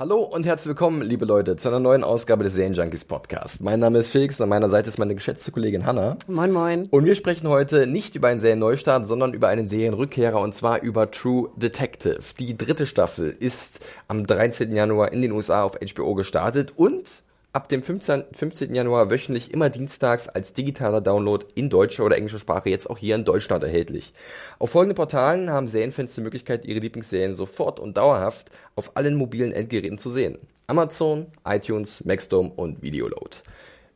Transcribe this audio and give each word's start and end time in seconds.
Hallo 0.00 0.22
und 0.22 0.46
herzlich 0.46 0.68
willkommen, 0.68 1.02
liebe 1.02 1.26
Leute, 1.26 1.56
zu 1.56 1.68
einer 1.68 1.78
neuen 1.78 2.04
Ausgabe 2.04 2.42
des 2.42 2.54
Serienjunkies 2.54 3.04
Podcast. 3.04 3.62
Mein 3.62 3.80
Name 3.80 3.98
ist 3.98 4.10
Felix 4.10 4.40
und 4.40 4.44
an 4.44 4.48
meiner 4.48 4.70
Seite 4.70 4.88
ist 4.88 4.96
meine 4.96 5.14
geschätzte 5.14 5.52
Kollegin 5.52 5.84
Hanna. 5.84 6.16
Moin, 6.26 6.52
moin. 6.52 6.86
Und 6.90 7.04
wir 7.04 7.14
sprechen 7.14 7.46
heute 7.48 7.86
nicht 7.86 8.14
über 8.14 8.28
einen 8.28 8.40
Serienneustart, 8.40 9.06
sondern 9.06 9.34
über 9.34 9.48
einen 9.48 9.68
Serienrückkehrer 9.68 10.40
und 10.40 10.54
zwar 10.54 10.80
über 10.80 11.10
True 11.10 11.50
Detective. 11.56 12.20
Die 12.38 12.56
dritte 12.56 12.86
Staffel 12.86 13.36
ist 13.40 13.84
am 14.08 14.26
13. 14.26 14.74
Januar 14.74 15.12
in 15.12 15.20
den 15.20 15.32
USA 15.32 15.64
auf 15.64 15.72
HBO 15.74 16.14
gestartet 16.14 16.72
und 16.76 17.22
ab 17.52 17.68
dem 17.68 17.82
15, 17.82 18.24
15. 18.32 18.74
Januar 18.74 19.10
wöchentlich 19.10 19.52
immer 19.52 19.70
dienstags 19.70 20.28
als 20.28 20.52
digitaler 20.52 21.00
Download 21.00 21.44
in 21.54 21.68
deutscher 21.68 22.04
oder 22.04 22.16
englischer 22.16 22.38
Sprache 22.38 22.70
jetzt 22.70 22.88
auch 22.88 22.98
hier 22.98 23.14
in 23.16 23.24
Deutschland 23.24 23.64
erhältlich. 23.64 24.12
Auf 24.58 24.70
folgenden 24.70 24.96
Portalen 24.96 25.50
haben 25.50 25.68
Serienfans 25.68 26.14
die 26.14 26.20
Möglichkeit, 26.20 26.64
ihre 26.64 26.80
Lieblingsserien 26.80 27.34
sofort 27.34 27.80
und 27.80 27.96
dauerhaft 27.96 28.50
auf 28.76 28.96
allen 28.96 29.16
mobilen 29.16 29.52
Endgeräten 29.52 29.98
zu 29.98 30.10
sehen. 30.10 30.38
Amazon, 30.66 31.26
iTunes, 31.44 32.04
Maxdome 32.04 32.52
und 32.54 32.82
Videoload. 32.82 33.42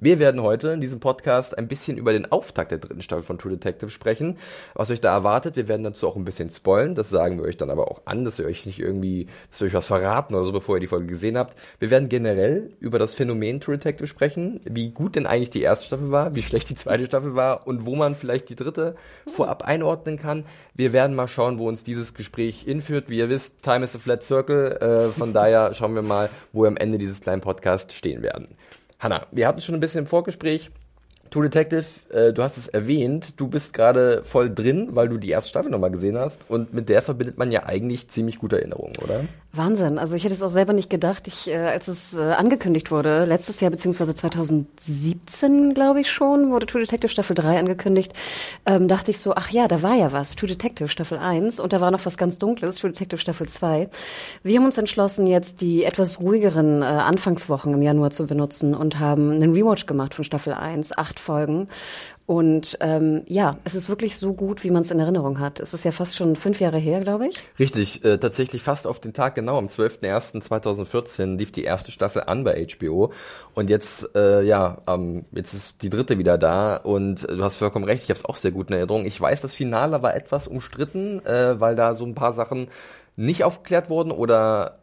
Wir 0.05 0.19
werden 0.19 0.43
heute 0.43 0.69
in 0.69 0.83
diesem 0.83 1.01
Podcast 1.01 1.57
ein 1.57 1.67
bisschen 1.67 1.97
über 1.97 2.13
den 2.13 2.31
Auftakt 2.31 2.71
der 2.71 2.77
dritten 2.77 3.01
Staffel 3.01 3.23
von 3.23 3.39
True 3.39 3.53
Detective 3.53 3.89
sprechen, 3.89 4.37
was 4.75 4.91
euch 4.91 5.01
da 5.01 5.11
erwartet. 5.11 5.57
Wir 5.57 5.67
werden 5.67 5.83
dazu 5.83 6.07
auch 6.07 6.15
ein 6.15 6.27
bisschen 6.27 6.51
spoilen, 6.51 6.95
das 6.95 7.09
sagen 7.09 7.39
wir 7.39 7.47
euch 7.47 7.57
dann 7.57 7.71
aber 7.71 7.91
auch 7.91 8.03
an, 8.05 8.27
dass 8.27 8.39
ihr 8.39 8.45
euch 8.45 8.67
nicht 8.67 8.79
irgendwie, 8.79 9.29
dass 9.51 9.63
wir 9.63 9.69
euch 9.69 9.73
was 9.73 9.87
verraten 9.87 10.35
oder 10.35 10.45
so, 10.45 10.53
bevor 10.53 10.77
ihr 10.77 10.81
die 10.81 10.89
Folge 10.89 11.07
gesehen 11.07 11.39
habt. 11.39 11.57
Wir 11.79 11.89
werden 11.89 12.11
generell 12.11 12.69
über 12.81 12.99
das 12.99 13.15
Phänomen 13.15 13.61
True 13.61 13.79
Detective 13.79 14.07
sprechen, 14.07 14.61
wie 14.65 14.91
gut 14.91 15.17
denn 15.17 15.25
eigentlich 15.25 15.49
die 15.49 15.63
erste 15.63 15.87
Staffel 15.87 16.11
war, 16.11 16.35
wie 16.35 16.43
schlecht 16.43 16.69
die 16.69 16.75
zweite 16.75 17.07
Staffel 17.07 17.35
war 17.35 17.67
und 17.67 17.87
wo 17.87 17.97
man 17.97 18.15
vielleicht 18.15 18.51
die 18.51 18.57
dritte 18.57 18.97
vorab 19.27 19.65
einordnen 19.65 20.19
kann. 20.19 20.45
Wir 20.75 20.93
werden 20.93 21.17
mal 21.17 21.29
schauen, 21.29 21.59
wo 21.59 21.67
uns 21.67 21.83
dieses 21.83 22.13
Gespräch 22.13 22.61
hinführt. 22.61 23.09
Wie 23.09 23.17
ihr 23.17 23.31
wisst, 23.31 23.63
Time 23.63 23.83
is 23.83 23.97
a 23.97 23.99
flat 23.99 24.23
circle, 24.23 24.73
äh, 24.73 25.09
von 25.19 25.33
daher 25.33 25.73
schauen 25.73 25.95
wir 25.95 26.03
mal, 26.03 26.29
wo 26.53 26.65
wir 26.65 26.69
am 26.69 26.77
Ende 26.77 26.99
dieses 26.99 27.23
kleinen 27.23 27.41
Podcasts 27.41 27.95
stehen 27.95 28.23
werden. 28.23 28.49
Hanna, 29.05 29.27
wir 29.33 29.47
hatten 29.47 29.61
schon 29.61 29.75
ein 29.75 29.81
bisschen 29.81 29.99
im 29.99 30.07
Vorgespräch. 30.07 30.71
True 31.35 31.51
Detective, 31.51 31.85
äh, 32.11 32.33
du 32.33 32.45
hast 32.45 32.57
es 32.59 32.69
erwähnt, 32.69 33.41
du 33.41 33.49
bist 33.49 33.73
gerade 33.73 34.23
voll 34.23 34.55
drin, 34.55 34.91
weil 34.93 35.09
du 35.09 35.19
die 35.19 35.31
erste 35.31 35.51
Staffel 35.51 35.69
nochmal 35.69 35.91
gesehen 35.91 36.17
hast 36.17 36.49
und 36.49 36.73
mit 36.73 36.89
der 36.89 37.03
verbindet 37.03 37.39
man 37.39 37.51
ja 37.51 37.65
eigentlich 37.65 38.07
ziemlich 38.07 38.39
gute 38.39 38.59
Erinnerungen, 38.59 38.93
oder? 39.03 39.25
Wahnsinn. 39.57 39.99
Also 39.99 40.17
ich 40.17 40.25
hätte 40.25 40.35
es 40.35 40.43
auch 40.43 40.51
selber 40.51 40.73
nicht 40.73 40.91
gedacht. 40.91 41.29
Ich, 41.29 41.49
äh, 41.49 41.57
als 41.57 41.89
es 41.89 42.15
äh, 42.15 42.21
angekündigt 42.21 42.91
wurde, 42.91 43.25
letztes 43.25 43.61
Jahr 43.61 43.71
beziehungsweise 43.71 44.15
2017, 44.15 45.75
glaube 45.75 46.01
ich 46.01 46.11
schon, 46.11 46.51
wurde 46.51 46.67
True 46.67 46.83
Detective 46.83 47.09
Staffel 47.09 47.35
3 47.35 47.59
angekündigt, 47.59 48.13
ähm, 48.67 48.89
dachte 48.89 49.11
ich 49.11 49.19
so, 49.19 49.35
ach 49.35 49.51
ja, 49.51 49.69
da 49.69 49.83
war 49.83 49.95
ja 49.95 50.13
was. 50.13 50.37
True 50.37 50.49
Detective 50.49 50.89
Staffel 50.89 51.19
1 51.19 51.61
und 51.61 51.73
da 51.73 51.81
war 51.81 51.91
noch 51.91 52.05
was 52.05 52.17
ganz 52.17 52.39
Dunkles, 52.39 52.77
True 52.77 52.91
Detective 52.91 53.21
Staffel 53.21 53.49
2. 53.49 53.89
Wir 54.43 54.59
haben 54.59 54.67
uns 54.67 54.79
entschlossen, 54.79 55.27
jetzt 55.27 55.61
die 55.61 55.85
etwas 55.85 56.21
ruhigeren 56.21 56.83
äh, 56.83 56.85
Anfangswochen 56.85 57.75
im 57.75 57.83
Januar 57.83 58.11
zu 58.11 58.27
benutzen 58.27 58.75
und 58.75 58.99
haben 58.99 59.31
einen 59.31 59.53
Rewatch 59.53 59.87
gemacht 59.87 60.15
von 60.15 60.25
Staffel 60.25 60.55
1, 60.55 60.97
acht 60.97 61.21
Folgen. 61.25 61.69
Und 62.27 62.79
ähm, 62.81 63.23
ja, 63.27 63.59
es 63.65 63.75
ist 63.75 63.91
wirklich 63.91 64.17
so 64.17 64.33
gut, 64.33 64.65
wie 64.65 64.71
man 64.71 64.83
es 64.83 64.91
in 64.91 64.99
Erinnerung 64.99 65.41
hat. 65.41 65.61
Es 65.61 65.75
ist 65.75 65.85
ja 65.85 65.93
fast 65.93 66.17
schon 66.17 66.37
fünf 66.37 66.59
Jahre 66.59 66.79
her, 66.79 67.01
glaube 67.01 67.27
ich. 67.27 67.37
Richtig, 67.59 68.03
äh, 68.03 68.17
tatsächlich 68.17 68.63
fast 68.63 68.87
auf 68.87 68.99
den 68.99 69.13
Tag 69.13 69.35
genau. 69.35 69.59
Am 69.59 69.67
12.01.2014 69.67 71.37
lief 71.37 71.53
die 71.53 71.65
erste 71.65 71.91
Staffel 71.91 72.23
an 72.23 72.43
bei 72.43 72.67
HBO. 72.67 73.13
Und 73.55 73.69
jetzt, 73.69 74.09
äh, 74.17 74.43
ja, 74.43 74.79
ähm, 74.87 75.27
jetzt 75.33 75.53
ist 75.53 75.83
die 75.83 75.91
dritte 75.91 76.17
wieder 76.17 76.39
da. 76.39 76.77
Und 76.77 77.29
du 77.29 77.45
hast 77.45 77.57
vollkommen 77.57 77.85
recht, 77.85 78.05
ich 78.05 78.09
habe 78.09 78.19
es 78.19 78.25
auch 78.25 78.37
sehr 78.37 78.53
gut 78.53 78.71
in 78.71 78.77
Erinnerung. 78.77 79.05
Ich 79.05 79.21
weiß, 79.21 79.43
das 79.43 79.55
Finale 79.55 80.01
war 80.03 80.17
etwas 80.17 80.49
umstritten, 80.49 81.25
äh, 81.27 81.61
weil 81.61 81.77
da 81.77 81.95
so 81.95 82.07
ein 82.07 82.15
paar 82.15 82.33
Sachen 82.33 82.69
nicht 83.17 83.45
aufgeklärt 83.45 83.91
wurden 83.91 84.11
oder 84.11 84.79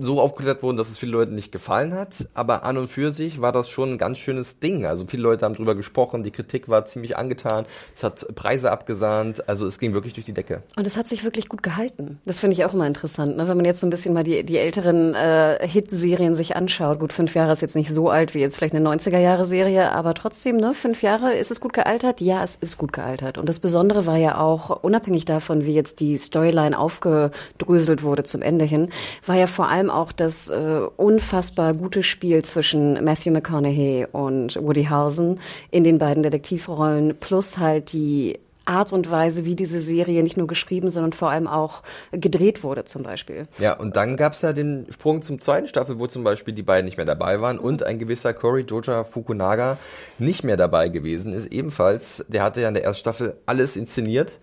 so 0.00 0.20
aufgeklärt 0.20 0.62
wurden, 0.62 0.76
dass 0.76 0.90
es 0.90 0.98
vielen 0.98 1.12
Leuten 1.12 1.34
nicht 1.34 1.52
gefallen 1.52 1.94
hat. 1.94 2.28
Aber 2.34 2.64
an 2.64 2.78
und 2.78 2.88
für 2.88 3.12
sich 3.12 3.40
war 3.40 3.52
das 3.52 3.68
schon 3.68 3.92
ein 3.92 3.98
ganz 3.98 4.18
schönes 4.18 4.58
Ding. 4.58 4.86
Also 4.86 5.04
viele 5.06 5.22
Leute 5.22 5.44
haben 5.44 5.54
drüber 5.54 5.74
gesprochen, 5.74 6.22
die 6.22 6.30
Kritik 6.30 6.68
war 6.68 6.84
ziemlich 6.84 7.16
angetan, 7.16 7.66
es 7.94 8.02
hat 8.02 8.26
Preise 8.34 8.70
abgesahnt, 8.70 9.48
also 9.48 9.66
es 9.66 9.78
ging 9.78 9.92
wirklich 9.92 10.14
durch 10.14 10.26
die 10.26 10.32
Decke. 10.32 10.62
Und 10.76 10.86
es 10.86 10.96
hat 10.96 11.08
sich 11.08 11.24
wirklich 11.24 11.48
gut 11.48 11.62
gehalten. 11.62 12.18
Das 12.24 12.38
finde 12.38 12.54
ich 12.54 12.64
auch 12.64 12.74
immer 12.74 12.86
interessant, 12.86 13.36
ne? 13.36 13.46
wenn 13.48 13.56
man 13.56 13.66
jetzt 13.66 13.80
so 13.80 13.86
ein 13.86 13.90
bisschen 13.90 14.14
mal 14.14 14.24
die, 14.24 14.44
die 14.44 14.58
älteren 14.58 15.14
äh, 15.14 15.66
Hit-Serien 15.66 16.34
sich 16.34 16.56
anschaut. 16.56 17.00
Gut, 17.00 17.12
fünf 17.12 17.34
Jahre 17.34 17.52
ist 17.52 17.62
jetzt 17.62 17.76
nicht 17.76 17.92
so 17.92 18.08
alt 18.08 18.34
wie 18.34 18.40
jetzt 18.40 18.56
vielleicht 18.56 18.74
eine 18.74 18.88
90er-Jahre-Serie, 18.88 19.92
aber 19.92 20.14
trotzdem, 20.14 20.56
ne, 20.56 20.74
fünf 20.74 21.02
Jahre, 21.02 21.34
ist 21.34 21.50
es 21.50 21.60
gut 21.60 21.72
gealtert? 21.72 22.20
Ja, 22.20 22.42
es 22.42 22.56
ist 22.56 22.78
gut 22.78 22.92
gealtert. 22.92 23.38
Und 23.38 23.48
das 23.48 23.60
Besondere 23.60 24.06
war 24.06 24.16
ja 24.16 24.38
auch, 24.38 24.82
unabhängig 24.82 25.24
davon, 25.24 25.64
wie 25.66 25.74
jetzt 25.74 26.00
die 26.00 26.16
Storyline 26.16 26.78
aufgedröselt 26.78 28.02
wurde 28.02 28.24
zum 28.24 28.42
Ende 28.42 28.64
hin, 28.64 28.88
war 29.26 29.36
ja 29.36 29.46
vor 29.46 29.68
allem 29.68 29.89
auch 29.90 30.12
das 30.12 30.48
äh, 30.50 30.80
unfassbar 30.96 31.74
gute 31.74 32.02
Spiel 32.02 32.44
zwischen 32.44 33.04
Matthew 33.04 33.32
McConaughey 33.32 34.06
und 34.10 34.56
Woody 34.56 34.84
Harrelson 34.84 35.38
in 35.70 35.84
den 35.84 35.98
beiden 35.98 36.22
Detektivrollen 36.22 37.16
plus 37.18 37.58
halt 37.58 37.92
die 37.92 38.38
Art 38.70 38.92
und 38.92 39.10
Weise, 39.10 39.44
wie 39.44 39.56
diese 39.56 39.80
Serie 39.80 40.22
nicht 40.22 40.36
nur 40.36 40.46
geschrieben, 40.46 40.90
sondern 40.90 41.12
vor 41.12 41.30
allem 41.30 41.48
auch 41.48 41.82
gedreht 42.12 42.62
wurde 42.62 42.84
zum 42.84 43.02
Beispiel. 43.02 43.48
Ja, 43.58 43.72
und 43.72 43.96
dann 43.96 44.16
gab 44.16 44.34
es 44.34 44.42
ja 44.42 44.52
den 44.52 44.86
Sprung 44.90 45.22
zum 45.22 45.40
zweiten 45.40 45.66
Staffel, 45.66 45.98
wo 45.98 46.06
zum 46.06 46.22
Beispiel 46.22 46.54
die 46.54 46.62
beiden 46.62 46.84
nicht 46.84 46.96
mehr 46.96 47.06
dabei 47.06 47.40
waren 47.40 47.58
und 47.58 47.82
ein 47.82 47.98
gewisser 47.98 48.32
Cory 48.32 48.62
Joja 48.62 49.04
Fukunaga 49.04 49.76
nicht 50.18 50.44
mehr 50.44 50.56
dabei 50.56 50.88
gewesen 50.88 51.32
ist. 51.32 51.46
Ebenfalls, 51.46 52.24
der 52.28 52.42
hatte 52.42 52.60
ja 52.60 52.68
in 52.68 52.74
der 52.74 52.84
ersten 52.84 53.00
Staffel 53.00 53.36
alles 53.46 53.76
inszeniert. 53.76 54.38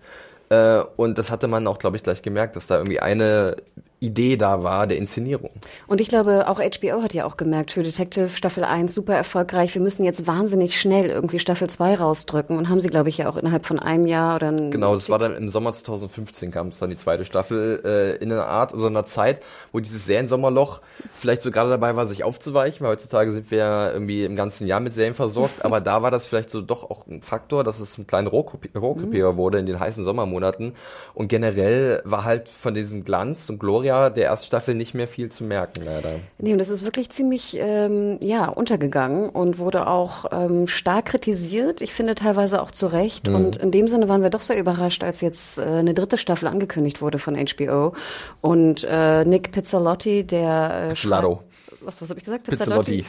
Äh, 0.50 0.80
und 0.96 1.18
das 1.18 1.30
hatte 1.30 1.48
man 1.48 1.66
auch, 1.66 1.78
glaube 1.78 1.96
ich, 1.96 2.02
gleich 2.02 2.22
gemerkt, 2.22 2.56
dass 2.56 2.66
da 2.66 2.76
irgendwie 2.76 3.00
eine 3.00 3.56
Idee 4.00 4.36
da 4.36 4.62
war 4.62 4.86
der 4.86 4.96
Inszenierung. 4.96 5.50
Und 5.88 6.00
ich 6.00 6.08
glaube, 6.08 6.46
auch 6.46 6.60
HBO 6.60 7.02
hat 7.02 7.14
ja 7.14 7.24
auch 7.24 7.36
gemerkt, 7.36 7.72
für 7.72 7.82
Detective 7.82 8.28
Staffel 8.28 8.62
1 8.62 8.94
super 8.94 9.14
erfolgreich, 9.14 9.74
wir 9.74 9.82
müssen 9.82 10.04
jetzt 10.04 10.28
wahnsinnig 10.28 10.80
schnell 10.80 11.06
irgendwie 11.06 11.40
Staffel 11.40 11.68
2 11.68 11.96
rausdrücken 11.96 12.56
und 12.56 12.68
haben 12.68 12.80
sie, 12.80 12.88
glaube 12.88 13.08
ich, 13.08 13.18
ja 13.18 13.28
auch 13.28 13.36
innerhalb 13.36 13.66
von 13.66 13.80
einem 13.80 14.06
Jahr 14.06 14.36
oder 14.36 14.48
ein 14.48 14.70
Genau, 14.70 14.94
das 14.94 15.10
war 15.10 15.18
dann 15.18 15.34
im 15.34 15.48
Sommer 15.48 15.72
2015 15.72 16.52
kam 16.52 16.68
es 16.68 16.78
dann 16.78 16.90
die 16.90 16.96
zweite 16.96 17.24
Staffel 17.24 17.80
äh, 17.84 18.22
in 18.22 18.30
einer 18.30 18.46
Art, 18.46 18.70
so 18.70 18.86
einer 18.86 19.04
Zeit, 19.04 19.40
wo 19.72 19.80
dieses 19.80 20.06
Seriensommerloch 20.06 20.80
vielleicht 21.14 21.42
so 21.42 21.50
gerade 21.50 21.70
dabei 21.70 21.96
war, 21.96 22.06
sich 22.06 22.22
aufzuweichen, 22.22 22.84
weil 22.84 22.92
heutzutage 22.92 23.32
sind 23.32 23.50
wir 23.50 23.58
ja 23.58 23.92
irgendwie 23.92 24.24
im 24.24 24.36
ganzen 24.36 24.68
Jahr 24.68 24.78
mit 24.78 24.92
Serien 24.92 25.14
versorgt, 25.14 25.64
aber 25.64 25.80
da 25.80 26.02
war 26.02 26.12
das 26.12 26.26
vielleicht 26.26 26.50
so 26.50 26.60
doch 26.60 26.88
auch 26.88 27.08
ein 27.08 27.22
Faktor, 27.22 27.64
dass 27.64 27.80
es 27.80 27.98
ein 27.98 28.06
kleiner 28.06 28.30
Rohrkrepierer 28.30 29.32
mhm. 29.32 29.36
wurde 29.36 29.58
in 29.58 29.66
den 29.66 29.80
heißen 29.80 30.04
Sommermonaten 30.04 30.74
und 31.14 31.26
generell 31.26 32.00
war 32.04 32.22
halt 32.22 32.48
von 32.48 32.74
diesem 32.74 33.04
Glanz 33.04 33.50
und 33.50 33.58
Gloria 33.58 33.87
Jahr 33.88 34.10
der 34.10 34.26
ersten 34.26 34.46
Staffel 34.46 34.74
nicht 34.74 34.94
mehr 34.94 35.08
viel 35.08 35.30
zu 35.30 35.44
merken, 35.44 35.82
leider. 35.84 36.20
Nee, 36.38 36.52
und 36.52 36.58
das 36.58 36.70
ist 36.70 36.84
wirklich 36.84 37.10
ziemlich 37.10 37.56
ähm, 37.58 38.18
ja, 38.22 38.46
untergegangen 38.46 39.28
und 39.28 39.58
wurde 39.58 39.86
auch 39.86 40.26
ähm, 40.30 40.66
stark 40.66 41.06
kritisiert. 41.06 41.80
Ich 41.80 41.92
finde 41.92 42.14
teilweise 42.14 42.62
auch 42.62 42.70
zu 42.70 42.86
Recht. 42.86 43.28
Mhm. 43.28 43.34
Und 43.34 43.56
in 43.56 43.70
dem 43.70 43.88
Sinne 43.88 44.08
waren 44.08 44.22
wir 44.22 44.30
doch 44.30 44.42
sehr 44.42 44.58
überrascht, 44.58 45.02
als 45.02 45.20
jetzt 45.20 45.58
äh, 45.58 45.62
eine 45.62 45.94
dritte 45.94 46.18
Staffel 46.18 46.48
angekündigt 46.48 47.02
wurde 47.02 47.18
von 47.18 47.36
HBO. 47.36 47.94
Und 48.40 48.84
äh, 48.88 49.24
Nick 49.24 49.52
Pizzolotti, 49.52 50.24
der 50.24 50.84
äh, 50.84 50.88
Pizzolato. 50.90 51.42
Was, 51.80 52.02
was 52.02 52.10
habe 52.10 52.18
ich 52.18 52.24
gesagt? 52.24 52.44
Pizzolotti. 52.44 53.04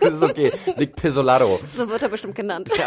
das 0.00 0.12
ist 0.14 0.22
okay. 0.22 0.52
Nick 0.76 0.96
Pizzolato. 0.96 1.60
So 1.74 1.88
wird 1.88 2.02
er 2.02 2.08
bestimmt 2.08 2.34
genannt. 2.34 2.70
Ja. 2.76 2.84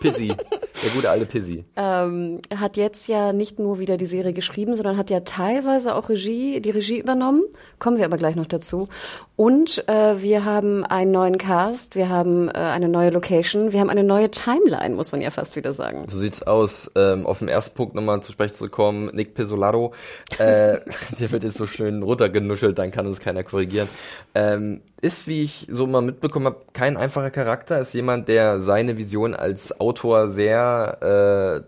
Pizzi. 0.00 0.34
Der 0.82 0.90
gute 0.90 1.08
alte 1.08 1.26
Pizzi. 1.26 1.64
Ähm, 1.76 2.40
hat 2.54 2.76
jetzt 2.76 3.06
ja 3.06 3.32
nicht 3.32 3.58
nur 3.60 3.78
wieder 3.78 3.96
die 3.96 4.06
Serie 4.06 4.32
geschrieben, 4.32 4.74
sondern 4.74 4.96
hat 4.96 5.08
ja 5.08 5.20
teilweise 5.20 5.94
auch 5.94 6.08
Regie, 6.08 6.60
die 6.60 6.70
Regie 6.70 6.98
übernommen. 6.98 7.42
Kommen 7.78 7.96
wir 7.96 8.04
aber 8.04 8.16
gleich 8.16 8.34
noch 8.34 8.46
dazu. 8.46 8.88
Und 9.36 9.86
äh, 9.88 10.20
wir 10.20 10.44
haben 10.44 10.84
einen 10.84 11.12
neuen 11.12 11.38
Cast, 11.38 11.96
wir 11.96 12.08
haben 12.08 12.48
äh, 12.48 12.52
eine 12.52 12.88
neue 12.88 13.10
Location, 13.10 13.72
wir 13.72 13.80
haben 13.80 13.90
eine 13.90 14.04
neue 14.04 14.30
Timeline, 14.30 14.94
muss 14.94 15.12
man 15.12 15.20
ja 15.20 15.30
fast 15.30 15.56
wieder 15.56 15.72
sagen. 15.72 16.04
So 16.08 16.18
sieht's 16.18 16.42
aus. 16.42 16.90
Ähm, 16.96 17.26
auf 17.26 17.38
den 17.38 17.48
ersten 17.48 17.74
Punkt 17.74 17.94
nochmal 17.94 18.22
zu 18.22 18.32
sprechen 18.32 18.54
zu 18.56 18.68
kommen, 18.68 19.10
Nick 19.14 19.34
Pesolaro, 19.34 19.92
äh, 20.38 20.78
der 21.18 21.32
wird 21.32 21.44
jetzt 21.44 21.56
so 21.56 21.66
schön 21.66 22.02
runtergenuschelt, 22.02 22.78
dann 22.78 22.90
kann 22.90 23.06
uns 23.06 23.20
keiner 23.20 23.44
korrigieren. 23.44 23.88
Ähm, 24.34 24.82
ist, 25.00 25.26
wie 25.26 25.42
ich 25.42 25.66
so 25.70 25.86
mal 25.86 26.00
mitbekommen 26.00 26.46
habe, 26.46 26.60
kein 26.72 26.96
einfacher 26.96 27.30
Charakter, 27.30 27.78
ist 27.78 27.92
jemand, 27.92 28.28
der 28.28 28.60
seine 28.60 28.96
Vision 28.96 29.34
als 29.34 29.78
Autor 29.78 30.28
sehr 30.28 30.63
äh, 30.64 31.64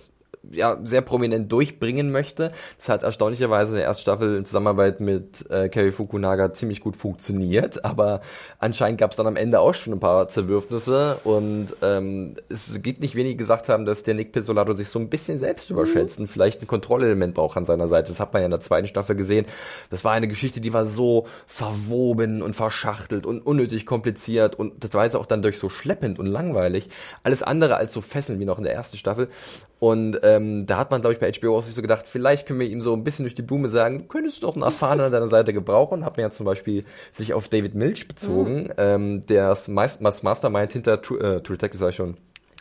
ja, 0.51 0.79
sehr 0.83 1.03
prominent 1.03 1.51
durchbringen 1.51 2.11
möchte. 2.11 2.51
Das 2.79 2.89
hat 2.89 3.03
erstaunlicherweise 3.03 3.71
in 3.73 3.77
der 3.77 3.85
ersten 3.87 4.03
Staffel 4.03 4.37
in 4.37 4.45
Zusammenarbeit 4.45 5.01
mit 5.01 5.49
äh, 5.51 5.69
Kerry 5.69 5.93
Fukunaga 5.93 6.53
ziemlich 6.53 6.81
gut 6.81 6.97
funktioniert, 6.97 7.85
aber 7.85 8.21
anscheinend 8.59 9.01
gab 9.01 9.11
es 9.11 9.17
dann 9.17 9.27
am 9.27 9.37
Ende 9.37 9.61
auch 9.61 9.75
schon 9.75 9.93
ein 9.93 10.01
paar 10.01 10.29
Zerwürfnisse 10.29 11.19
und 11.25 11.69
ähm, 11.83 12.37
es 12.49 12.83
gibt 12.83 13.01
nicht 13.01 13.15
wenig 13.15 13.39
gesagt 13.39 13.69
haben, 13.69 13.87
dass 13.87 14.03
der 14.03 14.15
Nick 14.15 14.33
Pesolado 14.33 14.75
sich 14.75 14.89
so 14.89 14.99
ein 14.99 15.09
bisschen 15.09 15.39
selbst 15.39 15.71
überschätzt 15.71 16.19
mhm. 16.19 16.25
und 16.25 16.29
vielleicht 16.29 16.63
ein 16.63 16.67
Kontrollelement 16.67 17.35
braucht 17.35 17.57
an 17.57 17.65
seiner 17.65 17.89
Seite. 17.89 18.09
Das 18.09 18.21
hat 18.21 18.33
man 18.33 18.43
ja 18.43 18.47
in 18.47 18.51
der 18.51 18.61
zweiten 18.61 18.87
Staffel 18.87 19.17
gesehen. 19.17 19.47
Das 19.91 20.05
war 20.05 20.13
eine 20.13 20.29
Geschichte, 20.29 20.61
die 20.61 20.73
war 20.73 20.87
so 20.87 21.27
verwoben 21.47 22.43
und 22.43 22.55
verschachtelt 22.55 23.27
und 23.27 23.41
unnötig 23.41 23.87
kompliziert 23.87 24.55
und 24.57 24.85
das 24.85 24.95
war 24.95 25.05
jetzt 25.05 25.17
auch 25.17 25.27
dann 25.27 25.43
durch 25.43 25.59
so 25.59 25.69
schleppend 25.69 26.19
und 26.19 26.27
langweilig. 26.27 26.89
Alles 27.23 27.43
andere 27.43 27.77
als 27.77 27.93
so 27.93 28.01
fesselnd 28.01 28.41
wie 28.41 28.45
noch 28.45 28.59
in 28.59 28.65
der 28.65 28.75
ersten 28.75 28.97
Staffel. 28.97 29.29
Und 29.79 30.19
ähm, 30.37 30.67
da 30.67 30.77
hat 30.79 30.91
man, 30.91 31.01
glaube 31.01 31.15
ich, 31.15 31.21
bei 31.21 31.31
HBO 31.33 31.57
auch 31.57 31.63
sich 31.63 31.75
so 31.75 31.83
gedacht, 31.83 32.07
vielleicht 32.07 32.47
können 32.47 32.61
wir 32.61 32.69
ihm 32.69 32.81
so 32.81 32.93
ein 32.93 33.05
bisschen 33.05 33.25
durch 33.25 33.35
die 33.35 33.43
Blume 33.43 33.69
sagen, 33.69 33.99
du 33.99 34.05
könntest 34.05 34.43
doch 34.43 34.55
einen 34.55 34.63
Erfahrenen 34.63 35.07
an 35.07 35.13
deiner 35.13 35.29
Seite 35.29 35.53
gebrauchen. 35.53 36.05
Hat 36.05 36.17
man 36.17 36.23
ja 36.25 36.31
zum 36.31 36.47
Beispiel 36.47 36.85
sich 37.13 37.35
auf 37.35 37.49
David 37.49 37.75
Milch 37.75 38.09
bezogen, 38.09 38.65
mhm. 38.65 38.73
ähm, 38.77 39.27
der 39.27 39.49
das 39.49 39.69
Mastermind 39.69 40.73
hinter 40.73 41.03
True, 41.03 41.19
äh, 41.19 41.41
True 41.41 41.57
Detective 41.57 41.79
sei 41.79 41.93
schon 41.93 42.17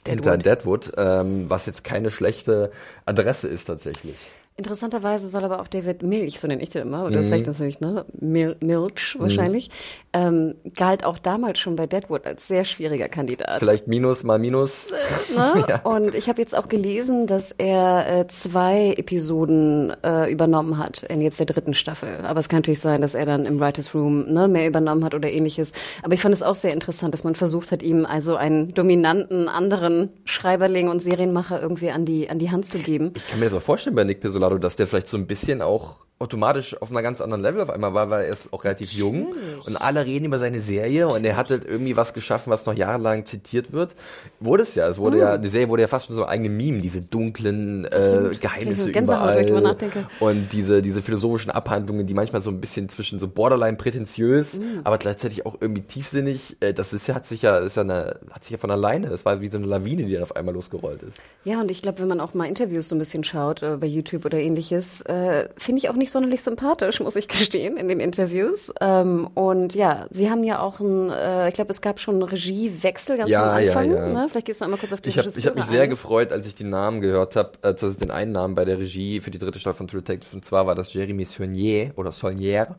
Deadwood. 0.05 0.07
hinter 0.07 0.37
Deadwood, 0.37 0.91
ähm, 0.97 1.45
was 1.49 1.65
jetzt 1.65 1.83
keine 1.83 2.11
schlechte 2.11 2.71
Adresse 3.05 3.47
ist 3.47 3.65
tatsächlich. 3.65 4.17
Interessanterweise 4.57 5.27
soll 5.27 5.43
aber 5.43 5.59
auch 5.59 5.67
David 5.67 6.01
Milch, 6.01 6.39
so 6.39 6.47
nenne 6.47 6.63
ich 6.63 6.69
den 6.69 6.83
immer, 6.83 7.01
oder 7.01 7.09
mhm. 7.09 7.15
das 7.15 7.29
heißt 7.29 7.45
natürlich, 7.45 7.81
ne? 7.81 8.05
Mil 8.17 8.55
Milch 8.61 9.17
wahrscheinlich, 9.19 9.67
mhm. 10.15 10.21
ähm, 10.21 10.55
galt 10.77 11.03
auch 11.03 11.17
damals 11.17 11.59
schon 11.59 11.75
bei 11.75 11.87
Deadwood 11.87 12.25
als 12.25 12.47
sehr 12.47 12.63
schwieriger 12.63 13.09
Kandidat. 13.09 13.59
Vielleicht 13.59 13.89
Minus 13.89 14.23
mal 14.23 14.39
Minus. 14.39 14.91
Äh, 14.91 15.35
ne? 15.37 15.65
ja. 15.67 15.81
Und 15.81 16.15
ich 16.15 16.29
habe 16.29 16.41
jetzt 16.41 16.57
auch 16.57 16.69
gelesen, 16.69 17.27
dass 17.27 17.51
er 17.51 18.07
äh, 18.07 18.27
zwei 18.27 18.93
Episoden 18.95 19.91
äh, 20.05 20.31
übernommen 20.31 20.77
hat 20.77 21.03
in 21.03 21.21
jetzt 21.21 21.39
der 21.39 21.47
dritten 21.47 21.73
Staffel. 21.73 22.23
Aber 22.23 22.39
es 22.39 22.47
kann 22.47 22.59
natürlich 22.59 22.79
sein, 22.79 23.01
dass 23.01 23.13
er 23.13 23.25
dann 23.25 23.45
im 23.45 23.59
Writers 23.59 23.93
Room 23.93 24.31
ne, 24.31 24.47
mehr 24.47 24.69
übernommen 24.69 25.03
hat 25.03 25.13
oder 25.15 25.29
ähnliches. 25.29 25.73
Aber 26.01 26.13
ich 26.13 26.21
fand 26.21 26.33
es 26.33 26.41
auch 26.41 26.55
sehr 26.55 26.71
interessant, 26.71 27.13
dass 27.13 27.25
man 27.25 27.35
versucht 27.35 27.73
hat, 27.73 27.83
ihm 27.83 28.05
also 28.05 28.37
einen 28.37 28.73
dominanten 28.73 29.49
anderen 29.49 30.11
Schreiberling 30.23 30.87
und 30.87 31.03
Serienmacher 31.03 31.61
irgendwie 31.61 31.89
an 31.89 32.05
die 32.05 32.29
an 32.29 32.39
die 32.39 32.51
Hand 32.51 32.65
zu 32.65 32.77
geben. 32.77 33.11
Ich 33.17 33.27
kann 33.27 33.39
mir 33.39 33.47
das 33.47 33.53
auch 33.53 33.61
vorstellen 33.61 33.97
bei 33.97 34.05
Nick 34.05 34.21
Pesola 34.21 34.44
Colorado, 34.45 34.59
dass 34.59 34.75
der 34.75 34.85
vielleicht 34.87 35.07
so 35.07 35.17
ein 35.17 35.25
bisschen 35.25 35.61
auch 35.61 36.04
automatisch 36.17 36.81
auf 36.81 36.91
einer 36.91 37.01
ganz 37.01 37.19
anderen 37.19 37.41
Level 37.41 37.61
auf 37.61 37.69
einmal 37.69 37.93
war, 37.93 38.09
weil 38.09 38.23
er 38.23 38.29
ist 38.29 38.53
auch 38.53 38.63
relativ 38.63 38.93
Natürlich. 38.93 38.99
jung 38.99 39.35
und 39.65 39.75
alle 39.75 40.05
reden 40.05 40.25
über 40.25 40.39
seine 40.39 40.61
Serie 40.61 41.09
und 41.09 41.25
er 41.25 41.35
hat 41.35 41.49
halt 41.49 41.65
irgendwie 41.65 41.97
was 41.97 42.13
geschaffen, 42.13 42.51
was 42.51 42.65
noch 42.65 42.73
jahrelang 42.73 43.25
zitiert 43.25 43.73
wird. 43.73 43.95
Wurde 44.39 44.63
es 44.63 44.75
ja, 44.75 44.87
es 44.87 44.97
wurde 44.97 45.17
mm. 45.17 45.19
ja, 45.19 45.37
die 45.37 45.49
Serie 45.49 45.67
wurde 45.67 45.81
ja 45.81 45.87
fast 45.89 46.05
schon 46.05 46.15
so 46.15 46.23
ein 46.23 46.29
eigene 46.29 46.49
Meme, 46.49 46.79
diese 46.79 47.01
dunklen 47.01 47.83
äh, 47.83 48.31
Geheimnisse 48.39 48.91
überall 48.91 49.75
und 50.21 50.53
diese 50.53 50.81
diese 50.81 51.01
philosophischen 51.01 51.51
Abhandlungen, 51.51 52.07
die 52.07 52.13
manchmal 52.13 52.41
so 52.41 52.49
ein 52.49 52.61
bisschen 52.61 52.87
zwischen 52.87 53.19
so 53.19 53.27
borderline 53.27 53.75
prätentiös, 53.75 54.57
mm. 54.59 54.81
aber 54.85 54.97
gleichzeitig 54.97 55.45
auch 55.45 55.57
irgendwie 55.59 55.81
tiefsinnig. 55.81 56.55
Äh, 56.61 56.73
das 56.73 56.93
ist 56.93 57.07
ja 57.07 57.15
hat 57.15 57.25
sich 57.25 57.41
ja 57.41 57.57
ist 57.57 57.75
ja 57.75 57.83
eine, 57.83 58.21
hat 58.31 58.45
sich 58.45 58.51
ja 58.51 58.57
von 58.57 58.71
alleine, 58.71 59.09
das 59.09 59.25
war 59.25 59.41
wie 59.41 59.49
so 59.49 59.57
eine 59.57 59.67
Lawine, 59.67 60.05
die 60.05 60.13
dann 60.13 60.23
auf 60.23 60.33
einmal 60.33 60.53
losgerollt 60.53 61.03
ist. 61.03 61.21
Ja 61.43 61.59
und 61.59 61.69
ich 61.69 61.81
glaube, 61.81 61.99
wenn 61.99 62.07
man 62.07 62.21
auch 62.21 62.33
mal 62.33 62.45
Interviews 62.45 62.87
so 62.87 62.95
ein 62.95 62.99
bisschen 62.99 63.25
schaut 63.25 63.63
äh, 63.63 63.75
bei 63.75 63.87
YouTube 63.87 64.23
oder 64.23 64.37
ähnliches, 64.37 65.01
äh, 65.01 65.49
finde 65.57 65.79
ich 65.79 65.89
auch 65.89 65.95
nicht 65.95 66.05
nicht 66.05 66.11
sonderlich 66.15 66.41
sympathisch, 66.43 67.01
muss 67.01 67.17
ich 67.17 67.27
gestehen, 67.27 67.75
in 67.75 67.89
den 67.89 67.99
Interviews. 67.99 68.73
Ähm, 68.79 69.27
und 69.33 69.75
ja, 69.75 70.07
Sie 70.09 70.31
haben 70.31 70.43
ja 70.45 70.59
auch 70.59 70.79
ein, 70.79 71.09
äh, 71.09 71.49
ich 71.49 71.55
glaube, 71.55 71.71
es 71.71 71.81
gab 71.81 71.99
schon 71.99 72.15
einen 72.15 72.23
Regiewechsel 72.23 73.17
ganz 73.17 73.29
ja, 73.29 73.43
am 73.43 73.57
Anfang. 73.57 73.91
Ja, 73.91 74.07
ja. 74.07 74.13
Ne? 74.13 74.27
Vielleicht 74.29 74.47
gehst 74.47 74.61
du 74.61 74.65
einmal 74.65 74.79
kurz 74.79 74.93
auf 74.93 75.01
die 75.01 75.09
Ich 75.09 75.17
habe 75.17 75.29
hab 75.29 75.55
mich 75.55 75.65
sehr 75.65 75.87
gefreut, 75.89 76.31
als 76.31 76.47
ich 76.47 76.55
die 76.55 76.63
Namen 76.63 77.01
gehört 77.01 77.35
habe, 77.35 77.51
äh, 77.61 77.67
also 77.67 77.91
den 77.91 78.11
einen 78.11 78.31
Namen 78.31 78.55
bei 78.55 78.63
der 78.63 78.79
Regie 78.79 79.19
für 79.19 79.29
die 79.29 79.39
dritte 79.39 79.59
Staffel 79.59 79.79
von 79.79 79.87
True 79.89 80.01
Detective. 80.01 80.33
Und 80.35 80.45
zwar 80.45 80.65
war 80.65 80.75
das 80.75 80.93
Jeremy 80.93 81.25
Saunier 81.25 81.91
oder 81.97 82.13
Saunier. 82.13 82.75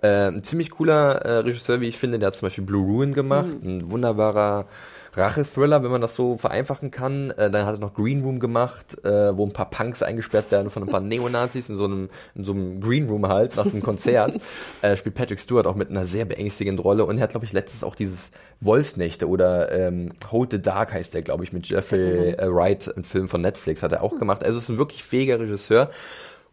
Äh, 0.00 0.28
ein 0.28 0.42
ziemlich 0.42 0.70
cooler 0.70 1.16
äh, 1.16 1.38
Regisseur, 1.40 1.80
wie 1.82 1.88
ich 1.88 1.98
finde. 1.98 2.18
Der 2.18 2.28
hat 2.28 2.36
zum 2.36 2.46
Beispiel 2.46 2.64
Blue 2.64 2.84
Ruin 2.84 3.12
gemacht. 3.12 3.62
Mhm. 3.62 3.68
Ein 3.68 3.90
wunderbarer 3.90 4.66
Rache-Thriller, 5.14 5.82
wenn 5.82 5.90
man 5.90 6.00
das 6.00 6.14
so 6.14 6.36
vereinfachen 6.36 6.90
kann. 6.90 7.30
Äh, 7.30 7.50
dann 7.50 7.66
hat 7.66 7.76
er 7.76 7.80
noch 7.80 7.94
Green 7.94 8.22
Room 8.22 8.40
gemacht, 8.40 9.02
äh, 9.04 9.36
wo 9.36 9.44
ein 9.44 9.52
paar 9.52 9.70
Punks 9.70 10.02
eingesperrt 10.02 10.50
werden 10.50 10.70
von 10.70 10.82
ein 10.82 10.88
paar 10.88 11.00
Neonazis 11.00 11.68
in 11.68 11.76
so 11.76 11.84
einem, 11.84 12.10
in 12.34 12.44
so 12.44 12.52
einem 12.52 12.80
Green 12.80 13.08
Room 13.08 13.28
halt, 13.28 13.56
nach 13.56 13.66
einem 13.66 13.82
Konzert. 13.82 14.38
äh, 14.82 14.96
spielt 14.96 15.14
Patrick 15.14 15.40
Stewart 15.40 15.66
auch 15.66 15.76
mit 15.76 15.90
einer 15.90 16.06
sehr 16.06 16.24
beängstigenden 16.24 16.82
Rolle 16.82 17.04
und 17.04 17.18
er 17.18 17.24
hat, 17.24 17.30
glaube 17.30 17.46
ich, 17.46 17.52
letztes 17.52 17.84
auch 17.84 17.94
dieses 17.94 18.30
Wolfsnächte 18.60 19.28
oder 19.28 19.70
ähm, 19.70 20.12
Hold 20.30 20.50
the 20.50 20.60
Dark 20.60 20.92
heißt 20.92 21.14
der, 21.14 21.22
glaube 21.22 21.44
ich, 21.44 21.52
mit 21.52 21.68
Jeffrey 21.68 22.32
äh, 22.32 22.46
Wright, 22.52 22.92
ein 22.96 23.04
Film 23.04 23.28
von 23.28 23.40
Netflix, 23.40 23.82
hat 23.82 23.92
er 23.92 24.02
auch 24.02 24.18
gemacht. 24.18 24.42
Also 24.44 24.58
ist 24.58 24.68
ein 24.68 24.78
wirklich 24.78 25.04
fähiger 25.04 25.38
Regisseur. 25.38 25.90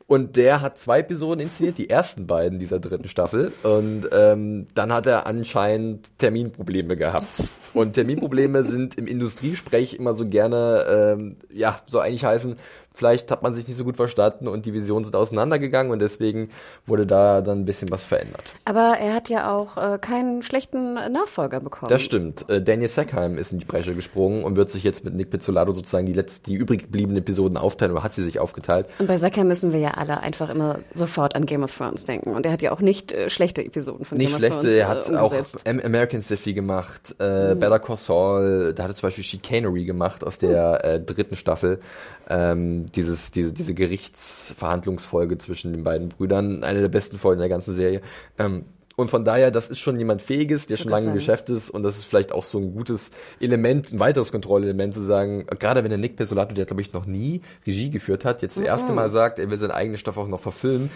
Und 0.07 0.35
der 0.35 0.61
hat 0.61 0.77
zwei 0.77 0.99
Episoden 0.99 1.41
inszeniert, 1.41 1.79
die 1.79 1.89
ersten 1.89 2.27
beiden 2.27 2.59
dieser 2.59 2.79
dritten 2.79 3.07
Staffel. 3.07 3.51
Und 3.63 4.07
ähm, 4.11 4.67
dann 4.75 4.93
hat 4.93 5.07
er 5.07 5.25
anscheinend 5.25 6.17
Terminprobleme 6.19 6.95
gehabt. 6.95 7.49
Und 7.73 7.93
Terminprobleme 7.93 8.63
sind 8.65 8.95
im 8.95 9.07
Industriesprech 9.07 9.95
immer 9.95 10.13
so 10.13 10.27
gerne, 10.27 10.85
ähm, 10.87 11.37
ja, 11.51 11.79
so 11.87 11.99
eigentlich 11.99 12.23
heißen, 12.23 12.55
vielleicht 12.95 13.31
hat 13.31 13.43
man 13.43 13.53
sich 13.53 13.67
nicht 13.67 13.77
so 13.77 13.83
gut 13.83 13.95
verstanden 13.95 14.47
und 14.47 14.65
die 14.65 14.73
Visionen 14.73 15.05
sind 15.05 15.15
auseinandergegangen 15.15 15.91
und 15.91 15.99
deswegen 15.99 16.49
wurde 16.85 17.05
da 17.05 17.41
dann 17.41 17.59
ein 17.59 17.65
bisschen 17.65 17.91
was 17.91 18.03
verändert. 18.03 18.53
Aber 18.65 18.97
er 18.99 19.13
hat 19.13 19.29
ja 19.29 19.53
auch 19.53 19.77
äh, 19.77 19.97
keinen 19.99 20.41
schlechten 20.41 20.95
Nachfolger 20.95 21.59
bekommen. 21.59 21.89
Das 21.89 22.01
stimmt. 22.01 22.49
Äh, 22.49 22.61
Daniel 22.61 22.89
Sackheim 22.89 23.37
ist 23.37 23.51
in 23.51 23.59
die 23.59 23.65
Bresche 23.65 23.95
gesprungen 23.95 24.43
und 24.43 24.55
wird 24.55 24.69
sich 24.69 24.83
jetzt 24.83 25.03
mit 25.03 25.13
Nick 25.13 25.29
Pizzolato 25.29 25.73
sozusagen 25.73 26.05
die 26.05 26.13
letzten, 26.13 26.49
die 26.49 26.55
übrig 26.55 26.83
gebliebenen 26.83 27.17
Episoden 27.17 27.57
aufteilen 27.57 27.91
oder 27.91 28.03
hat 28.03 28.13
sie 28.13 28.23
sich 28.23 28.39
aufgeteilt. 28.39 28.87
Und 28.99 29.07
bei 29.07 29.17
Sackheim 29.17 29.47
müssen 29.47 29.73
wir 29.73 29.79
ja 29.79 29.91
alle 29.91 30.21
einfach 30.21 30.49
immer 30.49 30.79
sofort 30.93 31.35
an 31.35 31.45
Game 31.45 31.63
of 31.63 31.75
Thrones 31.75 32.05
denken 32.05 32.33
und 32.33 32.45
er 32.45 32.51
hat 32.51 32.61
ja 32.61 32.71
auch 32.71 32.81
nicht 32.81 33.11
äh, 33.11 33.29
schlechte 33.29 33.63
Episoden 33.63 34.05
von 34.05 34.17
nicht 34.17 34.31
Game 34.31 34.39
schlechte, 34.39 34.57
of 34.57 34.63
Thrones 34.63 34.75
er 34.75 34.87
hat 34.87 35.09
äh, 35.09 35.17
auch 35.17 35.83
American 35.83 36.21
Sci-Fi 36.21 36.53
gemacht, 36.53 37.15
äh, 37.19 37.53
mhm. 37.53 37.59
Better 37.59 37.79
Call 37.79 37.97
Saul, 37.97 38.73
da 38.73 38.83
hat 38.83 38.91
er 38.91 38.95
zum 38.95 39.07
Beispiel 39.07 39.23
Chicanery 39.23 39.85
gemacht 39.85 40.23
aus 40.23 40.37
der 40.37 40.83
äh, 40.83 40.99
dritten 40.99 41.35
Staffel. 41.35 41.79
Ähm, 42.27 42.84
dieses, 42.85 43.31
diese, 43.31 43.53
diese 43.53 43.73
Gerichtsverhandlungsfolge 43.73 45.37
zwischen 45.37 45.71
den 45.71 45.83
beiden 45.83 46.09
Brüdern, 46.09 46.63
eine 46.63 46.81
der 46.81 46.89
besten 46.89 47.17
Folgen 47.17 47.39
der 47.39 47.49
ganzen 47.49 47.75
Serie. 47.75 48.01
Ähm, 48.37 48.65
und 48.95 49.09
von 49.09 49.25
daher, 49.25 49.51
das 49.51 49.67
ist 49.67 49.79
schon 49.79 49.99
jemand 49.99 50.21
Fähiges, 50.21 50.67
der 50.67 50.77
schon 50.77 50.89
lange 50.89 51.07
im 51.07 51.13
Geschäft 51.13 51.49
ist 51.49 51.69
und 51.69 51.83
das 51.83 51.97
ist 51.97 52.05
vielleicht 52.05 52.31
auch 52.31 52.45
so 52.45 52.59
ein 52.59 52.73
gutes 52.73 53.11
Element, 53.41 53.91
ein 53.91 53.99
weiteres 53.99 54.31
Kontrollelement 54.31 54.93
zu 54.93 55.03
sagen, 55.03 55.45
gerade 55.59 55.83
wenn 55.83 55.89
der 55.89 55.97
Nick 55.97 56.15
Pesolato, 56.15 56.55
der 56.55 56.65
glaube 56.65 56.81
ich 56.81 56.93
noch 56.93 57.05
nie 57.05 57.41
Regie 57.67 57.89
geführt 57.89 58.23
hat, 58.23 58.41
jetzt 58.41 58.55
das 58.55 58.61
mhm. 58.61 58.67
erste 58.67 58.93
Mal 58.93 59.09
sagt, 59.09 59.39
er 59.39 59.49
will 59.49 59.57
seinen 59.57 59.71
eigenen 59.71 59.97
Stoff 59.97 60.17
auch 60.17 60.29
noch 60.29 60.39
verfilmen, 60.39 60.89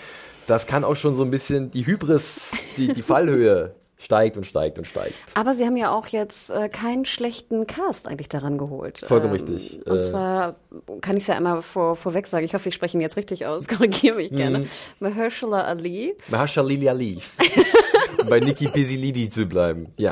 das 0.48 0.66
kann 0.66 0.86
auch 0.86 0.96
schon 0.96 1.14
so 1.14 1.24
ein 1.24 1.30
bisschen 1.30 1.72
die 1.72 1.86
Hybris, 1.86 2.52
die, 2.78 2.88
die 2.94 3.02
Fallhöhe 3.02 3.76
steigt 4.00 4.38
und 4.38 4.46
steigt 4.46 4.80
und 4.80 4.88
steigt. 4.88 5.14
Aber 5.36 5.54
sie 5.54 5.66
haben 5.66 5.78
ja 5.78 5.92
auch 5.92 6.08
jetzt 6.08 6.50
äh, 6.50 6.70
keinen 6.70 7.06
schlechten 7.06 7.68
Cast 7.68 8.08
eigentlich 8.08 8.30
daran 8.30 8.58
geholt. 8.58 9.02
Vollkommen 9.06 9.36
ähm, 9.36 9.46
richtig. 9.46 9.86
Und 9.86 9.98
äh, 9.98 10.02
zwar 10.02 10.56
kann 11.02 11.18
ich 11.18 11.24
es 11.24 11.28
ja 11.28 11.36
einmal 11.36 11.62
vor, 11.62 11.96
vorweg 11.96 12.26
sagen, 12.26 12.46
ich 12.46 12.54
hoffe, 12.54 12.70
ich 12.70 12.76
spreche 12.76 12.98
ihn 12.98 13.02
jetzt 13.02 13.18
richtig 13.18 13.46
aus, 13.46 13.68
korrigiere 13.68 14.16
mich 14.16 14.32
gerne. 14.32 14.60
Mhm. 14.60 14.70
Mahershala 15.00 15.64
Ali. 15.64 16.16
Mahershala 16.30 16.90
Ali. 16.90 17.20
bei 18.28 18.40
Nikki 18.40 18.68
Pesilidi 18.68 19.30
zu 19.30 19.46
bleiben. 19.46 19.88
Ja. 19.98 20.12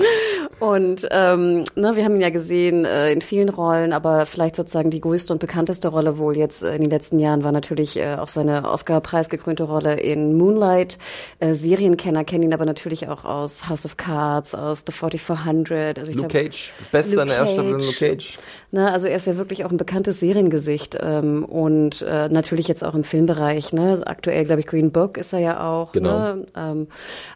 Und 0.60 1.08
ähm, 1.12 1.66
ne, 1.76 1.96
wir 1.96 2.04
haben 2.04 2.16
ihn 2.16 2.22
ja 2.22 2.32
gesehen 2.32 2.84
äh, 2.84 3.12
in 3.12 3.22
vielen 3.22 3.50
Rollen, 3.50 3.94
aber 3.94 4.26
vielleicht 4.26 4.56
sozusagen 4.56 4.90
die 4.90 5.00
größte 5.00 5.32
und 5.32 5.40
bekannteste 5.40 5.88
Rolle 5.88 6.18
wohl 6.18 6.36
jetzt 6.36 6.64
äh, 6.64 6.76
in 6.76 6.82
den 6.82 6.90
letzten 6.90 7.20
Jahren 7.20 7.44
war 7.44 7.52
natürlich 7.52 7.98
äh, 7.98 8.16
auch 8.16 8.28
seine 8.28 8.68
Oscar-preisgekrönte 8.68 9.64
Rolle 9.64 10.00
in 10.00 10.36
Moonlight. 10.36 10.98
Äh, 11.40 11.54
Serienkenner 11.54 12.24
kennen 12.24 12.44
ihn 12.44 12.54
aber 12.56 12.66
natürlich 12.66 13.08
auch 13.08 13.24
aus 13.24 13.70
House 13.70 13.86
of 13.86 13.98
Cards, 13.98 14.56
aus 14.56 14.84
The 14.86 14.92
4400. 14.92 16.00
Also 16.00 16.12
ich 16.12 16.18
Luke 16.18 16.30
glaub, 16.30 16.44
Cage, 16.44 16.72
das 16.80 16.90
Beste 16.90 17.12
Luke 17.12 17.22
an 17.22 17.28
der 17.28 17.38
ersten 17.38 17.54
Staffel 17.54 17.72
Luke 17.74 17.94
Cage. 17.94 18.38
Ne, 18.72 18.92
also 18.92 19.08
er 19.08 19.16
ist 19.16 19.28
ja 19.28 19.38
wirklich 19.38 19.64
auch 19.64 19.72
ein 19.72 19.78
bekanntes 19.78 20.20
Seriengesicht 20.20 20.98
ähm, 21.00 21.46
und 21.46 22.02
äh, 22.02 22.28
natürlich 22.30 22.68
jetzt 22.68 22.84
auch 22.84 22.96
im 22.96 23.04
Filmbereich. 23.04 23.72
Ne? 23.74 24.02
Aktuell, 24.06 24.44
glaube 24.44 24.60
ich, 24.60 24.68
Green 24.68 24.92
Book 24.92 25.18
ist 25.18 25.34
er 25.34 25.40
ja 25.40 25.70
auch. 25.70 25.94
Genau. 25.94 26.18
Ne? 26.18 26.46
Ähm, 26.56 26.88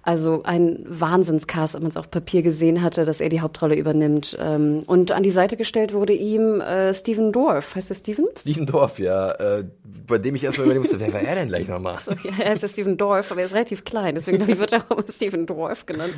also 0.03 0.41
ein 0.43 0.70
Wahnsinnscast, 0.87 1.75
wenn 1.75 1.81
man 1.81 1.89
es 1.89 1.97
auf 1.97 2.09
Papier 2.09 2.41
gesehen 2.41 2.81
hatte 2.81 3.05
dass 3.05 3.21
er 3.21 3.29
die 3.29 3.41
Hauptrolle 3.41 3.75
übernimmt. 3.75 4.37
Ähm, 4.39 4.83
und 4.87 5.11
an 5.11 5.23
die 5.23 5.31
Seite 5.31 5.57
gestellt 5.57 5.93
wurde 5.93 6.13
ihm 6.13 6.61
äh, 6.61 6.93
Stephen 6.93 7.31
Dorff. 7.31 7.75
Heißt 7.75 7.89
er 7.91 7.95
Stephen? 7.95 8.27
Stephen 8.37 8.65
Dorff, 8.65 8.99
ja. 8.99 9.27
Äh, 9.27 9.65
bei 10.07 10.17
dem 10.17 10.35
ich 10.35 10.43
erstmal 10.43 10.65
überlegen 10.65 10.83
musste, 10.83 10.99
wer 10.99 11.11
war 11.13 11.21
er 11.21 11.35
denn 11.35 11.47
gleich 11.47 11.67
nochmal? 11.67 11.97
ja, 12.23 12.31
er 12.43 12.53
ist 12.53 12.63
der 12.63 12.69
Stephen 12.69 12.97
Dorff, 12.97 13.31
aber 13.31 13.41
er 13.41 13.47
ist 13.47 13.53
relativ 13.53 13.83
klein. 13.83 14.15
Deswegen 14.15 14.37
glaube 14.37 14.53
ich, 14.53 14.59
wird 14.59 14.71
er 14.71 14.85
auch 14.89 15.03
Stephen 15.09 15.45
Dorff 15.45 15.85
genannt. 15.85 16.13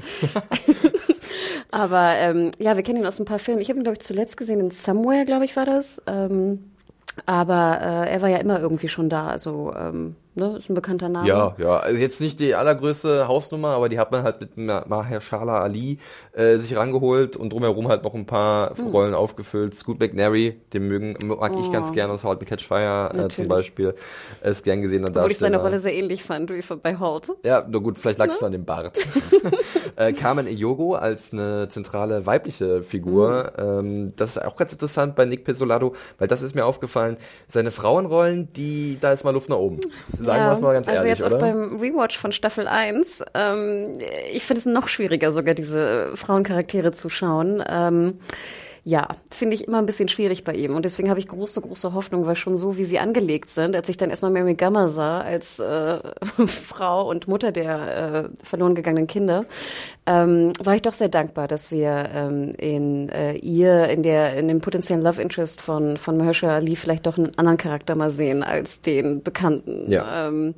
aber 1.71 2.13
ähm, 2.15 2.51
ja, 2.59 2.75
wir 2.75 2.83
kennen 2.83 2.99
ihn 2.99 3.05
aus 3.05 3.19
ein 3.19 3.25
paar 3.25 3.39
Filmen. 3.39 3.61
Ich 3.61 3.69
habe 3.69 3.79
ihn, 3.79 3.83
glaube 3.83 3.97
ich, 3.97 4.03
zuletzt 4.03 4.37
gesehen 4.37 4.59
in 4.59 4.71
Somewhere, 4.71 5.25
glaube 5.25 5.45
ich, 5.45 5.55
war 5.55 5.65
das. 5.65 6.01
Ähm, 6.07 6.71
aber 7.25 7.79
äh, 7.81 8.11
er 8.11 8.21
war 8.21 8.29
ja 8.29 8.37
immer 8.37 8.59
irgendwie 8.59 8.87
schon 8.87 9.09
da. 9.09 9.27
Also 9.27 9.73
ähm, 9.75 10.15
ne, 10.35 10.57
ist 10.57 10.69
ein 10.69 10.75
bekannter 10.75 11.09
Name. 11.09 11.27
Ja, 11.27 11.55
ja. 11.57 11.77
Also 11.77 11.99
jetzt 11.99 12.21
nicht 12.21 12.39
die 12.39 12.55
allergrößte 12.55 13.27
Hausnummer, 13.27 13.69
aber 13.69 13.89
die 13.89 13.99
hat 13.99 14.11
man 14.11 14.23
halt 14.23 14.39
mit 14.39 14.57
Mahershala 14.57 15.61
Ali 15.61 15.99
äh, 16.33 16.57
sich 16.57 16.75
rangeholt 16.75 17.35
und 17.35 17.53
drumherum 17.53 17.87
halt 17.87 18.03
noch 18.03 18.13
ein 18.13 18.25
paar 18.25 18.75
hm. 18.77 18.87
Rollen 18.87 19.13
aufgefüllt. 19.13 19.75
Scoot 19.75 19.99
McNary, 19.99 20.59
den 20.73 20.87
mögen, 20.87 21.17
mag 21.25 21.53
oh. 21.55 21.59
ich 21.59 21.71
ganz 21.71 21.89
oh. 21.89 21.93
gerne 21.93 22.13
aus 22.13 22.23
Halt 22.23 22.39
and 22.39 22.49
Catch 22.49 22.67
Fire 22.67 23.11
äh, 23.13 23.27
zum 23.29 23.47
Beispiel. 23.47 23.93
Ist 24.41 24.63
gern 24.63 24.81
gesehen 24.81 25.05
Obwohl 25.05 25.31
ich 25.31 25.37
seine 25.37 25.61
Rolle 25.61 25.79
sehr 25.79 25.93
ähnlich 25.93 26.23
fand 26.23 26.49
wie 26.49 26.61
bei 26.81 26.97
Halt. 26.97 27.27
Ja, 27.43 27.65
nur 27.67 27.83
gut, 27.83 27.97
vielleicht 27.97 28.19
lag 28.19 28.27
es 28.27 28.41
ne? 28.41 28.47
an 28.47 28.53
dem 28.53 28.65
Bart. 28.65 28.97
äh, 29.95 30.13
Carmen 30.13 30.47
Eyogo 30.47 30.95
als 30.95 31.33
eine 31.33 31.67
zentrale 31.69 32.25
weibliche 32.25 32.83
Figur. 32.83 33.53
Mhm. 33.57 33.63
Ähm, 33.63 34.07
das 34.15 34.31
ist 34.31 34.43
auch 34.43 34.55
ganz 34.55 34.71
interessant 34.71 35.15
bei 35.15 35.25
Nick 35.25 35.43
Pesolado, 35.43 35.93
weil 36.17 36.27
das 36.27 36.41
ist 36.41 36.55
mir 36.55 36.65
aufgefallen. 36.65 37.17
Seine 37.47 37.71
Frauenrollen, 37.71 38.51
die, 38.53 38.97
da 38.99 39.11
ist 39.11 39.23
mal 39.23 39.31
Luft 39.31 39.49
nach 39.49 39.57
oben. 39.57 39.79
Sagen 40.23 40.39
ja, 40.39 40.49
wir 40.49 40.53
es 40.53 40.61
mal 40.61 40.73
ganz 40.73 40.87
also 40.87 41.05
ehrlich, 41.05 41.23
Also 41.23 41.35
jetzt 41.35 41.35
auch 41.35 41.39
beim 41.39 41.79
Rewatch 41.79 42.17
von 42.17 42.31
Staffel 42.31 42.67
1, 42.67 43.23
ähm, 43.33 43.97
ich 44.31 44.43
finde 44.43 44.59
es 44.59 44.65
noch 44.65 44.87
schwieriger, 44.87 45.31
sogar 45.31 45.53
diese 45.53 46.11
Frauencharaktere 46.15 46.91
zu 46.91 47.09
schauen. 47.09 47.63
Ähm, 47.67 48.19
ja, 48.85 49.07
finde 49.31 49.55
ich 49.55 49.65
immer 49.65 49.77
ein 49.77 49.85
bisschen 49.85 50.09
schwierig 50.09 50.43
bei 50.43 50.53
ihm. 50.53 50.75
Und 50.75 50.83
deswegen 50.83 51.09
habe 51.09 51.19
ich 51.19 51.27
große, 51.27 51.61
große 51.61 51.93
Hoffnung, 51.93 52.25
weil 52.25 52.35
schon 52.35 52.57
so, 52.57 52.75
wie 52.77 52.83
sie 52.83 52.99
angelegt 52.99 53.49
sind, 53.49 53.77
als 53.77 53.87
ich 53.87 53.95
dann 53.95 54.09
erstmal 54.09 54.31
Mary 54.31 54.55
Gummer 54.55 54.89
sah, 54.89 55.21
als 55.21 55.59
äh, 55.59 55.99
Frau 56.47 57.09
und 57.09 57.29
Mutter 57.29 57.53
der 57.53 58.25
äh, 58.25 58.45
verloren 58.45 58.75
gegangenen 58.75 59.07
Kinder, 59.07 59.45
ähm, 60.05 60.51
war 60.61 60.75
ich 60.75 60.81
doch 60.81 60.91
sehr 60.91 61.07
dankbar, 61.07 61.47
dass 61.47 61.71
wir 61.71 62.09
ähm, 62.13 62.55
in 62.57 63.07
äh, 63.07 63.35
ihr, 63.35 63.87
in 63.87 64.03
der, 64.03 64.35
in 64.35 64.49
dem 64.49 64.59
potenziellen 64.59 65.01
Love 65.01 65.21
Interest 65.21 65.61
von, 65.61 65.95
von 65.95 66.17
Mahershala 66.17 66.55
Ali 66.55 66.75
vielleicht 66.75 67.05
doch 67.05 67.17
einen 67.17 67.31
anderen 67.37 67.57
Charakter 67.57 67.95
mal 67.95 68.11
sehen 68.11 68.43
als 68.43 68.81
den 68.81 69.23
bekannten. 69.23 69.89
Ja. 69.89 70.27
Ähm, 70.27 70.55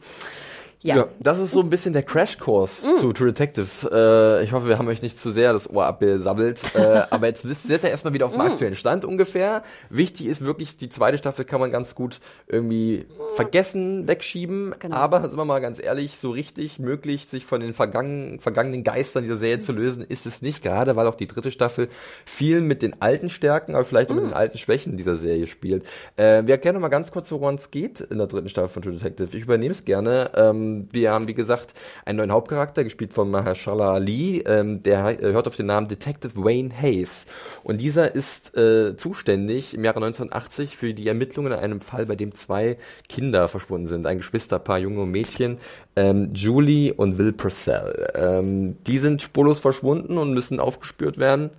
ja. 0.86 0.96
ja. 0.98 1.08
das 1.20 1.39
ist 1.39 1.51
so 1.51 1.62
ein 1.62 1.70
bisschen 1.70 1.94
der 1.94 2.04
Crashkurs 2.04 2.86
mm. 2.86 2.96
zu 2.98 3.13
True 3.13 3.27
Detective. 3.34 3.89
Äh, 3.92 4.44
ich 4.44 4.51
hoffe, 4.51 4.68
wir 4.68 4.77
haben 4.77 4.88
euch 4.88 5.01
nicht 5.01 5.18
zu 5.20 5.32
sehr 5.32 5.51
das 5.51 5.70
Ohr 5.70 5.86
abgesammelt. 5.86 6.62
äh, 6.75 7.04
aber 7.10 7.27
jetzt 7.27 7.48
wisst 7.48 7.70
ihr 7.70 7.84
erstmal 7.84 8.13
wieder 8.13 8.27
auf 8.27 8.34
dem 8.34 8.39
mm. 8.39 8.51
aktuellen 8.51 8.75
Stand 8.75 9.04
ungefähr. 9.04 9.63
Wichtig 9.89 10.27
ist 10.27 10.42
wirklich, 10.42 10.77
die 10.77 10.89
zweite 10.89 11.18
Staffel 11.18 11.44
kann 11.44 11.60
man 11.60 11.72
ganz 11.72 11.96
gut 11.96 12.20
irgendwie 12.48 13.06
vergessen, 13.34 14.08
wegschieben. 14.08 14.75
Genau. 14.77 14.96
Aber, 14.96 15.27
sind 15.27 15.38
wir 15.38 15.46
mal 15.46 15.60
ganz 15.60 15.82
ehrlich, 15.84 16.18
so 16.18 16.30
richtig 16.30 16.77
möglich, 16.77 17.25
sich 17.25 17.46
von 17.46 17.62
den 17.62 17.74
vergangenen, 17.74 18.39
vergangenen 18.39 18.84
Geistern 18.84 19.24
dieser 19.24 19.38
Serie 19.38 19.58
mm. 19.58 19.62
zu 19.62 19.72
lösen, 19.72 20.04
ist 20.04 20.25
es 20.25 20.42
nicht. 20.42 20.62
Gerade 20.62 20.96
weil 20.96 21.08
auch 21.08 21.15
die 21.15 21.27
dritte 21.27 21.50
Staffel 21.50 21.89
viel 22.25 22.62
mit 22.62 22.84
den 22.84 23.01
alten 23.01 23.30
Stärken, 23.30 23.74
aber 23.74 23.86
vielleicht 23.86 24.12
auch 24.12 24.15
mit 24.15 24.25
mm. 24.25 24.27
den 24.27 24.36
alten 24.36 24.58
Schwächen 24.60 24.98
dieser 24.98 25.18
Serie 25.18 25.48
spielt. 25.48 25.84
Äh, 26.15 26.44
wir 26.46 26.54
erklären 26.54 26.75
noch 26.75 26.82
mal 26.82 26.89
ganz 26.89 27.12
kurz, 27.12 27.32
woran 27.32 27.56
es 27.56 27.72
geht 27.72 28.01
in 28.01 28.20
der 28.20 28.27
dritten 28.27 28.50
Staffel 28.50 28.70
von 28.70 28.84
True 28.84 28.94
Detective. 28.94 29.36
Ich 29.36 29.44
übernehme 29.44 29.72
es 29.72 29.84
gerne. 29.84 30.32
Ähm, 30.36 30.75
wir 30.91 31.12
haben, 31.12 31.27
wie 31.27 31.34
gesagt, 31.34 31.74
einen 32.05 32.17
neuen 32.17 32.32
Hauptcharakter, 32.32 32.84
gespielt 32.84 33.13
von 33.13 33.29
Mahershala 33.29 33.94
Ali. 33.94 34.44
Ähm, 34.46 34.84
der 34.84 35.22
äh, 35.22 35.34
hört 35.34 35.48
auf 35.48 35.55
den 35.55 35.67
Namen 35.67 35.88
Detective 35.88 36.36
Wayne 36.36 36.70
Hayes. 36.75 37.25
Und 37.63 37.82
dieser 37.82 38.13
ist 38.15 38.55
äh, 38.58 38.96
zuständig 38.96 39.74
im 39.74 39.84
Jahre 39.84 39.98
1980 39.98 40.77
für 40.77 40.94
die 40.94 41.08
Ermittlungen 41.08 41.51
in 41.51 41.60
einem 41.60 41.82
Fall, 41.82 42.05
bei 42.05 42.15
dem 42.15 42.34
zwei 42.34 42.77
Kinder 43.10 43.48
verschwunden 43.48 43.88
sind. 43.88 44.08
Ein 44.08 44.17
Geschwisterpaar, 44.17 44.79
junge 44.79 45.05
Mädchen, 45.05 45.58
ähm, 45.96 46.32
Julie 46.34 46.94
und 46.94 47.17
Will 47.17 47.34
Purcell. 47.34 48.12
Ähm, 48.15 48.77
die 48.84 48.98
sind 48.98 49.22
spurlos 49.22 49.60
verschwunden 49.60 50.17
und 50.17 50.34
müssen 50.34 50.60
aufgespürt 50.60 51.17
werden. 51.17 51.51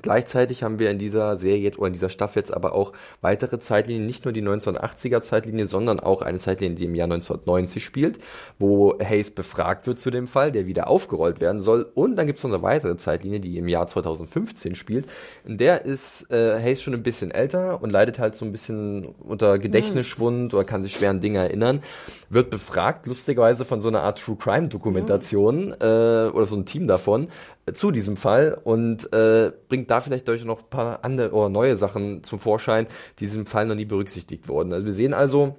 Gleichzeitig 0.00 0.62
haben 0.62 0.78
wir 0.78 0.90
in 0.90 0.98
dieser 0.98 1.36
Serie 1.36 1.62
jetzt 1.62 1.78
oder 1.78 1.88
in 1.88 1.92
dieser 1.92 2.08
Staffel 2.08 2.38
jetzt 2.38 2.54
aber 2.54 2.74
auch 2.74 2.92
weitere 3.20 3.58
Zeitlinien, 3.58 4.06
nicht 4.06 4.24
nur 4.24 4.32
die 4.32 4.42
1980er 4.42 5.20
Zeitlinie, 5.20 5.66
sondern 5.66 6.00
auch 6.00 6.22
eine 6.22 6.38
Zeitlinie, 6.38 6.76
die 6.76 6.86
im 6.86 6.94
Jahr 6.94 7.04
1990 7.04 7.84
spielt, 7.84 8.18
wo 8.58 8.98
Hayes 8.98 9.30
befragt 9.30 9.86
wird 9.86 9.98
zu 9.98 10.10
dem 10.10 10.26
Fall, 10.26 10.50
der 10.50 10.66
wieder 10.66 10.88
aufgerollt 10.88 11.40
werden 11.40 11.60
soll. 11.60 11.90
Und 11.94 12.16
dann 12.16 12.26
gibt 12.26 12.38
es 12.38 12.44
noch 12.44 12.52
eine 12.52 12.62
weitere 12.62 12.96
Zeitlinie, 12.96 13.40
die 13.40 13.58
im 13.58 13.68
Jahr 13.68 13.86
2015 13.86 14.74
spielt. 14.74 15.06
In 15.44 15.58
der 15.58 15.84
ist 15.84 16.30
äh, 16.30 16.58
Hayes 16.58 16.80
schon 16.80 16.94
ein 16.94 17.02
bisschen 17.02 17.30
älter 17.30 17.82
und 17.82 17.90
leidet 17.90 18.18
halt 18.18 18.34
so 18.34 18.46
ein 18.46 18.52
bisschen 18.52 19.04
unter 19.04 19.58
Gedächtnisschwund 19.58 20.52
mhm. 20.52 20.58
oder 20.58 20.64
kann 20.64 20.82
sich 20.82 20.96
schwer 20.96 21.10
an 21.10 21.20
Dinge 21.20 21.38
erinnern. 21.38 21.82
Wird 22.32 22.48
befragt, 22.48 23.06
lustigerweise 23.06 23.66
von 23.66 23.82
so 23.82 23.88
einer 23.88 24.00
Art 24.00 24.18
True 24.18 24.36
Crime 24.36 24.68
Dokumentation 24.68 25.66
mhm. 25.66 25.72
äh, 25.80 26.28
oder 26.28 26.46
so 26.46 26.56
ein 26.56 26.64
Team 26.64 26.88
davon, 26.88 27.28
zu 27.74 27.90
diesem 27.90 28.16
Fall 28.16 28.58
und 28.64 29.12
äh, 29.12 29.52
bringt 29.68 29.90
da 29.90 30.00
vielleicht 30.00 30.28
durch 30.28 30.42
noch 30.44 30.60
ein 30.60 30.70
paar 30.70 31.04
andere 31.04 31.32
oder 31.32 31.50
neue 31.50 31.76
Sachen 31.76 32.24
zum 32.24 32.38
Vorschein, 32.38 32.86
die 33.18 33.26
diesem 33.26 33.44
Fall 33.44 33.66
noch 33.66 33.74
nie 33.74 33.84
berücksichtigt 33.84 34.48
wurden. 34.48 34.72
Also 34.72 34.86
wir 34.86 34.94
sehen 34.94 35.12
also, 35.12 35.58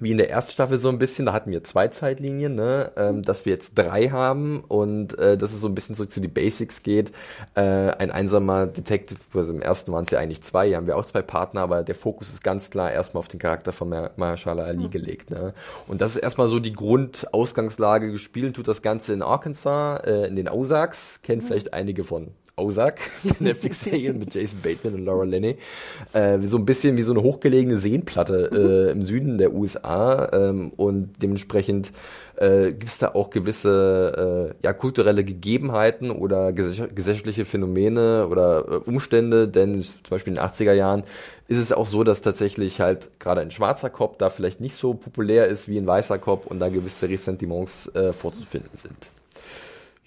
wie 0.00 0.10
in 0.12 0.18
der 0.18 0.30
ersten 0.30 0.52
Staffel 0.52 0.78
so 0.78 0.88
ein 0.88 0.98
bisschen, 0.98 1.26
da 1.26 1.32
hatten 1.32 1.50
wir 1.50 1.64
zwei 1.64 1.88
Zeitlinien, 1.88 2.54
ne, 2.54 2.92
ähm, 2.96 3.22
dass 3.22 3.44
wir 3.44 3.52
jetzt 3.52 3.76
drei 3.76 4.08
haben 4.08 4.64
und 4.66 5.18
äh, 5.18 5.36
dass 5.36 5.52
es 5.52 5.60
so 5.60 5.68
ein 5.68 5.74
bisschen 5.74 5.94
zurück 5.94 6.10
zu 6.10 6.20
die 6.20 6.28
Basics 6.28 6.82
geht. 6.82 7.12
Äh, 7.54 7.60
ein 7.62 8.10
einsamer 8.10 8.66
Detective, 8.66 9.18
also 9.34 9.52
im 9.52 9.62
ersten 9.62 9.92
waren 9.92 10.04
es 10.04 10.10
ja 10.10 10.18
eigentlich 10.18 10.42
zwei, 10.42 10.68
hier 10.68 10.76
haben 10.76 10.86
wir 10.86 10.96
auch 10.96 11.04
zwei 11.04 11.22
Partner, 11.22 11.60
aber 11.62 11.82
der 11.82 11.94
Fokus 11.94 12.30
ist 12.30 12.42
ganz 12.42 12.70
klar 12.70 12.92
erstmal 12.92 13.20
auf 13.20 13.28
den 13.28 13.38
Charakter 13.40 13.72
von 13.72 13.88
Mahershala 14.16 14.64
Ali 14.64 14.84
mhm. 14.84 14.90
gelegt. 14.90 15.30
Ne? 15.30 15.54
Und 15.88 16.00
das 16.00 16.16
ist 16.16 16.22
erstmal 16.22 16.48
so 16.48 16.58
die 16.58 16.72
Grundausgangslage 16.72 18.10
gespielt, 18.10 18.56
tut 18.56 18.68
das 18.68 18.82
Ganze 18.82 19.12
in 19.12 19.22
Arkansas, 19.22 20.04
äh, 20.04 20.26
in 20.26 20.36
den 20.36 20.48
Ozarks, 20.48 21.20
kennt 21.22 21.42
mhm. 21.42 21.46
vielleicht 21.46 21.74
einige 21.74 22.04
von 22.04 22.28
Ozark, 22.60 23.00
Netflix-Serie 23.40 24.12
mit 24.12 24.34
Jason 24.34 24.60
Bateman 24.62 25.00
und 25.00 25.04
Laura 25.04 25.24
Linney. 25.24 25.56
Äh, 26.12 26.38
so 26.40 26.56
ein 26.56 26.64
bisschen 26.64 26.96
wie 26.96 27.02
so 27.02 27.12
eine 27.12 27.22
hochgelegene 27.22 27.78
Seenplatte 27.78 28.50
äh, 28.52 28.92
im 28.92 29.02
Süden 29.02 29.38
der 29.38 29.52
USA 29.52 30.28
ähm, 30.32 30.72
und 30.76 31.14
dementsprechend 31.22 31.92
äh, 32.36 32.72
gibt 32.72 32.86
es 32.86 32.98
da 32.98 33.08
auch 33.14 33.30
gewisse 33.30 34.54
äh, 34.60 34.66
ja, 34.66 34.72
kulturelle 34.72 35.24
Gegebenheiten 35.24 36.10
oder 36.10 36.52
gesellschaftliche 36.52 37.44
Phänomene 37.44 38.26
oder 38.28 38.66
äh, 38.66 38.76
Umstände, 38.76 39.46
denn 39.46 39.80
zum 39.80 40.00
Beispiel 40.08 40.32
in 40.32 40.36
den 40.36 40.44
80er 40.44 40.72
Jahren 40.72 41.04
ist 41.48 41.58
es 41.58 41.72
auch 41.72 41.86
so, 41.86 42.02
dass 42.04 42.22
tatsächlich 42.22 42.80
halt 42.80 43.20
gerade 43.20 43.40
ein 43.40 43.50
schwarzer 43.50 43.90
Kopf 43.90 44.16
da 44.16 44.30
vielleicht 44.30 44.60
nicht 44.60 44.74
so 44.74 44.94
populär 44.94 45.48
ist 45.48 45.68
wie 45.68 45.78
ein 45.78 45.86
weißer 45.86 46.18
Kopf 46.18 46.46
und 46.46 46.60
da 46.60 46.68
gewisse 46.68 47.08
Ressentiments 47.08 47.94
äh, 47.94 48.12
vorzufinden 48.12 48.70
sind. 48.76 49.10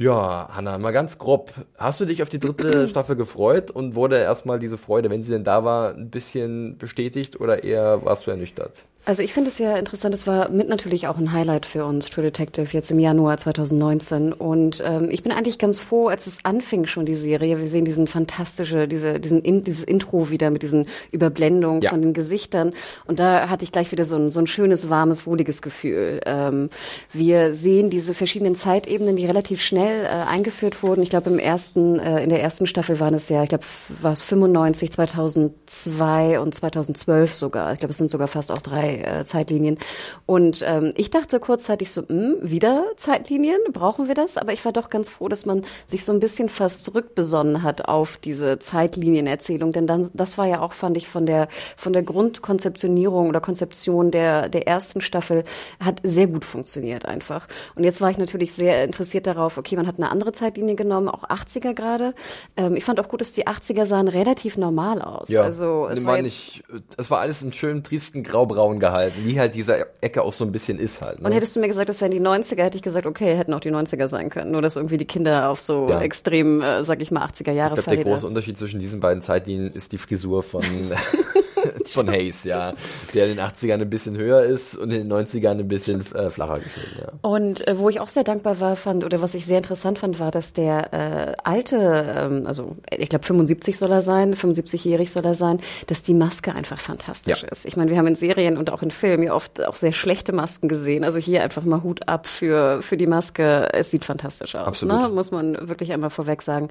Ja, 0.04 0.50
Hanna, 0.52 0.78
mal 0.80 0.92
ganz 0.92 1.18
grob. 1.18 1.54
Hast 1.78 2.02
du 2.02 2.06
dich 2.06 2.22
auf 2.22 2.28
die 2.28 2.40
dritte 2.40 2.88
Staffel 2.90 3.16
gefreut 3.16 3.72
und 3.72 3.96
wurde 3.96 4.18
erstmal 4.18 4.60
diese 4.60 4.78
Freude, 4.78 5.10
wenn 5.10 5.24
sie 5.24 5.32
denn 5.32 5.46
da 5.46 5.64
war, 5.64 5.94
ein 5.94 6.10
bisschen 6.10 6.78
bestätigt 6.78 7.40
oder 7.40 7.64
eher 7.64 8.04
warst 8.04 8.28
du 8.28 8.32
ernüchtert? 8.32 8.84
Also 9.06 9.22
ich 9.22 9.34
finde 9.34 9.50
es 9.50 9.58
ja 9.58 9.76
interessant, 9.76 10.16
es 10.16 10.28
war 10.28 10.48
mit 10.48 10.70
natürlich 10.70 11.08
auch 11.08 11.18
ein 11.18 11.34
Highlight 11.34 11.66
für 11.66 11.84
uns, 11.84 12.10
True 12.10 12.24
Detective, 12.24 12.70
jetzt 12.72 12.90
im 12.90 13.00
Januar 13.00 13.38
2019. 13.38 14.32
Und 14.32 14.82
ähm, 14.86 15.10
ich 15.12 15.24
bin 15.24 15.34
eigentlich 15.34 15.60
ganz 15.60 15.82
froh, 15.82 16.08
als 16.08 16.26
es 16.26 16.46
anfing 16.46 16.86
schon 16.86 17.06
die 17.06 17.16
Serie. 17.16 17.60
Wir 17.60 17.68
sehen 17.68 17.84
diesen 17.84 18.08
fantastische, 18.08 18.88
diese, 18.88 19.20
diesen 19.20 19.42
in, 19.42 19.62
dieses 19.62 19.84
Intro 19.84 20.30
wieder 20.30 20.52
mit 20.52 20.64
diesen 20.64 20.88
Überblendungen 21.12 21.82
ja. 21.82 21.90
von 21.90 22.02
den 22.02 22.14
Gesichtern. 22.14 22.72
Und 23.06 23.20
da 23.20 23.50
hatte 23.50 23.66
ich 23.66 23.74
gleich 23.74 23.92
wieder 23.92 24.06
so 24.06 24.16
ein, 24.16 24.30
so 24.30 24.40
ein 24.40 24.48
schönes, 24.48 24.90
warmes, 24.90 25.28
wohliges 25.28 25.62
Gefühl. 25.62 26.22
Ähm, 26.26 26.70
wir 27.12 27.54
sehen 27.54 27.90
diese 27.90 28.14
verschiedenen 28.14 28.56
Zeitebenen, 28.56 29.18
die 29.18 29.26
relativ 29.26 29.62
schnell 29.62 30.06
äh, 30.06 30.30
eingeführt 30.30 30.82
wurden. 30.82 31.04
Ich 31.04 31.10
glaube, 31.10 31.30
im 31.30 31.40
ersten, 31.40 32.00
äh, 32.00 32.24
in 32.24 32.30
der 32.30 32.42
ersten 32.42 32.68
Staffel 32.68 33.02
waren 33.02 33.16
es 33.16 33.28
ja, 33.28 33.44
ich 33.44 33.50
glaube, 33.50 33.66
war 34.02 34.14
es 34.14 34.22
95, 34.22 34.94
2002 34.94 36.40
und 36.40 36.56
2012 36.56 37.34
sogar. 37.34 37.74
Ich 37.74 37.80
glaube, 37.80 37.92
es 37.92 37.98
sind 37.98 38.10
sogar 38.10 38.30
fast 38.30 38.50
auch 38.50 38.62
drei 38.62 38.93
äh, 39.00 39.26
Zeitlinien. 39.26 39.78
Und 40.26 40.64
ähm, 40.66 40.94
ich 40.96 41.10
dachte 41.10 41.40
kurzzeitig 41.40 41.92
so, 41.92 42.02
mh, 42.02 42.08
hm, 42.10 42.36
wieder 42.42 42.86
Zeitlinien, 42.98 43.60
brauchen 43.72 44.08
wir 44.08 44.16
das? 44.16 44.38
Aber 44.38 44.54
ich 44.54 44.64
war 44.66 44.72
doch 44.72 44.90
ganz 44.90 45.10
froh, 45.10 45.28
dass 45.28 45.46
man 45.46 45.64
sich 45.88 46.06
so 46.06 46.12
ein 46.12 46.20
bisschen 46.20 46.50
fast 46.50 46.86
zurückbesonnen 46.86 47.64
hat 47.64 47.86
auf 47.86 48.18
diese 48.18 48.60
Zeitlinienerzählung, 48.60 49.72
denn 49.72 49.88
dann, 49.88 50.10
das 50.14 50.38
war 50.38 50.48
ja 50.48 50.62
auch, 50.62 50.74
fand 50.74 50.98
ich, 50.98 51.08
von 51.08 51.26
der 51.26 51.48
von 51.76 51.94
der 51.94 52.04
Grundkonzeptionierung 52.04 53.30
oder 53.30 53.42
Konzeption 53.42 54.12
der 54.12 54.50
der 54.50 54.68
ersten 54.68 55.02
Staffel 55.02 55.44
hat 55.80 56.00
sehr 56.04 56.28
gut 56.28 56.46
funktioniert 56.46 57.06
einfach. 57.06 57.48
Und 57.76 57.84
jetzt 57.84 58.02
war 58.02 58.10
ich 58.10 58.18
natürlich 58.18 58.54
sehr 58.54 58.84
interessiert 58.84 59.28
darauf. 59.28 59.58
Okay, 59.58 59.76
man 59.76 59.88
hat 59.88 59.98
eine 59.98 60.10
andere 60.10 60.32
Zeitlinie 60.32 60.76
genommen, 60.76 61.08
auch 61.10 61.24
80er 61.24 61.74
gerade. 61.74 62.14
Ähm, 62.58 62.76
ich 62.76 62.84
fand 62.84 63.00
auch 63.00 63.08
gut, 63.08 63.22
dass 63.22 63.32
die 63.32 63.48
80er 63.48 63.86
sahen 63.86 64.08
relativ 64.08 64.58
normal 64.58 65.02
aus. 65.02 65.30
Ja, 65.30 65.42
also 65.44 65.88
es 65.88 66.04
war, 66.06 66.22
nicht, 66.22 66.64
es 66.98 67.10
war 67.10 67.20
alles 67.20 67.42
in 67.42 67.54
schönem 67.54 67.84
tristen 67.84 68.24
graubraun 68.24 68.80
gehalten, 68.84 69.22
wie 69.24 69.40
halt 69.40 69.56
diese 69.56 69.88
Ecke 70.02 70.24
auch 70.24 70.34
so 70.34 70.44
ein 70.44 70.52
bisschen 70.52 70.78
ist 70.78 71.02
halt. 71.02 71.22
Ne? 71.22 71.28
Und 71.28 71.34
hättest 71.34 71.56
du 71.56 71.62
mir 71.62 71.70
gesagt, 71.70 71.88
das 71.88 72.02
wären 72.02 72.12
die 72.12 72.20
90er, 72.20 72.64
hätte 72.64 72.76
ich 72.76 72.84
gesagt, 72.84 73.06
okay, 73.06 73.34
hätten 73.34 73.54
auch 73.54 73.62
die 73.62 73.72
90er 73.72 74.10
sein 74.10 74.30
können. 74.30 74.52
Nur, 74.52 74.62
dass 74.62 74.76
irgendwie 74.76 74.98
die 74.98 75.06
Kinder 75.06 75.50
auf 75.50 75.62
so 75.62 75.88
ja. 75.90 76.02
extrem, 76.02 76.62
äh, 76.62 76.84
sag 76.84 77.02
ich 77.02 77.10
mal, 77.10 77.26
80er 77.26 77.54
Jahre 77.54 77.78
Ich 77.78 77.86
glaube, 77.86 77.96
der 77.96 78.06
große 78.06 78.28
Unterschied 78.28 78.58
zwischen 78.58 78.82
diesen 78.82 79.00
beiden 79.00 79.22
Zeitlinien 79.22 79.72
ist 79.72 79.94
die 79.94 79.98
Frisur 79.98 80.44
von 80.44 80.62
von 81.86 82.10
Hayes, 82.10 82.44
ja. 82.44 82.74
Der 83.14 83.28
in 83.28 83.38
den 83.38 83.46
80ern 83.46 83.82
ein 83.82 83.90
bisschen 83.90 84.18
höher 84.18 84.44
ist 84.44 84.76
und 84.76 84.92
in 84.92 85.08
den 85.08 85.12
90ern 85.12 85.60
ein 85.60 85.68
bisschen 85.68 86.02
äh, 86.14 86.30
flacher 86.30 86.60
geschnitten, 86.60 87.00
ja. 87.00 87.12
Und 87.22 87.68
äh, 87.68 87.78
wo 87.78 87.90
ich 87.90 88.00
auch 88.00 88.10
sehr 88.10 88.24
dankbar 88.24 88.60
war, 88.60 88.76
fand, 88.76 89.04
oder 89.04 89.22
was 89.22 89.34
ich 89.34 89.46
sehr 89.46 89.58
interessant 89.58 90.00
fand, 90.00 90.20
war, 90.20 90.32
dass 90.32 90.54
der 90.54 90.94
äh, 90.94 91.34
alte, 91.44 92.16
ähm, 92.18 92.48
also 92.48 92.76
ich 92.90 93.10
glaube 93.10 93.26
75 93.26 93.78
soll 93.78 93.92
er 93.92 94.02
sein, 94.02 94.36
75-jährig 94.36 95.12
soll 95.12 95.26
er 95.26 95.36
sein, 95.36 95.60
dass 95.88 96.04
die 96.04 96.14
Maske 96.14 96.54
einfach 96.54 96.80
fantastisch 96.80 97.44
ja. 97.44 97.50
ist. 97.50 97.66
Ich 97.66 97.78
meine, 97.78 97.92
wir 97.92 97.98
haben 97.98 98.08
in 98.08 98.16
Serien 98.16 98.58
und 98.58 98.72
auch 98.72 98.82
in 98.82 98.92
Filmen 98.92 99.24
ja 99.24 99.34
oft 99.34 99.66
auch 99.66 99.76
sehr 99.76 99.94
schlechte 99.94 100.34
Masken 100.34 100.68
gesehen. 100.68 101.04
Also 101.04 101.20
hier 101.20 101.44
einfach 101.44 101.64
mal 101.64 101.84
Hut 101.84 102.08
ab 102.08 102.28
für, 102.28 102.82
für 102.82 102.98
die 102.98 103.08
Maske. 103.08 103.70
Es 103.74 103.92
sieht 103.92 104.06
fantastisch 104.06 104.56
aus. 104.56 104.68
Absolut. 104.68 105.02
Ne? 105.02 105.10
Muss 105.10 105.32
man 105.32 105.70
wirklich 105.70 105.92
einmal 105.94 106.10
vorweg 106.10 106.42
sagen. 106.42 106.70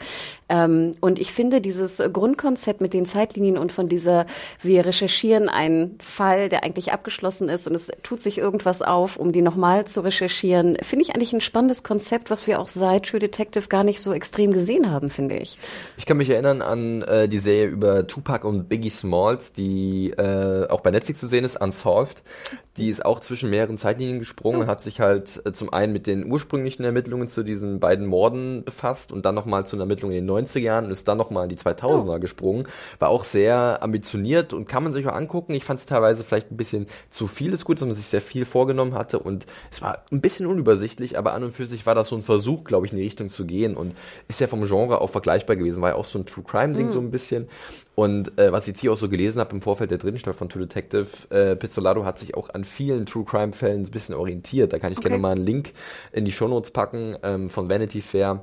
Ähm, 0.49 0.92
und 1.00 1.18
ich 1.18 1.32
finde 1.32 1.61
dieses 1.61 2.02
Grundkonzept 2.12 2.80
mit 2.80 2.92
den 2.92 3.06
Zeitlinien 3.06 3.58
und 3.58 3.72
von 3.72 3.88
dieser, 3.88 4.26
wir 4.61 4.81
recherchieren 4.84 5.48
einen 5.48 5.98
Fall, 6.00 6.48
der 6.48 6.64
eigentlich 6.64 6.92
abgeschlossen 6.92 7.48
ist 7.48 7.66
und 7.66 7.74
es 7.74 7.90
tut 8.02 8.20
sich 8.20 8.38
irgendwas 8.38 8.82
auf, 8.82 9.16
um 9.16 9.32
die 9.32 9.42
nochmal 9.42 9.86
zu 9.86 10.00
recherchieren. 10.00 10.76
Finde 10.82 11.04
ich 11.04 11.14
eigentlich 11.14 11.32
ein 11.32 11.40
spannendes 11.40 11.82
Konzept, 11.82 12.30
was 12.30 12.46
wir 12.46 12.60
auch 12.60 12.68
seit 12.68 13.06
True 13.06 13.20
Detective 13.20 13.68
gar 13.68 13.84
nicht 13.84 14.00
so 14.00 14.12
extrem 14.12 14.52
gesehen 14.52 14.90
haben, 14.90 15.10
finde 15.10 15.36
ich. 15.36 15.58
Ich 15.96 16.06
kann 16.06 16.16
mich 16.16 16.30
erinnern 16.30 16.62
an 16.62 17.02
äh, 17.02 17.28
die 17.28 17.38
Serie 17.38 17.66
über 17.66 18.06
Tupac 18.06 18.46
und 18.46 18.68
Biggie 18.68 18.90
Smalls, 18.90 19.52
die 19.52 20.10
äh, 20.10 20.68
auch 20.68 20.80
bei 20.80 20.90
Netflix 20.90 21.20
zu 21.20 21.26
sehen 21.26 21.44
ist, 21.44 21.60
Unsolved. 21.60 22.22
Die 22.78 22.88
ist 22.88 23.04
auch 23.04 23.20
zwischen 23.20 23.50
mehreren 23.50 23.76
Zeitlinien 23.76 24.18
gesprungen, 24.18 24.62
oh. 24.62 24.66
hat 24.66 24.82
sich 24.82 25.00
halt 25.00 25.42
äh, 25.44 25.52
zum 25.52 25.72
einen 25.72 25.92
mit 25.92 26.06
den 26.06 26.30
ursprünglichen 26.30 26.84
Ermittlungen 26.84 27.28
zu 27.28 27.42
diesen 27.42 27.80
beiden 27.80 28.06
Morden 28.06 28.64
befasst 28.64 29.12
und 29.12 29.26
dann 29.26 29.34
nochmal 29.34 29.66
zu 29.66 29.76
einer 29.76 29.82
Ermittlung 29.82 30.10
in 30.12 30.26
den 30.26 30.30
90er 30.30 30.60
Jahren 30.60 30.86
und 30.86 30.90
ist 30.90 31.06
dann 31.06 31.18
nochmal 31.18 31.44
in 31.44 31.48
die 31.50 31.56
2000er 31.56 32.16
oh. 32.16 32.18
gesprungen. 32.18 32.66
War 32.98 33.10
auch 33.10 33.24
sehr 33.24 33.82
ambitioniert 33.82 34.54
und 34.54 34.68
kann 34.72 34.84
man 34.84 34.94
sich 34.94 35.06
auch 35.06 35.12
angucken. 35.12 35.52
Ich 35.52 35.64
fand 35.64 35.80
es 35.80 35.84
teilweise 35.84 36.24
vielleicht 36.24 36.50
ein 36.50 36.56
bisschen 36.56 36.86
zu 37.10 37.26
viel 37.26 37.50
des 37.50 37.66
Gutes, 37.66 37.82
weil 37.82 37.88
man 37.88 37.94
sich 37.94 38.06
sehr 38.06 38.22
viel 38.22 38.46
vorgenommen 38.46 38.94
hatte 38.94 39.18
und 39.18 39.44
es 39.70 39.82
war 39.82 40.06
ein 40.10 40.22
bisschen 40.22 40.46
unübersichtlich, 40.46 41.18
aber 41.18 41.34
an 41.34 41.44
und 41.44 41.52
für 41.54 41.66
sich 41.66 41.84
war 41.84 41.94
das 41.94 42.08
so 42.08 42.16
ein 42.16 42.22
Versuch, 42.22 42.64
glaube 42.64 42.86
ich, 42.86 42.92
in 42.92 42.96
die 42.96 43.04
Richtung 43.04 43.28
zu 43.28 43.44
gehen 43.44 43.76
und 43.76 43.94
ist 44.28 44.40
ja 44.40 44.46
vom 44.46 44.64
Genre 44.64 45.02
auch 45.02 45.10
vergleichbar 45.10 45.56
gewesen. 45.56 45.82
War 45.82 45.90
ja 45.90 45.96
auch 45.96 46.06
so 46.06 46.18
ein 46.18 46.24
True 46.24 46.42
Crime 46.42 46.72
Ding 46.72 46.86
mm. 46.86 46.90
so 46.90 47.00
ein 47.00 47.10
bisschen. 47.10 47.48
Und 47.94 48.38
äh, 48.38 48.50
was 48.50 48.64
ich 48.64 48.68
jetzt 48.68 48.80
hier 48.80 48.92
auch 48.92 48.96
so 48.96 49.10
gelesen 49.10 49.40
habe 49.40 49.54
im 49.54 49.60
Vorfeld 49.60 49.90
der 49.90 49.98
dritten 49.98 50.16
Staffel 50.16 50.38
von 50.38 50.48
True 50.48 50.62
Detective, 50.62 51.06
äh, 51.28 51.54
Pizzolato 51.54 52.06
hat 52.06 52.18
sich 52.18 52.34
auch 52.34 52.48
an 52.48 52.64
vielen 52.64 53.04
True 53.04 53.26
Crime 53.26 53.52
Fällen 53.52 53.82
ein 53.82 53.90
bisschen 53.90 54.14
orientiert. 54.14 54.72
Da 54.72 54.78
kann 54.78 54.90
ich 54.90 54.98
okay. 54.98 55.08
gerne 55.08 55.20
mal 55.20 55.32
einen 55.32 55.44
Link 55.44 55.74
in 56.12 56.24
die 56.24 56.32
Shownotes 56.32 56.70
packen 56.70 57.18
ähm, 57.22 57.50
von 57.50 57.68
Vanity 57.68 58.00
Fair 58.00 58.42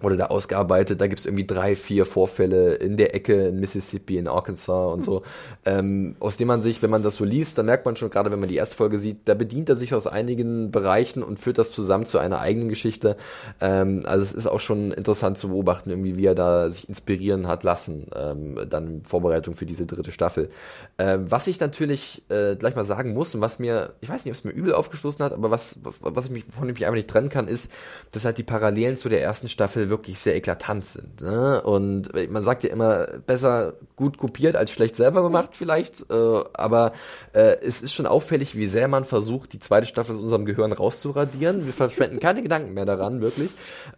wurde 0.00 0.16
da 0.16 0.26
ausgearbeitet. 0.26 1.00
Da 1.00 1.06
gibt's 1.06 1.24
irgendwie 1.24 1.46
drei, 1.46 1.76
vier 1.76 2.04
Vorfälle 2.04 2.74
in 2.74 2.96
der 2.96 3.14
Ecke 3.14 3.48
in 3.48 3.60
Mississippi, 3.60 4.18
in 4.18 4.28
Arkansas 4.28 4.92
und 4.92 5.04
so, 5.04 5.22
ähm, 5.64 6.16
aus 6.20 6.36
dem 6.36 6.48
man 6.48 6.62
sich, 6.62 6.82
wenn 6.82 6.90
man 6.90 7.02
das 7.02 7.16
so 7.16 7.24
liest, 7.24 7.58
dann 7.58 7.66
merkt 7.66 7.86
man 7.86 7.96
schon, 7.96 8.10
gerade 8.10 8.32
wenn 8.32 8.40
man 8.40 8.48
die 8.48 8.56
erste 8.56 8.76
Folge 8.76 8.98
sieht, 8.98 9.20
da 9.26 9.34
bedient 9.34 9.68
er 9.68 9.76
sich 9.76 9.94
aus 9.94 10.06
einigen 10.06 10.70
Bereichen 10.70 11.22
und 11.22 11.38
führt 11.38 11.58
das 11.58 11.70
zusammen 11.70 12.06
zu 12.06 12.18
einer 12.18 12.40
eigenen 12.40 12.68
Geschichte. 12.68 13.16
Ähm, 13.60 14.02
also 14.04 14.22
es 14.22 14.32
ist 14.32 14.46
auch 14.46 14.60
schon 14.60 14.90
interessant 14.90 15.38
zu 15.38 15.48
beobachten, 15.48 15.90
irgendwie, 15.90 16.16
wie 16.16 16.26
er 16.26 16.34
da 16.34 16.68
sich 16.70 16.88
inspirieren 16.88 17.46
hat 17.46 17.62
lassen, 17.62 18.06
ähm, 18.14 18.58
dann 18.68 18.88
in 18.88 19.04
Vorbereitung 19.04 19.54
für 19.54 19.66
diese 19.66 19.86
dritte 19.86 20.10
Staffel. 20.10 20.50
Ähm, 20.98 21.30
was 21.30 21.46
ich 21.46 21.60
natürlich 21.60 22.22
äh, 22.28 22.56
gleich 22.56 22.74
mal 22.74 22.84
sagen 22.84 23.14
muss 23.14 23.34
und 23.34 23.40
was 23.40 23.58
mir, 23.58 23.94
ich 24.00 24.08
weiß 24.08 24.24
nicht, 24.24 24.32
ob 24.32 24.38
es 24.38 24.44
mir 24.44 24.52
übel 24.52 24.74
aufgestoßen 24.74 25.24
hat, 25.24 25.32
aber 25.32 25.50
was, 25.50 25.78
was, 25.82 25.96
was 26.00 26.26
ich 26.26 26.30
mich, 26.32 26.44
von 26.50 26.66
dem 26.66 26.76
ich 26.76 26.84
einfach 26.84 26.96
nicht 26.96 27.08
trennen 27.08 27.28
kann, 27.28 27.46
ist, 27.46 27.70
dass 28.10 28.24
halt 28.24 28.38
die 28.38 28.42
Parallelen 28.42 28.96
zu 28.96 29.08
der 29.08 29.22
ersten 29.22 29.48
Staffel 29.48 29.83
wirklich 29.90 30.18
sehr 30.18 30.36
eklatant 30.36 30.84
sind. 30.84 31.20
Ne? 31.20 31.62
Und 31.62 32.10
man 32.30 32.42
sagt 32.42 32.64
ja 32.64 32.70
immer, 32.70 33.06
besser 33.26 33.74
gut 33.96 34.18
kopiert 34.18 34.56
als 34.56 34.70
schlecht 34.70 34.96
selber 34.96 35.22
gemacht 35.22 35.50
vielleicht, 35.52 36.10
äh, 36.10 36.44
aber 36.54 36.92
äh, 37.32 37.56
es 37.62 37.82
ist 37.82 37.94
schon 37.94 38.06
auffällig, 38.06 38.56
wie 38.56 38.66
sehr 38.66 38.88
man 38.88 39.04
versucht, 39.04 39.52
die 39.52 39.58
zweite 39.58 39.86
Staffel 39.86 40.14
aus 40.14 40.22
unserem 40.22 40.44
Gehirn 40.44 40.72
rauszuradieren. 40.72 41.66
Wir 41.66 41.72
verschwenden 41.72 42.20
keine 42.20 42.42
Gedanken 42.44 42.74
mehr 42.74 42.86
daran, 42.86 43.20
wirklich, 43.20 43.50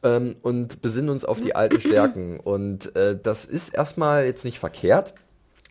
ähm, 0.03 0.37
und 0.43 0.83
besinnen 0.83 1.11
uns 1.11 1.25
auf 1.25 1.41
die 1.41 1.55
alten 1.55 1.81
Stärken. 1.81 2.41
Und 2.41 2.95
äh, 2.97 3.19
das 3.21 3.45
ist 3.45 3.75
erstmal 3.75 4.25
jetzt 4.25 4.45
nicht 4.45 4.59
verkehrt. 4.59 5.15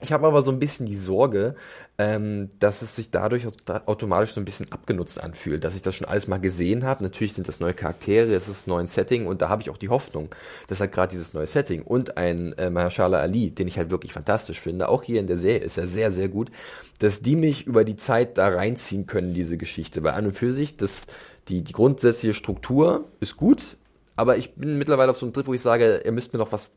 Ich 0.01 0.12
habe 0.12 0.27
aber 0.27 0.41
so 0.41 0.51
ein 0.51 0.60
bisschen 0.60 0.86
die 0.86 0.98
Sorge, 0.98 1.55
ähm, 1.97 2.49
dass 2.59 2.81
es 2.81 2.95
sich 2.95 3.09
dadurch 3.09 3.47
automatisch 3.85 4.33
so 4.33 4.41
ein 4.41 4.45
bisschen 4.45 4.69
abgenutzt 4.71 5.21
anfühlt, 5.21 5.63
dass 5.63 5.75
ich 5.75 5.81
das 5.81 5.95
schon 5.95 6.07
alles 6.07 6.27
mal 6.27 6.39
gesehen 6.39 6.83
habe. 6.83 7.03
Natürlich 7.03 7.33
sind 7.33 7.47
das 7.47 7.61
neue 7.61 7.73
Charaktere, 7.73 8.33
es 8.33 8.49
ist 8.49 8.67
ein 8.67 8.71
neues 8.71 8.93
Setting 8.93 9.27
und 9.27 9.41
da 9.41 9.47
habe 9.47 9.61
ich 9.61 9.69
auch 9.69 9.77
die 9.77 9.87
Hoffnung, 9.87 10.29
dass 10.67 10.81
halt 10.81 10.91
gerade 10.91 11.11
dieses 11.11 11.33
neue 11.33 11.47
Setting 11.47 11.83
und 11.83 12.17
ein 12.17 12.51
äh, 12.57 12.69
Mahershala 12.69 13.19
Ali, 13.19 13.51
den 13.51 13.67
ich 13.67 13.77
halt 13.77 13.91
wirklich 13.91 14.11
fantastisch 14.11 14.59
finde, 14.59 14.89
auch 14.89 15.03
hier 15.03 15.21
in 15.21 15.27
der 15.27 15.37
Serie 15.37 15.61
ist 15.61 15.77
er 15.77 15.87
sehr, 15.87 16.11
sehr 16.11 16.27
gut, 16.27 16.51
dass 16.99 17.21
die 17.21 17.37
mich 17.37 17.65
über 17.65 17.85
die 17.85 17.95
Zeit 17.95 18.37
da 18.37 18.49
reinziehen 18.49 19.07
können, 19.07 19.33
diese 19.33 19.57
Geschichte. 19.57 20.03
Weil 20.03 20.13
an 20.13 20.25
und 20.25 20.34
für 20.34 20.51
sich, 20.51 20.75
das, 20.75 21.08
die, 21.47 21.62
die 21.62 21.73
grundsätzliche 21.73 22.34
Struktur 22.34 23.05
ist 23.21 23.38
gut, 23.38 23.77
aber 24.17 24.38
ich 24.38 24.55
bin 24.55 24.77
mittlerweile 24.77 25.12
auf 25.12 25.17
so 25.17 25.25
einem 25.25 25.34
Trip, 25.34 25.47
wo 25.47 25.53
ich 25.53 25.62
sage, 25.62 26.01
ihr 26.03 26.12
müsst 26.12 26.34
mir 26.34 26.39
noch 26.39 26.51
was 26.51 26.69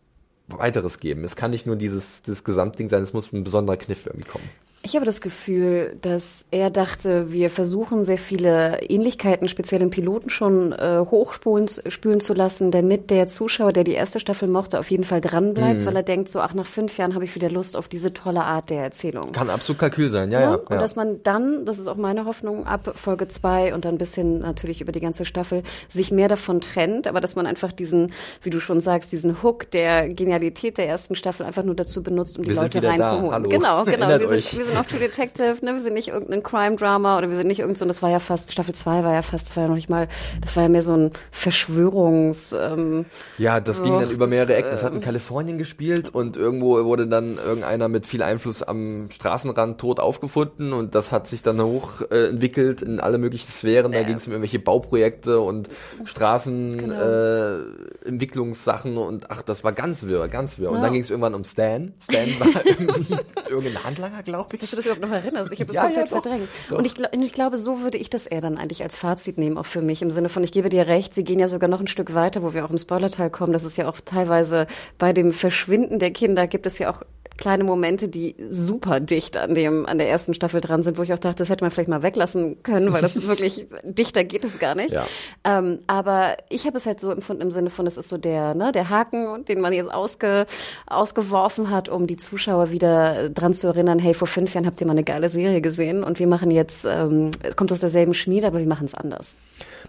weiteres 0.47 1.01
geben. 1.01 1.25
Es 1.25 1.35
kann 1.35 1.51
nicht 1.51 1.67
nur 1.67 1.77
dieses, 1.77 2.23
dieses 2.23 2.45
Gesamtding 2.45 2.89
sein, 2.89 3.03
es 3.03 3.13
muss 3.13 3.33
ein 3.33 3.45
besonderer 3.45 3.77
Kniff 3.77 4.07
irgendwie 4.07 4.29
kommen. 4.29 4.49
Ich 4.83 4.95
habe 4.95 5.05
das 5.05 5.21
Gefühl, 5.21 5.97
dass 6.03 6.47
er 6.53 6.71
dachte, 6.71 7.33
wir 7.33 7.51
versuchen 7.51 8.05
sehr 8.05 8.17
viele 8.17 8.81
Ähnlichkeiten, 8.83 9.49
speziell 9.49 9.83
im 9.83 9.91
Piloten 9.91 10.31
schon 10.31 10.73
äh, 10.73 11.05
hochspülen 11.11 11.67
spülen 11.89 12.21
zu 12.21 12.33
lassen, 12.33 12.71
damit 12.71 13.11
der 13.11 13.27
Zuschauer, 13.27 13.73
der 13.73 13.83
die 13.83 13.93
erste 13.93 14.21
Staffel 14.21 14.49
mochte, 14.49 14.79
auf 14.79 14.89
jeden 14.91 15.03
Fall 15.03 15.21
dranbleibt, 15.21 15.81
mhm. 15.81 15.87
weil 15.87 15.97
er 15.97 16.05
denkt, 16.05 16.31
so 16.31 16.41
ach 16.41 16.55
nach 16.55 16.67
fünf 16.67 16.97
Jahren 16.97 17.15
habe 17.15 17.25
ich 17.25 17.35
wieder 17.35 17.51
Lust 17.51 17.77
auf 17.77 17.89
diese 17.89 18.13
tolle 18.13 18.45
Art 18.45 18.71
der 18.71 18.85
Erzählung. 18.85 19.33
Kann 19.33 19.51
absolut 19.51 19.81
Kalkül 19.81 20.09
sein, 20.11 20.31
ja, 20.31 20.41
ja. 20.41 20.51
ja. 20.53 20.57
Und 20.57 20.79
dass 20.79 20.95
man 20.95 21.23
dann, 21.25 21.67
das 21.67 21.79
ist 21.79 21.89
auch 21.89 21.97
meine 21.97 22.25
Hoffnung, 22.25 22.65
ab 22.65 22.93
Folge 22.95 23.27
zwei 23.27 23.75
und 23.75 23.85
dann 23.85 23.99
bis 23.99 24.15
hin 24.15 24.39
natürlich 24.39 24.81
über 24.81 24.93
die 24.93 25.01
ganze 25.01 25.25
Staffel 25.25 25.65
sich 25.89 26.13
mehr 26.13 26.29
davon 26.29 26.61
trennt, 26.61 27.09
aber 27.09 27.21
dass 27.21 27.35
man 27.35 27.47
einfach 27.47 27.73
diesen, 27.73 28.13
wie 28.43 28.51
du 28.51 28.61
schon 28.61 28.81
sagst, 28.81 29.11
diesen 29.11 29.43
Hook 29.43 29.73
der 29.73 30.09
Genialität 30.09 30.79
der 30.79 30.87
ersten 30.87 31.17
Staffel 31.17 31.45
einfach 31.45 31.65
nur 31.65 31.75
dazu 31.75 32.03
benutzt, 32.03 32.39
um 32.39 32.45
die 32.45 32.51
wir 32.51 32.63
Leute 32.63 32.81
reinzuholen. 32.83 33.49
Genau, 33.49 33.85
genau. 33.85 34.09
Wir 34.09 34.29
sind, 34.29 34.59
wir 34.59 34.65
sind 34.69 34.79
auch 34.79 34.85
True 34.85 35.01
Detective, 35.01 35.65
ne? 35.65 35.75
Wir 35.75 35.83
sind 35.83 35.95
nicht 35.95 36.09
irgendein 36.09 36.43
Crime-Drama 36.43 37.17
oder 37.19 37.29
wir 37.29 37.37
sind 37.37 37.49
nicht 37.49 37.61
irgend 37.61 37.79
so, 37.79 37.85
das 37.85 38.03
war 38.03 38.11
ja 38.11 38.19
fast, 38.19 38.53
Staffel 38.53 38.75
2 38.75 39.05
war 39.05 39.15
ja 39.15 39.23
fast, 39.23 39.55
war 39.57 39.63
ja 39.65 39.69
noch 39.69 39.77
nicht 39.77 39.91
mal, 39.91 40.09
das 40.41 40.57
war 40.57 40.65
ja 40.65 40.69
mehr 40.69 40.83
so 40.83 40.95
ein 40.95 41.13
Verschwörungs... 41.31 42.53
Ähm, 42.53 43.07
ja, 43.39 43.61
das 43.61 43.83
ging 43.83 43.99
dann 43.99 44.11
über 44.11 44.27
mehrere 44.27 44.57
Ecken. 44.57 44.71
Das 44.71 44.83
hat 44.83 44.93
in 44.93 44.99
ähm, 44.99 45.05
Kalifornien 45.05 45.57
gespielt 45.59 46.15
und 46.15 46.37
irgendwo 46.37 46.85
wurde 46.85 47.07
dann 47.07 47.37
irgendeiner 47.37 47.89
mit 47.89 48.07
viel 48.07 48.23
Einfluss 48.23 48.63
am 48.63 49.09
Straßenrand 49.11 49.81
tot 49.81 49.99
aufgefunden 50.01 50.73
und 50.73 50.95
das 50.95 51.13
hat 51.13 51.27
sich 51.27 51.43
dann 51.43 51.63
hoch 51.63 52.01
äh, 52.11 52.29
entwickelt 52.29 52.83
in 52.83 53.01
alle 53.01 53.19
möglichen 53.19 53.49
Sphären. 53.49 53.93
Da 53.93 53.99
ja. 53.99 54.05
ging 54.05 54.17
es 54.17 54.27
um 54.27 54.33
irgendwelche 54.33 54.59
Bauprojekte 54.59 55.41
und 55.41 55.69
Straßenentwicklungssachen 56.05 58.93
genau. 58.93 59.05
äh, 59.05 59.09
und 59.09 59.31
ach, 59.31 59.43
das 59.43 59.63
war 59.65 59.73
ganz 59.73 60.05
wirr, 60.05 60.29
ganz 60.29 60.59
wirr. 60.59 60.71
Ja. 60.71 60.77
Und 60.77 60.83
dann 60.83 60.91
ging 60.91 61.03
es 61.03 61.11
irgendwann 61.11 61.35
um 61.35 61.45
Stan. 61.45 61.93
Stan 62.01 62.27
war 62.39 62.67
irgendwie 62.67 63.17
irgendein 63.49 63.85
Handlanger, 63.85 64.23
glaube 64.23 64.57
ich. 64.57 64.58
Dass 64.61 64.71
du 64.71 64.77
das 64.77 64.87
überhaupt 64.87 65.03
noch 65.03 65.11
erinnerst. 65.11 65.53
Ich 65.53 65.61
habe 65.61 65.73
das 65.73 65.77
ja, 65.77 65.83
komplett 65.83 66.11
ja, 66.11 66.17
doch, 66.17 66.23
verdrängt. 66.23 66.49
Doch. 66.69 66.79
Und 66.79 66.85
ich, 66.85 66.95
ich 66.99 67.33
glaube, 67.33 67.59
so 67.59 67.81
würde 67.81 67.99
ich 67.99 68.11
das 68.11 68.27
eher 68.27 68.41
dann 68.41 68.59
eigentlich 68.59 68.83
als 68.83 68.97
Fazit 68.97 69.39
nehmen, 69.39 69.59
auch 69.59 69.67
für 69.67 69.83
mich. 69.83 70.03
Im 70.03 70.11
Sinne 70.11 70.29
von, 70.29 70.45
ich 70.45 70.53
gebe 70.53 70.69
dir 70.69 70.87
recht, 70.87 71.15
sie 71.15 71.25
gehen 71.25 71.39
ja 71.39 71.49
sogar 71.49 71.69
noch 71.69 71.81
ein 71.81 71.87
Stück 71.87 72.15
weiter, 72.15 72.43
wo 72.43 72.55
wir 72.55 72.65
auch 72.65 72.71
im 72.71 72.79
Spoilerteil 72.79 73.31
kommen. 73.31 73.53
Das 73.53 73.65
ist 73.65 73.77
ja 73.77 73.89
auch 73.89 73.99
teilweise 74.05 74.67
bei 74.99 75.13
dem 75.13 75.33
Verschwinden 75.33 75.99
der 75.99 76.11
Kinder 76.11 76.47
gibt 76.47 76.67
es 76.67 76.79
ja 76.79 76.91
auch 76.91 77.03
kleine 77.39 77.65
Momente, 77.65 78.09
die 78.09 78.37
super 78.51 79.01
dicht 79.01 79.37
an 79.37 79.55
dem 79.55 79.87
an 79.87 79.99
der 79.99 80.11
ersten 80.11 80.35
Staffel 80.35 80.61
dran 80.61 80.83
sind, 80.83 80.99
wo 80.99 81.03
ich 81.03 81.15
auch 81.15 81.19
dachte, 81.19 81.39
das 81.39 81.49
hätte 81.49 81.65
man 81.65 81.71
vielleicht 81.71 81.89
mal 81.89 82.03
weglassen 82.03 82.63
können, 82.63 82.93
weil 82.93 83.01
das 83.01 83.27
wirklich 83.27 83.67
dichter 83.83 84.25
geht 84.25 84.45
es 84.45 84.59
gar 84.59 84.75
nicht. 84.75 84.91
Ja. 84.91 85.07
Ähm, 85.45 85.79
aber 85.87 86.37
ich 86.51 86.67
habe 86.67 86.77
es 86.77 86.85
halt 86.85 87.01
so 87.01 87.11
empfunden 87.11 87.43
im 87.43 87.51
Sinne 87.51 87.71
von, 87.71 87.87
es 87.87 87.97
ist 87.97 88.09
so 88.09 88.19
der 88.19 88.55
ne 88.55 88.73
der 88.73 88.91
Haken, 88.91 89.45
den 89.45 89.61
man 89.61 89.73
jetzt 89.73 89.93
ausge, 89.93 90.47
ausgeworfen 90.87 91.71
hat, 91.71 91.89
um 91.89 92.07
die 92.07 92.17
Zuschauer 92.17 92.71
wieder 92.71 93.31
dran 93.31 93.55
zu 93.55 93.69
erinnern. 93.69 93.99
Hey, 93.99 94.15
vor 94.15 94.29
fünf 94.29 94.53
Jahren 94.55 94.67
habt 94.67 94.81
ihr 94.81 94.87
mal 94.87 94.93
eine 94.93 95.05
geile 95.05 95.31
Serie 95.31 95.61
gesehen 95.61 96.03
und 96.03 96.19
wir 96.19 96.27
machen 96.27 96.51
jetzt 96.51 96.85
ähm, 96.85 97.31
kommt 97.57 97.73
aus 97.73 97.81
derselben 97.81 98.15
Schmiede, 98.15 98.49
aber 98.49 98.59
wir 98.59 98.67
machen 98.67 98.87
es 98.87 98.95
anders. 98.95 99.39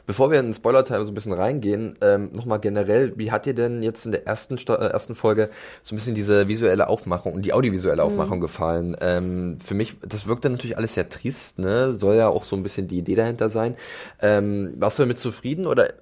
Bevor 0.10 0.32
wir 0.32 0.40
in 0.40 0.48
den 0.48 0.54
Spoiler-Teil 0.56 1.06
so 1.06 1.12
ein 1.12 1.14
bisschen 1.14 1.34
reingehen, 1.34 1.94
ähm, 2.02 2.32
nochmal 2.34 2.60
generell, 2.60 3.14
wie 3.18 3.32
hat 3.32 3.46
dir 3.46 3.54
denn 3.54 3.84
jetzt 3.84 4.08
in 4.08 4.12
der 4.12 4.26
ersten, 4.26 4.58
Sta 4.58 4.74
äh, 4.74 4.88
ersten 4.88 5.14
Folge 5.14 5.52
so 5.84 5.94
ein 5.94 5.98
bisschen 5.98 6.16
diese 6.16 6.48
visuelle 6.48 6.88
Aufmachung 6.88 7.34
und 7.34 7.46
die 7.46 7.54
audiovisuelle 7.54 8.02
mhm. 8.02 8.08
Aufmachung 8.08 8.38
mhm. 8.38 8.42
gefallen? 8.42 8.98
Ähm, 9.02 9.60
für 9.64 9.76
mich, 9.76 9.98
das 10.02 10.26
wirkt 10.26 10.46
dann 10.46 10.54
natürlich 10.54 10.78
alles 10.78 10.96
sehr 10.96 11.10
trist, 11.10 11.60
ne? 11.60 11.94
Soll 11.94 12.16
ja 12.16 12.28
auch 12.28 12.44
so 12.44 12.56
ein 12.56 12.64
bisschen 12.64 12.88
die 12.88 12.98
Idee 12.98 13.14
dahinter 13.14 13.50
sein. 13.50 13.76
Ähm, 14.20 14.74
warst 14.80 14.98
du 14.98 15.04
damit 15.04 15.20
zufrieden 15.20 15.68
oder 15.68 15.94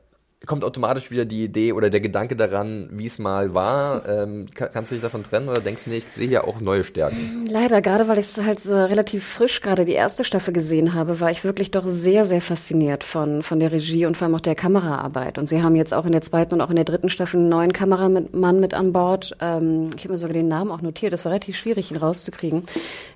kommt 0.45 0.63
automatisch 0.63 1.09
wieder 1.09 1.25
die 1.25 1.43
Idee 1.43 1.73
oder 1.73 1.89
der 1.89 1.99
Gedanke 1.99 2.35
daran, 2.35 2.89
wie 2.91 3.07
es 3.07 3.17
mal 3.17 3.55
war. 3.55 4.07
Ähm, 4.07 4.45
kann, 4.53 4.69
kannst 4.71 4.91
du 4.91 4.95
dich 4.95 5.01
davon 5.01 5.23
trennen 5.23 5.49
oder 5.49 5.61
denkst 5.61 5.85
du 5.85 5.89
nicht, 5.89 6.07
ich 6.07 6.13
sehe 6.13 6.29
ja 6.29 6.43
auch 6.43 6.61
neue 6.61 6.83
Stärken? 6.83 7.47
Leider, 7.49 7.81
gerade 7.81 8.07
weil 8.07 8.19
ich 8.19 8.27
es 8.27 8.43
halt 8.43 8.59
so 8.59 8.75
relativ 8.75 9.25
frisch 9.25 9.61
gerade 9.61 9.83
die 9.83 9.93
erste 9.93 10.23
Staffel 10.23 10.53
gesehen 10.53 10.93
habe, 10.93 11.19
war 11.19 11.31
ich 11.31 11.43
wirklich 11.43 11.71
doch 11.71 11.87
sehr, 11.87 12.23
sehr 12.25 12.41
fasziniert 12.41 13.03
von, 13.03 13.41
von 13.41 13.59
der 13.59 13.71
Regie 13.71 14.05
und 14.05 14.15
vor 14.15 14.25
allem 14.25 14.35
auch 14.35 14.41
der 14.41 14.55
Kameraarbeit. 14.55 15.39
Und 15.39 15.47
sie 15.47 15.63
haben 15.63 15.75
jetzt 15.75 15.93
auch 15.93 16.05
in 16.05 16.11
der 16.11 16.21
zweiten 16.21 16.53
und 16.53 16.61
auch 16.61 16.69
in 16.69 16.75
der 16.75 16.85
dritten 16.85 17.09
Staffel 17.09 17.39
einen 17.39 17.49
neuen 17.49 17.73
Kameramann 17.73 18.59
mit 18.59 18.75
an 18.75 18.93
Bord. 18.93 19.35
Ähm, 19.41 19.89
ich 19.97 20.03
habe 20.03 20.13
mir 20.13 20.19
sogar 20.19 20.33
den 20.33 20.47
Namen 20.47 20.71
auch 20.71 20.81
notiert. 20.81 21.13
Das 21.13 21.25
war 21.25 21.31
relativ 21.31 21.57
schwierig, 21.57 21.89
ihn 21.89 21.97
rauszukriegen. 21.97 22.63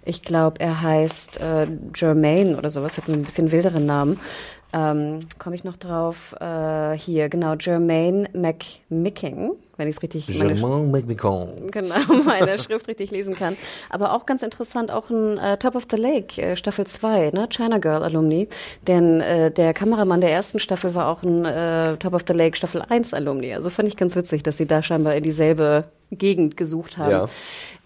Ich 0.04 0.24
glaube, 0.24 0.60
er 0.60 0.82
heißt 0.82 1.40
äh, 1.40 1.68
Jermaine 1.94 2.58
oder 2.58 2.72
sowas, 2.72 2.98
hat 2.98 3.08
einen 3.08 3.24
bisschen 3.24 3.52
wilderen 3.52 3.86
Namen. 3.86 4.20
Ähm, 4.74 5.28
Komme 5.38 5.56
ich 5.56 5.64
noch 5.64 5.78
drauf? 5.78 6.36
Äh, 6.40 6.98
hier, 6.98 7.30
genau, 7.30 7.56
Jermaine 7.56 8.30
McMicking, 8.34 9.52
wenn 9.78 9.88
ich 9.88 9.98
es 9.98 10.02
richtig 10.02 10.28
Germain 10.28 10.92
McMicon. 10.92 11.70
genau, 11.72 11.96
meine 12.26 12.58
Schrift 12.58 12.88
richtig 12.88 13.12
lesen 13.12 13.36
kann. 13.36 13.58
Aber 13.90 14.14
auch 14.14 14.26
ganz 14.26 14.44
interessant, 14.44 14.92
auch 14.92 15.10
ein 15.10 15.38
äh, 15.38 15.58
Top 15.58 15.76
of 15.76 15.88
the 15.92 15.98
Lake, 15.98 16.42
äh, 16.42 16.56
Staffel 16.56 16.88
2, 16.88 17.32
ne? 17.32 17.48
China 17.50 17.80
Girl 17.80 18.04
Alumni. 18.04 18.48
Denn 18.88 19.20
äh, 19.22 19.52
der 19.52 19.74
Kameramann 19.74 20.22
der 20.22 20.32
ersten 20.32 20.60
Staffel 20.60 20.96
war 20.96 21.08
auch 21.08 21.24
ein 21.24 21.46
äh, 21.46 21.98
Top 21.98 22.14
of 22.14 22.24
the 22.28 22.34
Lake 22.34 22.56
Staffel 22.56 22.82
1 22.88 23.14
Alumni. 23.14 23.54
Also 23.54 23.70
fand 23.70 23.90
ich 23.90 23.98
ganz 23.98 24.16
witzig, 24.16 24.44
dass 24.44 24.58
sie 24.58 24.68
da 24.68 24.82
scheinbar 24.82 25.16
in 25.16 25.24
dieselbe 25.24 25.86
Gegend 26.12 26.58
gesucht 26.58 26.98
haben. 26.98 27.12
Ja. 27.12 27.26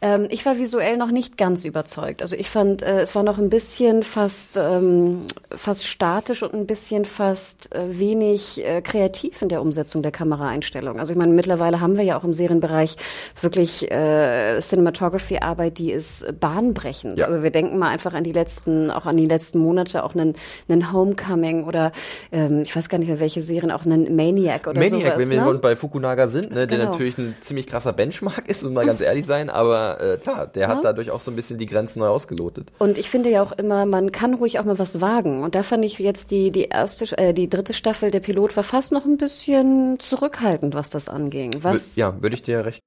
Ähm, 0.02 0.28
ich 0.30 0.46
war 0.46 0.58
visuell 0.58 0.98
noch 0.98 1.10
nicht 1.12 1.38
ganz 1.38 1.64
überzeugt. 1.64 2.22
Also 2.22 2.36
ich 2.36 2.50
fand, 2.50 2.82
äh, 2.82 3.02
es 3.02 3.16
war 3.16 3.24
noch 3.24 3.38
ein 3.38 3.50
bisschen 3.50 4.04
fast, 4.04 4.58
ähm, 4.58 5.22
fast 5.56 5.88
statisch 5.88 6.44
und 6.44 6.54
ein 6.54 6.66
bisschen 6.68 7.06
fast 7.06 7.74
äh, 7.74 7.98
wenig 7.98 8.64
äh, 8.66 8.82
kreativ 8.82 9.42
in 9.42 9.50
der 9.50 9.62
Umsetzung 9.62 10.04
der 10.04 10.12
Kameraeinstellung. 10.12 11.00
Also 11.00 11.14
ich 11.14 11.18
meine, 11.18 11.34
mittlerweile 11.34 11.80
haben 11.80 11.98
wir 11.98 12.04
ja 12.04 12.18
auch 12.18 12.24
im 12.24 12.34
Serienbereich 12.34 12.98
wirklich 13.42 13.90
äh, 13.90 14.60
Cinematography-Arbeit, 14.60 15.78
die 15.78 15.92
ist 15.92 16.26
bahnbrechend. 16.40 17.20
Ja. 17.20 17.28
Also 17.28 17.42
wir 17.42 17.52
denken 17.52 17.78
mal 17.78 17.90
einfach 17.90 18.14
an 18.14 18.24
die 18.24 18.34
letzten, 18.34 18.92
auch 18.92 19.06
an 19.06 19.18
die 19.18 19.26
letzten 19.26 19.60
Monate, 19.60 20.04
auch 20.04 20.14
einen, 20.14 20.34
einen 20.68 20.92
Homecoming 20.92 21.64
oder 21.64 21.92
ähm, 22.32 22.64
ich 22.64 22.76
weiß 22.76 22.90
gar 22.90 22.98
nicht 22.98 23.08
mehr 23.08 23.20
welche 23.20 23.42
Serien, 23.42 23.72
auch 23.72 23.86
einen 23.86 24.16
Maniac 24.16 24.68
oder 24.68 24.80
Maniac, 24.80 25.02
sowas. 25.02 25.20
wenn 25.20 25.30
wir 25.30 25.42
ne? 25.42 25.54
bei 25.60 25.76
Fukunaga 25.76 26.28
sind, 26.28 26.52
ne, 26.52 26.68
der 26.68 26.78
Genau. 26.78 26.92
natürlich 26.92 27.18
ein 27.18 27.36
ziemlich 27.40 27.68
krasser 27.68 27.94
Benchmark 28.16 28.48
ist, 28.48 28.64
muss 28.64 28.72
man 28.72 28.86
ganz 28.86 29.02
ehrlich 29.02 29.26
sein, 29.26 29.50
aber 29.50 30.00
äh, 30.02 30.18
klar, 30.18 30.48
der 30.48 30.68
hat 30.68 30.84
dadurch 30.84 31.12
auch 31.12 31.20
so 31.20 31.32
ein 31.32 31.36
bisschen 31.36 31.58
die 31.58 31.66
Grenzen 31.66 32.00
neu 32.00 32.08
ausgelotet. 32.08 32.72
Und 32.80 32.98
ich 32.98 33.10
finde 33.10 33.30
ja 33.30 33.42
auch 33.42 33.52
immer, 33.52 33.86
man 33.86 34.12
kann 34.12 34.36
ruhig 34.36 34.60
auch 34.60 34.64
mal 34.64 34.80
was 34.80 35.02
wagen. 35.02 35.44
Und 35.44 35.56
da 35.56 35.64
fand 35.64 35.84
ich 35.84 36.00
jetzt 36.00 36.32
die, 36.32 36.52
die 36.52 36.66
erste, 36.66 37.18
äh, 37.18 37.34
die 37.34 37.50
dritte 37.50 37.74
Staffel, 37.74 38.12
der 38.12 38.22
Pilot 38.22 38.56
war 38.56 38.64
fast 38.64 38.92
noch 38.92 39.06
ein 39.06 39.18
bisschen 39.18 40.00
zurückhaltend, 40.00 40.76
was 40.76 40.90
das 40.90 41.10
anging. 41.10 41.56
Was? 41.62 41.96
Ja, 41.96 42.22
würde 42.22 42.36
ich 42.36 42.42
dir 42.42 42.66
recht. 42.66 42.80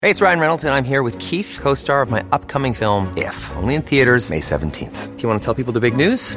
Hey, 0.00 0.10
it's 0.10 0.20
Ryan 0.20 0.40
Reynolds, 0.40 0.64
and 0.64 0.74
I'm 0.74 0.84
here 0.84 1.04
with 1.04 1.16
Keith, 1.18 1.60
co 1.62 1.74
star 1.74 2.02
of 2.02 2.10
my 2.10 2.24
upcoming 2.32 2.74
film, 2.74 3.12
If, 3.16 3.52
only 3.56 3.76
in 3.76 3.82
theaters, 3.82 4.30
May 4.30 4.40
17th. 4.40 5.16
Do 5.16 5.22
you 5.22 5.28
want 5.28 5.40
to 5.40 5.44
tell 5.44 5.54
people 5.54 5.72
the 5.72 5.80
big 5.80 5.96
news? 5.96 6.36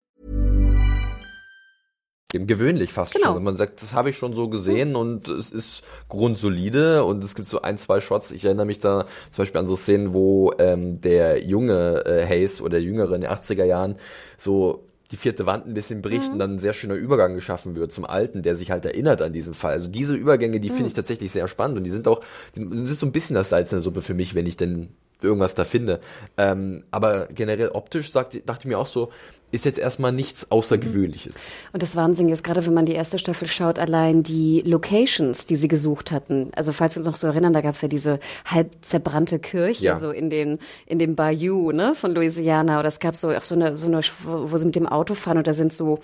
Eben 2.33 2.47
gewöhnlich 2.47 2.93
fast 2.93 3.13
Genau. 3.13 3.27
schon. 3.27 3.35
Wenn 3.37 3.43
man 3.43 3.57
sagt, 3.57 3.81
das 3.81 3.93
habe 3.93 4.09
ich 4.09 4.17
schon 4.17 4.33
so 4.33 4.47
gesehen 4.49 4.95
und 4.95 5.27
es 5.27 5.51
ist 5.51 5.81
grundsolide 6.09 7.03
und 7.03 7.23
es 7.23 7.35
gibt 7.35 7.47
so 7.47 7.61
ein, 7.61 7.77
zwei 7.77 7.99
Shots. 7.99 8.31
Ich 8.31 8.45
erinnere 8.45 8.65
mich 8.65 8.79
da 8.79 9.05
zum 9.31 9.41
Beispiel 9.43 9.59
an 9.59 9.67
so 9.67 9.75
Szenen, 9.75 10.13
wo 10.13 10.53
ähm, 10.57 11.01
der 11.01 11.43
junge 11.43 12.05
äh, 12.05 12.25
Hayes 12.25 12.61
oder 12.61 12.71
der 12.71 12.81
Jüngere 12.83 13.15
in 13.15 13.21
den 13.21 13.29
80er 13.31 13.65
Jahren 13.65 13.95
so 14.37 14.83
die 15.11 15.17
vierte 15.17 15.45
Wand 15.45 15.67
ein 15.67 15.73
bisschen 15.73 16.01
bricht 16.01 16.31
und 16.31 16.39
dann 16.39 16.55
ein 16.55 16.59
sehr 16.59 16.71
schöner 16.71 16.95
Übergang 16.95 17.35
geschaffen 17.35 17.75
wird 17.75 17.91
zum 17.91 18.05
Alten, 18.05 18.43
der 18.43 18.55
sich 18.55 18.71
halt 18.71 18.85
erinnert 18.85 19.21
an 19.21 19.33
diesen 19.33 19.53
Fall. 19.53 19.73
Also 19.73 19.89
diese 19.89 20.15
Übergänge, 20.15 20.61
die 20.61 20.69
finde 20.69 20.87
ich 20.87 20.93
tatsächlich 20.93 21.31
sehr 21.33 21.49
spannend 21.49 21.77
und 21.77 21.83
die 21.83 21.89
sind 21.89 22.07
auch, 22.07 22.21
die 22.55 22.61
sind 22.61 22.87
so 22.87 23.05
ein 23.05 23.11
bisschen 23.11 23.33
das 23.33 23.49
Salz 23.49 23.73
in 23.73 23.77
der 23.79 23.81
Suppe 23.81 24.01
für 24.01 24.13
mich, 24.13 24.35
wenn 24.35 24.45
ich 24.45 24.55
denn 24.55 24.87
irgendwas 25.21 25.53
da 25.53 25.65
finde. 25.65 25.99
Ähm, 26.37 26.85
aber 26.91 27.27
generell 27.27 27.69
optisch 27.73 28.11
sagt, 28.13 28.35
dachte 28.47 28.61
ich 28.61 28.67
mir 28.67 28.79
auch 28.79 28.85
so, 28.85 29.09
ist 29.51 29.65
jetzt 29.65 29.79
erstmal 29.79 30.11
nichts 30.11 30.49
Außergewöhnliches. 30.49 31.35
Und 31.73 31.83
das 31.83 31.95
Wahnsinnige 31.95 32.33
ist, 32.33 32.43
gerade 32.43 32.65
wenn 32.65 32.73
man 32.73 32.85
die 32.85 32.93
erste 32.93 33.19
Staffel 33.19 33.47
schaut, 33.47 33.79
allein 33.79 34.23
die 34.23 34.61
Locations, 34.65 35.45
die 35.45 35.55
sie 35.55 35.67
gesucht 35.67 36.11
hatten. 36.11 36.51
Also 36.55 36.71
falls 36.71 36.95
wir 36.95 36.99
uns 36.99 37.07
noch 37.07 37.17
so 37.17 37.27
erinnern, 37.27 37.53
da 37.53 37.61
gab 37.61 37.75
es 37.75 37.81
ja 37.81 37.87
diese 37.87 38.19
halb 38.45 38.71
zerbrannte 38.81 39.39
Kirche, 39.39 39.83
Ja. 39.85 39.97
so 39.97 40.11
in 40.11 40.29
dem, 40.29 40.57
in 40.85 40.99
dem 40.99 41.15
Bayou, 41.15 41.71
ne, 41.71 41.93
von 41.95 42.13
Louisiana. 42.13 42.79
Oder 42.79 42.87
es 42.87 42.99
gab 42.99 43.15
so 43.15 43.29
auch 43.29 43.43
so 43.43 43.55
eine, 43.55 43.77
so 43.77 43.87
eine, 43.87 44.01
wo 44.23 44.57
sie 44.57 44.65
mit 44.65 44.75
dem 44.75 44.87
Auto 44.87 45.13
fahren 45.13 45.37
und 45.37 45.47
da 45.47 45.53
sind 45.53 45.73
so 45.73 45.99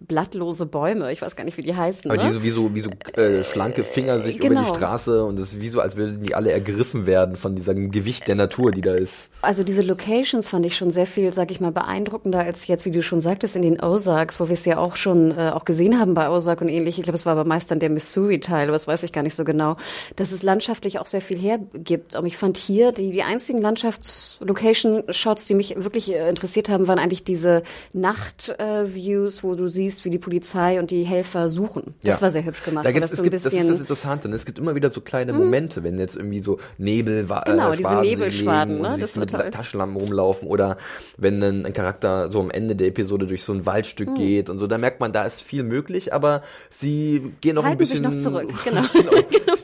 blattlose 0.00 0.66
Bäume. 0.66 1.12
Ich 1.12 1.22
weiß 1.22 1.36
gar 1.36 1.44
nicht, 1.44 1.56
wie 1.56 1.62
die 1.62 1.74
heißen. 1.74 2.10
Aber 2.10 2.22
ne? 2.22 2.28
die 2.28 2.34
so 2.34 2.42
wie 2.42 2.50
so, 2.50 2.74
wie 2.74 2.80
so 2.80 2.90
äh, 3.14 3.42
schlanke 3.42 3.84
Finger 3.84 4.20
sich 4.20 4.36
über 4.36 4.48
genau. 4.48 4.62
die 4.62 4.68
Straße 4.68 5.24
und 5.24 5.38
es 5.38 5.52
ist 5.52 5.60
wie 5.60 5.68
so, 5.68 5.80
als 5.80 5.96
würden 5.96 6.22
die 6.22 6.34
alle 6.34 6.52
ergriffen 6.52 7.06
werden 7.06 7.36
von 7.36 7.56
diesem 7.56 7.90
Gewicht 7.90 8.28
der 8.28 8.36
Natur, 8.36 8.70
die 8.70 8.80
da 8.80 8.94
ist. 8.94 9.30
Also 9.42 9.64
diese 9.64 9.82
Locations 9.82 10.46
fand 10.48 10.66
ich 10.66 10.76
schon 10.76 10.90
sehr 10.90 11.06
viel, 11.06 11.32
sag 11.32 11.50
ich 11.50 11.60
mal, 11.60 11.72
beeindruckender 11.72 12.40
als 12.40 12.66
jetzt, 12.66 12.84
wie 12.88 12.90
du 12.90 13.02
schon 13.02 13.20
sagtest, 13.20 13.54
in 13.54 13.60
den 13.60 13.80
Ozarks, 13.82 14.40
wo 14.40 14.48
wir 14.48 14.54
es 14.54 14.64
ja 14.64 14.78
auch 14.78 14.96
schon 14.96 15.30
äh, 15.36 15.50
auch 15.52 15.66
gesehen 15.66 16.00
haben 16.00 16.14
bei 16.14 16.30
Ozark 16.30 16.62
und 16.62 16.68
ähnlich. 16.70 16.98
Ich 16.98 17.04
glaube, 17.04 17.16
es 17.16 17.26
war 17.26 17.32
aber 17.34 17.44
meist 17.44 17.70
dann 17.70 17.80
der 17.80 17.90
Missouri-Teil, 17.90 18.68
das 18.68 18.86
weiß 18.86 19.02
ich 19.02 19.12
gar 19.12 19.22
nicht 19.22 19.34
so 19.34 19.44
genau, 19.44 19.76
dass 20.16 20.32
es 20.32 20.42
landschaftlich 20.42 20.98
auch 20.98 21.06
sehr 21.06 21.20
viel 21.20 21.36
hergibt. 21.38 22.16
Aber 22.16 22.26
ich 22.26 22.38
fand 22.38 22.56
hier, 22.56 22.92
die, 22.92 23.10
die 23.10 23.22
einzigen 23.22 23.60
Landschafts-Location-Shots, 23.60 25.46
die 25.46 25.54
mich 25.54 25.74
wirklich 25.76 26.10
äh, 26.14 26.28
interessiert 26.30 26.68
haben, 26.70 26.88
waren 26.88 26.98
eigentlich 26.98 27.24
diese 27.24 27.62
Nacht-Views, 27.92 29.42
wo 29.44 29.54
du 29.54 29.68
siehst, 29.68 30.04
wie 30.04 30.10
die 30.10 30.18
Polizei 30.18 30.78
und 30.78 30.90
die 30.90 31.04
Helfer 31.04 31.48
suchen. 31.48 31.94
Das 32.02 32.16
Ja. 32.16 32.22
war 32.22 32.30
sehr 32.30 32.44
hübsch 32.44 32.64
gemacht. 32.64 32.84
Da 32.84 32.92
gibt's, 32.92 33.08
das 33.10 33.12
es 33.12 33.18
so 33.18 33.22
gibt, 33.24 33.34
das 33.34 33.44
ist 33.52 33.68
das 33.70 33.80
Interessante. 33.80 34.28
Ne? 34.28 34.36
Es 34.36 34.46
gibt 34.46 34.58
immer 34.58 34.74
wieder 34.74 34.90
so 34.90 35.00
kleine 35.00 35.32
Momente, 35.32 35.82
wenn 35.82 35.98
jetzt 35.98 36.16
irgendwie 36.16 36.40
so 36.40 36.58
Nebel, 36.78 37.28
wa- 37.28 37.42
Genau, 37.44 37.72
äh, 37.72 37.76
diese 37.76 37.94
Nebelschwaden, 38.00 38.74
legen 38.76 38.82
ne? 38.88 38.94
und 38.94 39.02
Das 39.02 39.16
war 39.16 39.20
mit 39.20 39.30
toll. 39.30 39.50
Taschenlampen 39.50 39.96
rumlaufen 40.00 40.48
oder 40.48 40.76
wenn 41.16 41.42
ein, 41.42 41.66
ein 41.66 41.72
Charakter 41.72 42.30
so 42.30 42.40
am 42.40 42.50
Ende 42.50 42.74
der 42.78 42.88
Episode 42.88 43.26
durch 43.26 43.44
so 43.44 43.52
ein. 43.52 43.68
Waldstück 43.68 44.14
geht 44.14 44.48
und 44.48 44.58
so, 44.58 44.66
da 44.66 44.78
merkt 44.78 45.00
man, 45.00 45.12
da 45.12 45.24
ist 45.24 45.42
viel 45.42 45.62
möglich, 45.62 46.12
aber 46.12 46.42
sie 46.70 47.32
gehen 47.40 47.54
noch 47.54 47.64
ein 47.64 47.70
Halten 47.70 47.84
sich 47.84 48.00
bisschen 48.00 48.10
noch 48.10 48.18
zurück, 48.18 48.48
genau. 48.64 48.82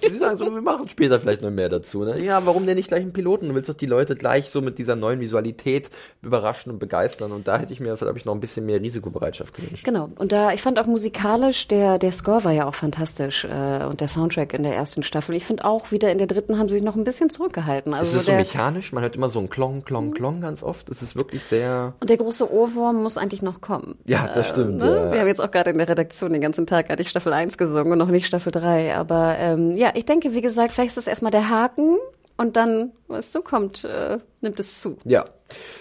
Sie 0.08 0.18
sagen 0.18 0.36
so, 0.36 0.52
wir 0.52 0.60
machen 0.60 0.88
später 0.88 1.18
vielleicht 1.18 1.42
noch 1.42 1.50
mehr 1.50 1.68
dazu. 1.68 2.04
Ne? 2.04 2.20
Ja, 2.20 2.44
warum 2.44 2.66
denn 2.66 2.76
nicht 2.76 2.88
gleich 2.88 3.02
einen 3.02 3.12
Piloten? 3.12 3.48
Du 3.48 3.54
willst 3.54 3.68
doch 3.68 3.74
die 3.74 3.86
Leute 3.86 4.16
gleich 4.16 4.50
so 4.50 4.60
mit 4.60 4.78
dieser 4.78 4.96
neuen 4.96 5.20
Visualität 5.20 5.90
überraschen 6.22 6.72
und 6.72 6.78
begeistern. 6.78 7.32
Und 7.32 7.48
da 7.48 7.58
hätte 7.58 7.72
ich 7.72 7.80
mir, 7.80 7.94
glaube 7.94 8.18
ich, 8.18 8.24
noch 8.24 8.34
ein 8.34 8.40
bisschen 8.40 8.66
mehr 8.66 8.80
Risikobereitschaft 8.80 9.54
gewünscht. 9.54 9.84
Genau. 9.84 10.10
Und 10.16 10.32
da, 10.32 10.52
ich 10.52 10.62
fand 10.62 10.78
auch 10.78 10.86
musikalisch, 10.86 11.68
der, 11.68 11.98
der 11.98 12.12
Score 12.12 12.44
war 12.44 12.52
ja 12.52 12.66
auch 12.66 12.74
fantastisch 12.74 13.44
äh, 13.44 13.84
und 13.84 14.00
der 14.00 14.08
Soundtrack 14.08 14.54
in 14.54 14.62
der 14.62 14.74
ersten 14.74 15.02
Staffel. 15.02 15.34
Ich 15.34 15.44
finde 15.44 15.64
auch 15.64 15.90
wieder 15.90 16.10
in 16.10 16.18
der 16.18 16.26
dritten 16.26 16.58
haben 16.58 16.68
sie 16.68 16.76
sich 16.76 16.84
noch 16.84 16.96
ein 16.96 17.04
bisschen 17.04 17.30
zurückgehalten. 17.30 17.92
Es 17.92 17.98
Also 18.00 18.16
ist 18.18 18.26
so 18.26 18.32
mechanisch, 18.32 18.92
man 18.92 19.02
hört 19.02 19.16
immer 19.16 19.30
so 19.30 19.38
ein 19.38 19.48
Klong, 19.48 19.84
Klong, 19.84 20.12
Klong 20.12 20.40
ganz 20.40 20.62
oft. 20.62 20.88
Es 20.90 21.02
ist 21.02 21.16
wirklich 21.16 21.42
sehr. 21.44 21.94
und 22.00 22.10
der 22.10 22.16
große 22.16 22.50
Ohrwurm 22.52 23.03
muss 23.04 23.16
eigentlich 23.16 23.42
noch 23.42 23.60
kommen. 23.60 23.96
Ja, 24.04 24.28
das 24.34 24.48
stimmt. 24.48 24.78
Ne? 24.78 24.86
ja. 24.86 25.12
Wir 25.12 25.20
haben 25.20 25.28
jetzt 25.28 25.40
auch 25.40 25.50
gerade 25.50 25.70
in 25.70 25.78
der 25.78 25.88
Redaktion 25.88 26.32
den 26.32 26.40
ganzen 26.40 26.66
Tag 26.66 26.88
hatte 26.88 27.02
ich 27.02 27.08
Staffel 27.08 27.32
1 27.32 27.56
gesungen 27.56 27.92
und 27.92 27.98
noch 27.98 28.08
nicht 28.08 28.26
Staffel 28.26 28.50
3. 28.50 28.96
Aber 28.96 29.36
ähm, 29.38 29.74
ja, 29.74 29.92
ich 29.94 30.04
denke, 30.04 30.34
wie 30.34 30.40
gesagt, 30.40 30.72
vielleicht 30.72 30.90
ist 30.90 30.96
das 30.96 31.06
erstmal 31.06 31.30
der 31.30 31.48
Haken 31.48 31.96
und 32.36 32.56
dann, 32.56 32.90
weißt 33.06 33.34
du, 33.34 33.42
kommt, 33.42 33.84
äh, 33.84 34.18
nimmt 34.40 34.58
es 34.58 34.80
zu. 34.80 34.98
Ja. 35.04 35.24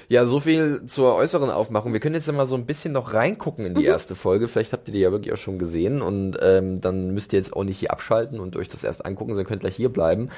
Ja, 0.09 0.25
so 0.25 0.39
viel 0.39 0.85
zur 0.85 1.15
äußeren 1.15 1.49
Aufmachung. 1.49 1.93
Wir 1.93 1.99
können 1.99 2.15
jetzt 2.15 2.27
ja 2.27 2.33
mal 2.33 2.47
so 2.47 2.55
ein 2.55 2.65
bisschen 2.65 2.93
noch 2.93 3.13
reingucken 3.13 3.65
in 3.65 3.73
die 3.73 3.85
erste 3.85 4.15
Folge. 4.15 4.47
Vielleicht 4.47 4.73
habt 4.73 4.87
ihr 4.87 4.93
die 4.93 4.99
ja 4.99 5.11
wirklich 5.11 5.33
auch 5.33 5.37
schon 5.37 5.57
gesehen 5.57 6.01
und 6.01 6.37
ähm, 6.41 6.81
dann 6.81 7.13
müsst 7.13 7.33
ihr 7.33 7.39
jetzt 7.39 7.53
auch 7.53 7.63
nicht 7.63 7.79
hier 7.79 7.91
abschalten 7.91 8.39
und 8.39 8.55
euch 8.55 8.67
das 8.67 8.83
erst 8.83 9.05
angucken, 9.05 9.31
sondern 9.31 9.47
könnt 9.47 9.61
gleich 9.61 9.75
hier 9.75 9.89
bleiben. 9.89 10.29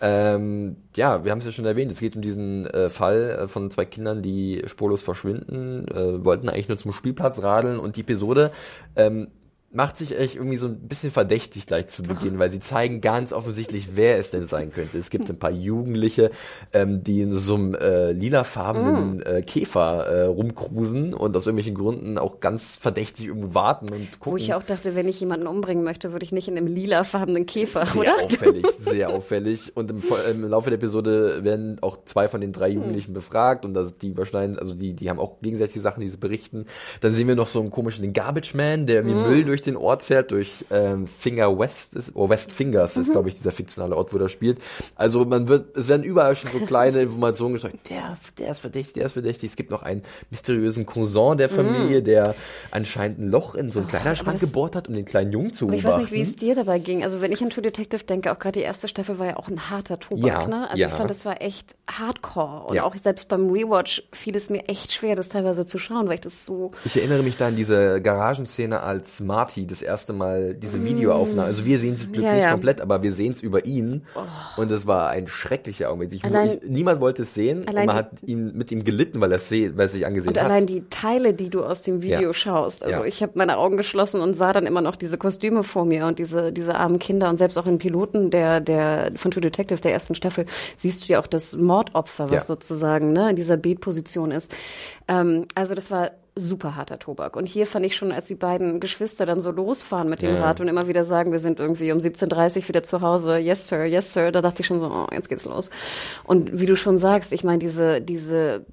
Ähm, 0.00 0.76
ja, 0.96 1.24
wir 1.24 1.30
haben 1.30 1.38
es 1.38 1.44
ja 1.44 1.52
schon 1.52 1.64
erwähnt, 1.64 1.90
es 1.90 2.00
geht 2.00 2.16
um 2.16 2.22
diesen 2.22 2.66
äh, 2.66 2.90
Fall 2.90 3.38
äh, 3.42 3.48
von 3.48 3.70
zwei 3.70 3.84
Kindern, 3.84 4.22
die 4.22 4.62
spurlos 4.66 5.02
verschwinden, 5.02 5.86
äh, 5.88 6.24
wollten 6.24 6.48
eigentlich 6.48 6.68
nur 6.68 6.78
zum 6.78 6.92
Spielplatz 6.92 7.42
radeln 7.42 7.78
und 7.78 7.96
die 7.96 8.02
Episode 8.02 8.50
ähm, 8.96 9.28
macht 9.72 9.96
sich 9.96 10.18
echt 10.18 10.34
irgendwie 10.36 10.56
so 10.58 10.66
ein 10.66 10.78
bisschen 10.88 11.10
verdächtig 11.10 11.66
gleich 11.66 11.88
zu 11.88 12.02
Beginn, 12.02 12.38
weil 12.38 12.50
sie 12.50 12.60
zeigen 12.60 13.00
ganz 13.00 13.32
offensichtlich, 13.32 13.90
wer 13.96 14.18
es 14.18 14.30
denn 14.30 14.44
sein 14.44 14.70
könnte. 14.70 14.98
Es 14.98 15.08
gibt 15.10 15.30
ein 15.30 15.38
paar 15.38 15.50
Jugendliche, 15.50 16.30
ähm, 16.72 17.02
die 17.02 17.22
in 17.22 17.32
so 17.32 17.54
einem 17.54 17.74
äh, 17.74 18.12
lilafarbenen 18.12 19.16
Mm. 19.16 19.22
äh, 19.24 19.42
Käfer 19.42 20.06
äh, 20.06 20.22
rumcruisen 20.24 21.14
und 21.14 21.36
aus 21.36 21.46
irgendwelchen 21.46 21.74
Gründen 21.74 22.18
auch 22.18 22.40
ganz 22.40 22.76
verdächtig 22.78 23.26
irgendwo 23.26 23.54
warten 23.54 23.86
und 23.86 24.20
gucken. 24.20 24.32
Wo 24.32 24.36
ich 24.36 24.52
auch 24.54 24.62
dachte, 24.62 24.94
wenn 24.94 25.08
ich 25.08 25.18
jemanden 25.20 25.46
umbringen 25.46 25.84
möchte, 25.84 26.12
würde 26.12 26.24
ich 26.24 26.32
nicht 26.32 26.48
in 26.48 26.56
einem 26.56 26.66
lilafarbenen 26.66 27.46
Käfer, 27.46 27.86
sehr 27.86 28.00
oder? 28.00 28.14
auffällig, 28.22 28.66
sehr 28.78 29.08
auffällig. 29.10 29.72
Und 29.74 29.90
im, 29.90 30.02
im 30.30 30.48
Laufe 30.48 30.70
der 30.70 30.78
Episode 30.78 31.44
werden 31.44 31.78
auch 31.80 32.04
zwei 32.04 32.28
von 32.28 32.40
den 32.40 32.52
drei 32.52 32.68
Hm. 32.70 32.74
Jugendlichen 32.78 33.12
befragt 33.14 33.64
und 33.64 33.74
das, 33.74 33.96
die 33.98 34.08
überschneiden, 34.08 34.58
also 34.58 34.74
die, 34.74 34.94
die 34.94 35.08
haben 35.10 35.18
auch 35.18 35.40
gegenseitige 35.40 35.80
Sachen, 35.80 36.00
die 36.00 36.08
sie 36.08 36.16
berichten. 36.18 36.66
Dann 37.00 37.12
sehen 37.14 37.28
wir 37.28 37.34
noch 37.36 37.48
so 37.48 37.60
einen 37.60 37.70
komischen 37.70 38.02
den 38.02 38.12
Garbage 38.12 38.54
Man, 38.54 38.86
der 38.86 39.06
wie 39.06 39.14
Müll 39.14 39.44
durch 39.44 39.61
den 39.62 39.76
Ort 39.76 40.02
fährt, 40.02 40.30
durch 40.30 40.64
ähm, 40.70 41.06
Finger 41.06 41.58
West 41.58 41.94
ist, 41.94 42.14
oder 42.14 42.30
West 42.30 42.52
Fingers 42.52 42.96
Mhm. 42.96 43.02
ist, 43.02 43.12
glaube 43.12 43.28
ich, 43.28 43.34
dieser 43.36 43.52
fiktionale 43.52 43.96
Ort, 43.96 44.12
wo 44.12 44.18
der 44.18 44.28
spielt. 44.28 44.58
Also 44.96 45.24
man 45.24 45.48
wird, 45.48 45.76
es 45.76 45.88
werden 45.88 46.02
überall 46.04 46.36
schon 46.36 46.50
so 46.50 46.58
kleine 46.66 47.00
Informationen 47.02 47.54
gestreut. 47.54 47.72
Der, 47.88 48.16
der 48.38 48.50
ist 48.52 48.60
verdächtig, 48.60 48.94
der 48.94 49.06
ist 49.06 49.12
verdächtig. 49.14 49.50
Es 49.50 49.56
gibt 49.56 49.70
noch 49.70 49.82
einen 49.82 50.02
mysteriösen 50.30 50.86
Cousin 50.86 51.36
der 51.38 51.48
Familie, 51.48 52.02
der 52.02 52.34
anscheinend 52.70 53.18
ein 53.18 53.30
Loch 53.30 53.54
in 53.54 53.72
so 53.72 53.80
einen 53.80 53.88
Kleiderschrank 53.88 54.36
Mhm. 54.38 54.40
das- 54.40 54.48
gebohrt 54.50 54.76
hat, 54.76 54.88
um 54.88 54.94
den 54.94 55.04
kleinen 55.04 55.32
Jungen 55.32 55.52
zu 55.52 55.66
Aber 55.66 55.74
ich 55.74 55.82
beobachten. 55.82 56.04
weiß 56.04 56.10
nicht, 56.10 56.18
wie 56.18 56.22
es 56.30 56.36
dir 56.36 56.54
dabei 56.54 56.78
ging. 56.78 57.02
Also 57.04 57.20
wenn 57.20 57.32
ich 57.32 57.42
an 57.42 57.50
True 57.50 57.62
Detective 57.62 58.04
denke, 58.04 58.32
auch 58.32 58.38
gerade 58.38 58.58
die 58.58 58.64
erste 58.64 58.88
Staffel 58.88 59.18
war 59.18 59.26
ja 59.26 59.36
auch 59.36 59.48
ein 59.48 59.70
harter 59.70 59.98
Tobak, 59.98 60.24
Ja, 60.26 60.46
ne? 60.46 60.68
Also 60.70 60.80
ja. 60.80 60.88
ich 60.88 60.94
fand, 60.94 61.10
das 61.10 61.24
war 61.24 61.40
echt 61.42 61.76
hardcore. 61.90 62.66
Und 62.68 62.74
Ja. 62.76 62.84
auch 62.84 62.94
selbst 62.96 63.28
beim 63.28 63.50
Rewatch 63.50 64.02
fiel 64.12 64.36
es 64.36 64.50
mir 64.50 64.68
echt 64.68 64.92
schwer, 64.92 65.16
das 65.16 65.28
teilweise 65.28 65.66
zu 65.66 65.78
schauen, 65.78 66.06
weil 66.08 66.14
ich 66.14 66.20
das 66.20 66.44
so 66.44 66.72
Ich 66.84 66.96
erinnere 66.96 67.22
mich 67.22 67.36
da 67.36 67.48
an 67.48 67.56
diese 67.56 68.00
Garagenszene, 68.00 68.80
als 68.80 69.20
Marty 69.52 69.66
das 69.66 69.82
erste 69.82 70.12
Mal 70.12 70.54
diese 70.54 70.84
Videoaufnahme, 70.84 71.46
also 71.46 71.64
wir 71.66 71.78
sehen 71.78 71.94
es 71.94 72.06
Mm. 72.08 72.14
Ja, 72.14 72.34
nicht 72.34 72.42
ja. 72.42 72.48
Oh. 72.48 72.52
komplett, 72.52 72.80
aber 72.80 73.02
wir 73.02 73.12
sehen 73.12 73.32
es 73.32 73.42
über 73.42 73.64
ihn 73.64 74.02
und 74.56 74.70
es 74.72 74.86
war 74.86 75.10
ein 75.10 75.26
schrecklicher 75.28 75.88
Augenblick. 75.90 76.12
Ich, 76.14 76.24
Allein- 76.24 76.58
ich, 76.62 76.68
niemand 76.68 77.00
wollte 77.00 77.22
es 77.22 77.34
sehen 77.34 77.64
und 77.64 77.72
man 77.74 77.94
hat 77.94 78.10
ihm, 78.24 78.52
mit 78.54 78.72
ihm 78.72 78.84
gelitten, 78.84 79.20
weil 79.20 79.30
er 79.32 79.36
es 79.36 79.48
sich 79.48 80.06
angesehen 80.06 80.30
Und 80.30 80.38
hat. 80.40 80.50
allein 80.50 80.66
die 80.66 80.84
Teile, 80.90 81.34
die 81.34 81.48
du 81.50 81.64
aus 81.64 81.82
dem 81.82 82.02
Video 82.02 82.20
Ja. 82.28 82.34
schaust. 82.34 82.82
Also 82.82 83.04
ich 83.04 83.22
habe 83.22 83.32
meine 83.36 83.58
Augen 83.58 83.76
geschlossen 83.76 84.20
und 84.20 84.34
sah 84.34 84.52
dann 84.52 84.66
immer 84.66 84.80
noch 84.80 84.96
diese 84.96 85.18
Kostüme 85.18 85.62
vor 85.62 85.84
mir 85.84 86.06
und 86.06 86.18
diese, 86.18 86.52
diese 86.52 86.74
armen 86.74 86.98
Kinder 86.98 87.28
und 87.28 87.36
selbst 87.36 87.56
auch 87.58 87.66
in 87.66 87.78
Piloten 87.78 88.30
der, 88.30 88.60
der 88.60 89.12
von 89.16 89.30
True 89.30 89.40
Detective 89.42 89.80
der 89.80 89.92
ersten 89.92 90.14
Staffel 90.14 90.46
siehst 90.76 91.08
du 91.08 91.12
ja 91.12 91.20
auch 91.20 91.26
das 91.26 91.56
Mordopfer, 91.56 92.30
was 92.30 92.46
sozusagen 92.46 93.12
ne, 93.12 93.30
in 93.30 93.36
dieser 93.36 93.56
Beatposition 93.56 94.30
ist. 94.30 94.52
Ähm, 95.08 95.46
also 95.54 95.74
das 95.74 95.90
war 95.90 96.10
super 96.34 96.76
harter 96.76 96.98
Tobak. 96.98 97.36
Und 97.36 97.46
hier 97.46 97.66
fand 97.66 97.84
ich 97.84 97.96
schon, 97.96 98.10
als 98.10 98.26
die 98.26 98.34
beiden 98.34 98.80
Geschwister 98.80 99.26
dann 99.26 99.40
so 99.40 99.50
losfahren 99.50 100.08
mit 100.08 100.22
dem 100.22 100.36
Ja. 100.36 100.44
Rad 100.44 100.60
und 100.60 100.68
immer 100.68 100.88
wieder 100.88 101.04
sagen, 101.04 101.32
wir 101.32 101.38
sind 101.38 101.60
irgendwie 101.60 101.92
um 101.92 101.98
17.30 101.98 102.68
wieder 102.68 102.82
zu 102.82 103.00
Hause, 103.02 103.36
yes 103.36 103.68
sir, 103.68 103.84
yes 103.84 104.12
sir, 104.12 104.32
da 104.32 104.40
dachte 104.40 104.62
ich 104.62 104.66
schon 104.66 104.80
so, 104.80 104.86
oh, 104.86 105.06
jetzt 105.12 105.28
geht's 105.28 105.44
los. 105.44 105.70
Und 106.24 106.58
wie 106.58 106.66
du 106.66 106.76
schon 106.76 106.96
sagst, 106.96 107.32
ich 107.32 107.44
meine, 107.44 107.58
diese, 107.58 108.00
diese, 108.00 108.64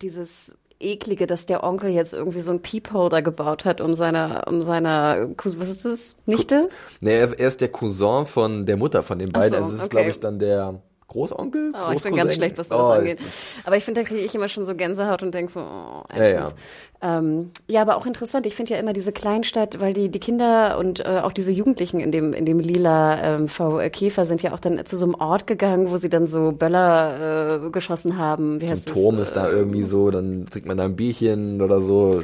dieses 0.00 0.56
eklige, 0.80 1.26
dass 1.26 1.46
der 1.46 1.64
Onkel 1.64 1.90
jetzt 1.90 2.14
irgendwie 2.14 2.40
so 2.40 2.52
ein 2.52 2.62
Peepholder 2.62 3.20
gebaut 3.20 3.64
hat, 3.64 3.80
um 3.80 3.94
seiner, 3.94 4.46
um 4.46 4.62
seiner, 4.62 5.28
was 5.36 5.68
ist 5.68 5.84
das, 5.84 6.14
Nichte? 6.26 6.68
Nee, 7.00 7.18
er, 7.18 7.38
ist 7.38 7.60
der 7.60 7.68
Cousin 7.68 8.26
von 8.26 8.64
der 8.64 8.76
Mutter 8.76 9.02
von 9.02 9.18
den 9.18 9.32
beiden, 9.32 9.50
so, 9.50 9.56
also 9.56 9.68
es 9.70 9.74
ist, 9.74 9.80
okay. 9.80 9.90
glaube 9.90 10.10
ich, 10.10 10.20
dann 10.20 10.38
der 10.38 10.80
Großonkel? 11.08 11.72
Oh, 11.74 11.90
ich 11.92 12.02
bin 12.02 12.14
ganz 12.14 12.34
schlecht, 12.34 12.58
was 12.58 12.68
das 12.68 12.78
Oh, 12.78 12.90
angeht. 12.92 13.18
Aber 13.64 13.76
ich 13.76 13.84
finde, 13.84 14.02
da 14.02 14.06
kriege 14.06 14.20
ich 14.20 14.34
immer 14.34 14.48
schon 14.48 14.64
so 14.64 14.74
Gänsehaut 14.74 15.22
und 15.22 15.32
denke 15.34 15.50
so, 15.52 15.60
oh, 15.60 16.04
Ja, 16.14 16.22
ätzend. 16.22 16.54
ja. 17.02 17.18
Ähm, 17.18 17.50
ja, 17.66 17.80
aber 17.82 17.96
auch 17.96 18.06
interessant. 18.06 18.44
Ich 18.44 18.54
finde 18.54 18.74
ja 18.74 18.78
immer 18.80 18.92
diese 18.92 19.12
Kleinstadt, 19.12 19.80
weil 19.80 19.94
die, 19.94 20.08
die 20.10 20.18
Kinder 20.18 20.76
und 20.78 21.00
äh, 21.00 21.20
auch 21.22 21.32
diese 21.32 21.52
Jugendlichen 21.52 22.00
in 22.00 22.10
dem, 22.12 22.32
in 22.32 22.44
dem 22.44 22.58
lila 22.58 23.22
ähm, 23.22 23.48
V 23.48 23.78
äh, 23.80 23.88
Käfer 23.88 24.26
sind 24.26 24.42
ja 24.42 24.52
auch 24.52 24.60
dann 24.60 24.84
zu 24.84 24.96
so 24.96 25.04
einem 25.04 25.14
Ort 25.14 25.46
gegangen, 25.46 25.90
wo 25.90 25.96
sie 25.98 26.08
dann 26.10 26.26
so 26.26 26.52
Böller 26.52 27.64
äh, 27.66 27.70
geschossen 27.70 28.18
haben. 28.18 28.60
Wie 28.60 28.66
So 28.66 28.72
ein 28.72 28.84
Turm 28.84 29.18
ist 29.20 29.32
da 29.36 29.48
irgendwie 29.48 29.84
so, 29.84 30.10
dann 30.10 30.46
trinkt 30.50 30.66
man 30.68 30.76
da 30.76 30.84
ein 30.84 30.96
Bierchen 30.96 31.62
oder 31.62 31.80
so. 31.80 32.20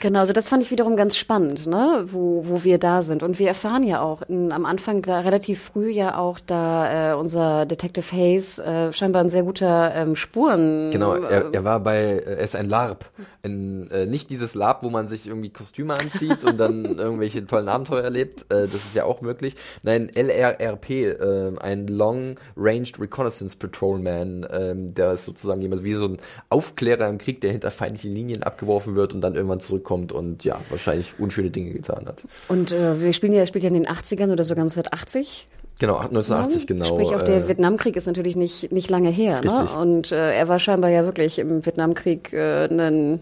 Genau, 0.00 0.20
also 0.20 0.32
das 0.32 0.48
fand 0.48 0.62
ich 0.62 0.70
wiederum 0.70 0.96
ganz 0.96 1.16
spannend, 1.18 1.66
ne, 1.66 2.06
wo, 2.06 2.42
wo 2.46 2.64
wir 2.64 2.78
da 2.78 3.02
sind. 3.02 3.22
Und 3.22 3.38
wir 3.38 3.48
erfahren 3.48 3.82
ja 3.82 4.00
auch 4.00 4.22
in, 4.22 4.50
am 4.50 4.64
Anfang 4.64 5.02
da 5.02 5.20
relativ 5.20 5.62
früh 5.62 5.90
ja 5.90 6.16
auch, 6.16 6.40
da 6.40 7.12
äh, 7.12 7.14
unser 7.14 7.66
Detective 7.66 8.10
Hayes 8.10 8.58
äh, 8.58 8.94
scheinbar 8.94 9.22
ein 9.22 9.28
sehr 9.28 9.42
guter 9.42 9.94
ähm, 9.94 10.16
Spuren. 10.16 10.90
Genau, 10.90 11.14
er, 11.14 11.52
er 11.52 11.64
war 11.64 11.80
bei, 11.80 11.98
äh, 11.98 12.22
er 12.22 12.38
ist 12.38 12.56
ein 12.56 12.66
LARP. 12.66 13.04
Ein, 13.42 13.90
äh, 13.90 14.06
nicht 14.06 14.30
dieses 14.30 14.54
LARP, 14.54 14.82
wo 14.84 14.88
man 14.88 15.08
sich 15.08 15.26
irgendwie 15.26 15.50
Kostüme 15.50 15.94
anzieht 15.94 16.44
und 16.44 16.58
dann 16.58 16.84
irgendwelche 16.98 17.44
tollen 17.44 17.68
Abenteuer 17.68 18.02
erlebt. 18.02 18.50
Äh, 18.50 18.62
das 18.62 18.76
ist 18.76 18.94
ja 18.94 19.04
auch 19.04 19.20
möglich. 19.20 19.54
Nein, 19.82 20.10
LRRP, 20.14 20.90
äh, 20.90 21.58
ein 21.58 21.86
Long 21.88 22.36
Ranged 22.56 22.98
Reconnaissance 22.98 23.54
Patrolman. 23.54 24.46
Ähm, 24.50 24.94
der 24.94 25.12
ist 25.12 25.26
sozusagen 25.26 25.60
jemand 25.60 25.84
wie 25.84 25.94
so 25.94 26.06
ein 26.06 26.16
Aufklärer 26.48 27.06
im 27.06 27.18
Krieg, 27.18 27.42
der 27.42 27.52
hinter 27.52 27.70
feindlichen 27.70 28.14
Linien 28.14 28.42
abgeworfen 28.42 28.94
wird 28.94 29.12
und 29.12 29.20
dann 29.20 29.34
irgendwann 29.34 29.60
zurückkommt 29.60 29.89
und 29.90 30.44
ja, 30.44 30.60
wahrscheinlich 30.68 31.14
unschöne 31.18 31.50
Dinge 31.50 31.72
getan 31.72 32.06
hat. 32.06 32.22
Und 32.48 32.72
äh, 32.72 33.00
wir 33.00 33.12
spielen 33.12 33.32
ja, 33.32 33.44
spielt 33.46 33.64
ja 33.64 33.68
in 33.68 33.74
den 33.74 33.86
80ern 33.86 34.32
oder 34.32 34.44
sogar 34.44 34.62
1980. 34.62 35.46
Genau, 35.80 35.96
1980 35.96 36.66
genau. 36.66 36.84
Sprich, 36.84 37.14
auch 37.14 37.22
der 37.22 37.44
äh, 37.44 37.48
Vietnamkrieg 37.48 37.96
ist 37.96 38.06
natürlich 38.06 38.36
nicht, 38.36 38.70
nicht 38.70 38.90
lange 38.90 39.08
her. 39.08 39.40
Ne? 39.42 39.68
Und 39.78 40.12
äh, 40.12 40.34
er 40.34 40.46
war 40.48 40.58
scheinbar 40.58 40.90
ja 40.90 41.04
wirklich 41.04 41.38
im 41.38 41.64
Vietnamkrieg 41.64 42.32
äh, 42.34 42.66
ein, 42.66 43.20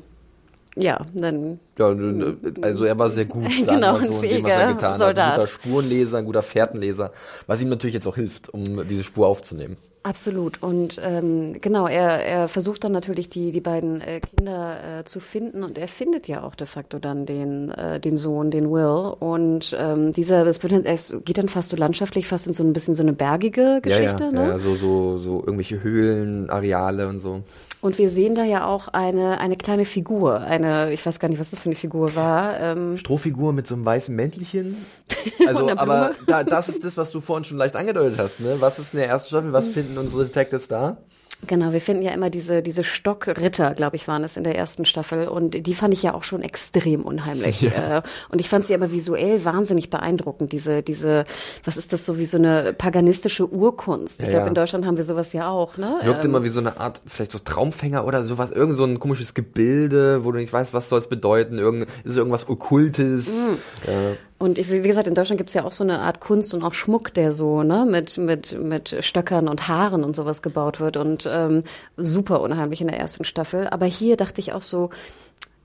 ja, 0.82 1.06
ein 1.16 1.60
Ja, 1.78 1.94
also 2.62 2.84
er 2.84 2.98
war 2.98 3.10
sehr 3.10 3.24
gut, 3.24 3.44
sagen 3.52 3.66
Genau, 3.66 3.94
wir 3.94 4.00
ein 4.00 4.12
so, 4.12 4.22
in 4.22 4.30
dem, 4.30 4.44
was 4.44 4.52
er 4.52 4.72
getan 4.72 4.92
hat. 4.92 4.98
Soldat. 4.98 5.32
Ein 5.32 5.40
guter 5.40 5.48
Spurenleser, 5.48 6.18
ein 6.18 6.24
guter 6.24 6.42
Fährtenleser, 6.42 7.12
was 7.46 7.62
ihm 7.62 7.68
natürlich 7.68 7.94
jetzt 7.94 8.06
auch 8.06 8.16
hilft, 8.16 8.48
um 8.48 8.64
diese 8.88 9.02
Spur 9.02 9.26
aufzunehmen. 9.26 9.76
Absolut. 10.08 10.62
Und 10.62 11.00
ähm, 11.04 11.60
genau, 11.60 11.86
er, 11.86 12.24
er 12.24 12.48
versucht 12.48 12.84
dann 12.84 12.92
natürlich 12.92 13.28
die, 13.28 13.50
die 13.50 13.60
beiden 13.60 14.00
äh, 14.00 14.20
Kinder 14.20 15.00
äh, 15.00 15.04
zu 15.04 15.20
finden 15.20 15.62
und 15.62 15.76
er 15.76 15.88
findet 15.88 16.28
ja 16.28 16.44
auch 16.44 16.54
de 16.54 16.66
facto 16.66 16.98
dann 16.98 17.26
den, 17.26 17.70
äh, 17.72 18.00
den 18.00 18.16
Sohn, 18.16 18.50
den 18.50 18.70
Will. 18.70 19.12
Und 19.18 19.76
ähm, 19.78 20.12
dieser, 20.12 20.44
das 20.44 20.62
wird 20.62 20.72
dann, 20.72 20.84
es 20.84 21.12
geht 21.24 21.36
dann 21.36 21.48
fast 21.48 21.68
so 21.70 21.76
landschaftlich, 21.76 22.26
fast 22.26 22.46
in 22.46 22.52
so 22.52 22.62
ein 22.62 22.72
bisschen 22.72 22.94
so 22.94 23.02
eine 23.02 23.12
bergige 23.12 23.80
Geschichte. 23.82 24.24
ja, 24.24 24.30
ja, 24.30 24.32
ne? 24.32 24.48
ja, 24.48 24.58
so, 24.58 24.76
so, 24.76 25.18
so 25.18 25.40
irgendwelche 25.40 25.82
Höhlen, 25.82 26.48
Areale 26.48 27.08
und 27.08 27.18
so. 27.18 27.42
Und 27.80 27.98
wir 27.98 28.10
sehen 28.10 28.34
da 28.34 28.44
ja 28.44 28.66
auch 28.66 28.88
eine, 28.88 29.38
eine 29.38 29.56
kleine 29.56 29.84
Figur, 29.84 30.40
eine, 30.40 30.92
ich 30.92 31.04
weiß 31.04 31.20
gar 31.20 31.28
nicht, 31.28 31.38
was 31.38 31.50
das 31.50 31.60
für 31.60 31.66
eine 31.66 31.76
Figur 31.76 32.16
war. 32.16 32.58
Ähm, 32.58 32.96
Strohfigur 32.96 33.52
mit 33.52 33.66
so 33.68 33.74
einem 33.74 33.84
weißen 33.84 34.14
Mäntelchen. 34.14 34.76
Also, 35.46 35.70
aber 35.70 36.12
da, 36.26 36.44
das 36.44 36.68
ist 36.68 36.84
das, 36.84 36.96
was 36.96 37.10
du 37.10 37.20
vorhin 37.20 37.44
schon 37.44 37.56
leicht 37.56 37.74
angedeutet 37.74 38.18
hast, 38.18 38.40
ne? 38.40 38.56
Was 38.60 38.78
ist 38.78 38.92
in 38.92 38.98
der 38.98 39.08
ersten 39.08 39.28
Staffel? 39.28 39.48
Mhm. 39.48 39.52
Was 39.54 39.68
finden 39.68 39.96
unsere 39.96 40.26
Detectives 40.26 40.68
da? 40.68 40.98
Genau, 41.46 41.72
wir 41.72 41.80
finden 41.80 42.02
ja 42.02 42.10
immer 42.10 42.30
diese, 42.30 42.62
diese 42.62 42.82
Stockritter, 42.82 43.72
glaube 43.74 43.94
ich, 43.94 44.08
waren 44.08 44.24
es 44.24 44.36
in 44.36 44.42
der 44.42 44.56
ersten 44.56 44.84
Staffel. 44.84 45.28
Und 45.28 45.66
die 45.66 45.74
fand 45.74 45.94
ich 45.94 46.02
ja 46.02 46.12
auch 46.14 46.24
schon 46.24 46.42
extrem 46.42 47.02
unheimlich. 47.02 47.68
Äh, 47.78 48.02
Und 48.30 48.40
ich 48.40 48.48
fand 48.48 48.66
sie 48.66 48.74
aber 48.74 48.90
visuell 48.90 49.44
wahnsinnig 49.44 49.88
beeindruckend. 49.88 50.52
Diese, 50.52 50.82
diese, 50.82 51.24
was 51.64 51.76
ist 51.76 51.92
das 51.92 52.04
so 52.04 52.18
wie 52.18 52.24
so 52.24 52.38
eine 52.38 52.72
paganistische 52.72 53.46
Urkunst? 53.48 54.20
Ich 54.20 54.26
Ja, 54.26 54.30
glaube, 54.30 54.44
ja. 54.44 54.48
in 54.48 54.54
Deutschland 54.54 54.84
haben 54.86 54.96
wir 54.96 55.04
sowas 55.04 55.32
ja 55.32 55.48
auch, 55.48 55.76
ne? 55.76 56.00
Wirkt 56.02 56.24
Ähm, 56.24 56.30
immer 56.32 56.42
wie 56.44 56.48
so 56.48 56.60
eine 56.60 56.80
Art, 56.80 57.00
vielleicht 57.06 57.30
so 57.30 57.38
Traumfänger 57.38 58.04
oder 58.04 58.24
sowas, 58.24 58.50
irgend 58.50 58.74
so 58.76 58.84
ein 58.84 58.98
komisches 58.98 59.34
Gebilde, 59.34 60.24
wo 60.24 60.32
du 60.32 60.38
nicht 60.38 60.52
weißt, 60.52 60.74
was 60.74 60.88
soll 60.88 60.98
es 60.98 61.08
bedeuten, 61.08 61.58
irgend, 61.58 61.84
ist 62.04 62.12
es 62.12 62.16
irgendwas 62.16 62.48
Okkultes. 62.48 63.28
Mhm. 63.28 63.54
Äh, 63.86 64.16
Und 64.38 64.56
ich, 64.56 64.70
wie 64.70 64.80
gesagt, 64.80 65.08
in 65.08 65.16
Deutschland 65.16 65.38
gibt's 65.38 65.54
ja 65.54 65.64
auch 65.64 65.72
so 65.72 65.82
eine 65.82 66.00
Art 66.00 66.20
Kunst 66.20 66.54
und 66.54 66.62
auch 66.62 66.74
Schmuck, 66.74 67.12
der 67.12 67.32
so 67.32 67.64
ne 67.64 67.84
mit 67.88 68.16
mit 68.18 68.56
mit 68.58 68.96
Stöckern 69.00 69.48
und 69.48 69.66
Haaren 69.66 70.04
und 70.04 70.14
sowas 70.14 70.42
gebaut 70.42 70.78
wird 70.78 70.96
und 70.96 71.28
ähm, 71.30 71.64
super 71.96 72.40
unheimlich 72.40 72.80
in 72.80 72.86
der 72.86 72.98
ersten 72.98 73.24
Staffel. 73.24 73.66
Aber 73.66 73.86
hier 73.86 74.16
dachte 74.16 74.40
ich 74.40 74.52
auch 74.52 74.62
so. 74.62 74.90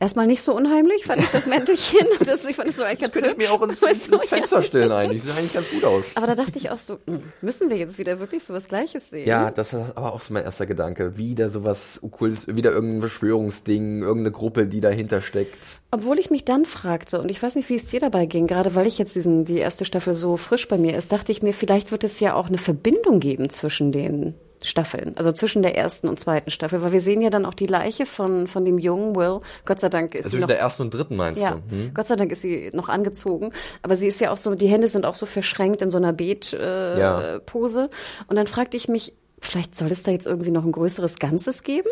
Erstmal 0.04 0.28
nicht 0.28 0.42
so 0.42 0.54
unheimlich, 0.54 1.06
fand 1.06 1.22
ich 1.22 1.30
das 1.30 1.46
Mäntelchen. 1.46 2.06
Das, 2.26 2.44
ich 2.44 2.58
fand 2.58 2.70
es 2.70 2.76
so 2.76 2.84
eigentlich 2.84 3.00
ganz 3.00 3.14
könnte 3.14 3.30
ich 3.30 3.36
hübsch. 3.36 3.48
mir 3.48 3.54
auch 3.54 3.62
ins, 3.62 3.82
ins 4.08 4.30
Fenster 4.30 4.62
stellen 4.62 4.92
eigentlich. 4.92 5.24
Sieht 5.24 5.32
eigentlich 5.38 5.54
ganz 5.54 5.70
gut 5.70 5.86
aus. 5.86 6.06
Aber 6.16 6.28
da 6.28 6.36
dachte 6.36 6.58
ich 6.58 6.70
auch 6.72 6.78
so, 6.78 7.00
hm, 7.08 7.20
müssen 7.42 7.70
wir 7.70 7.78
jetzt 7.78 7.98
wieder 7.98 8.20
wirklich 8.20 8.44
sowas 8.44 8.68
Gleiches 8.68 9.10
sehen? 9.10 9.28
Ja, 9.28 9.50
das 9.50 9.72
ist 9.72 9.96
aber 9.96 10.14
auch 10.14 10.20
so 10.20 10.34
mein 10.34 10.44
erster 10.44 10.66
Gedanke. 10.66 11.18
Wieder 11.18 11.50
sowas 11.50 12.02
Okkultes, 12.02 12.48
wieder 12.48 12.74
irgendein 12.74 13.00
Verschwörungsding, 13.00 14.02
irgendeine 14.02 14.32
Gruppe, 14.32 14.68
die 14.68 14.82
dahinter 14.82 15.22
steckt. 15.22 15.80
Obwohl 15.92 16.20
ich 16.20 16.30
mich 16.32 16.44
dann 16.44 16.66
fragte, 16.66 17.22
und 17.22 17.32
ich 17.32 17.42
weiß 17.42 17.56
nicht, 17.56 17.70
wie 17.70 17.76
es 17.76 17.86
dir 17.86 18.02
dabei 18.02 18.26
ging, 18.26 18.48
gerade 18.48 18.76
weil 18.76 18.88
ich 18.88 18.98
jetzt 18.98 19.16
diesen, 19.16 19.46
die 19.46 19.60
erste 19.60 19.86
Staffel 19.86 20.16
so 20.16 20.36
frisch 20.36 20.68
bei 20.68 20.78
mir 20.78 20.98
ist, 20.98 21.14
dachte 21.14 21.32
ich 21.32 21.42
mir, 21.42 21.54
vielleicht 21.54 21.92
wird 21.92 22.04
es 22.04 22.20
ja 22.20 22.34
auch 22.34 22.48
eine 22.48 22.58
Verbindung 22.58 23.22
geben 23.22 23.50
zwischen 23.50 23.94
den 23.94 24.36
Staffeln, 24.64 25.14
also 25.18 25.32
zwischen 25.32 25.62
der 25.62 25.78
ersten 25.78 26.08
und 26.08 26.20
zweiten 26.20 26.52
Staffel, 26.52 26.82
weil 26.82 26.92
wir 26.92 27.02
sehen 27.02 27.22
ja 27.22 27.30
dann 27.30 27.46
auch 27.46 27.54
die 27.54 27.68
Leiche 27.68 28.06
von, 28.06 28.48
von 28.48 28.66
dem 28.66 28.80
jungen 28.80 29.16
Will. 29.16 29.42
Gott 29.66 29.80
sei 29.80 29.90
Dank 29.90 30.16
ist 30.16 30.26
Also 30.26 30.38
sie 30.38 30.42
noch, 30.42 30.48
der 30.48 30.60
ersten 30.60 30.84
und 30.84 30.94
dritten 30.94 31.16
meinst 31.16 31.42
ja, 31.42 31.62
du? 31.70 31.76
Hm? 31.76 31.94
Gott 31.94 32.06
sei 32.06 32.16
Dank 32.16 32.32
ist 32.32 32.42
sie 32.42 32.72
noch 32.74 32.90
angezogen, 32.90 33.52
aber 33.82 33.96
sie 33.96 34.08
ist 34.08 34.20
ja 34.22 34.32
auch 34.32 34.38
so, 34.38 34.56
die 34.56 34.68
Hände 34.68 34.88
sind 34.88 35.06
auch 35.06 35.16
so 35.16 35.26
verschränkt 35.26 35.82
in 35.82 35.90
so 35.90 35.98
einer 35.98 36.14
Beet-Pose. 36.14 36.58
Äh, 36.58 37.00
Ja. 37.00 37.40
Pose. 37.46 37.90
Und 38.28 38.36
dann 38.36 38.48
fragte 38.48 38.78
ich 38.78 38.88
mich, 38.88 39.14
vielleicht 39.42 39.76
soll 39.76 39.92
es 39.92 40.04
da 40.04 40.12
jetzt 40.12 40.26
irgendwie 40.26 40.52
noch 40.52 40.64
ein 40.64 40.72
größeres 40.72 41.20
Ganzes 41.20 41.64
geben? 41.64 41.90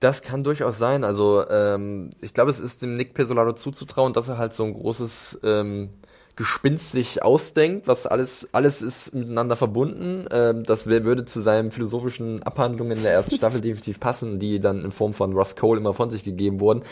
Das 0.00 0.22
kann 0.22 0.44
durchaus 0.44 0.78
sein. 0.78 1.04
Also 1.04 1.48
ähm, 1.48 2.10
ich 2.20 2.34
glaube, 2.34 2.50
es 2.50 2.60
ist 2.60 2.82
dem 2.82 2.94
Nick 2.94 3.14
Pesolano 3.14 3.52
zuzutrauen, 3.52 4.12
dass 4.12 4.28
er 4.28 4.38
halt 4.38 4.52
so 4.52 4.64
ein 4.64 4.74
großes 4.74 5.40
ähm, 5.44 5.90
Gespinst 6.36 6.90
sich 6.90 7.22
ausdenkt, 7.22 7.86
was 7.86 8.06
alles, 8.06 8.48
alles 8.50 8.82
ist 8.82 9.14
miteinander 9.14 9.54
verbunden. 9.54 10.26
Ähm, 10.32 10.64
das 10.64 10.86
würde 10.86 11.24
zu 11.24 11.40
seinen 11.40 11.70
philosophischen 11.70 12.42
Abhandlungen 12.42 12.96
in 12.96 13.02
der 13.04 13.12
ersten 13.12 13.36
Staffel 13.36 13.60
definitiv 13.62 14.00
passen, 14.00 14.40
die 14.40 14.58
dann 14.58 14.84
in 14.84 14.90
Form 14.90 15.14
von 15.14 15.32
Ross 15.32 15.54
Cole 15.54 15.78
immer 15.78 15.94
von 15.94 16.10
sich 16.10 16.24
gegeben 16.24 16.58
wurden. 16.58 16.82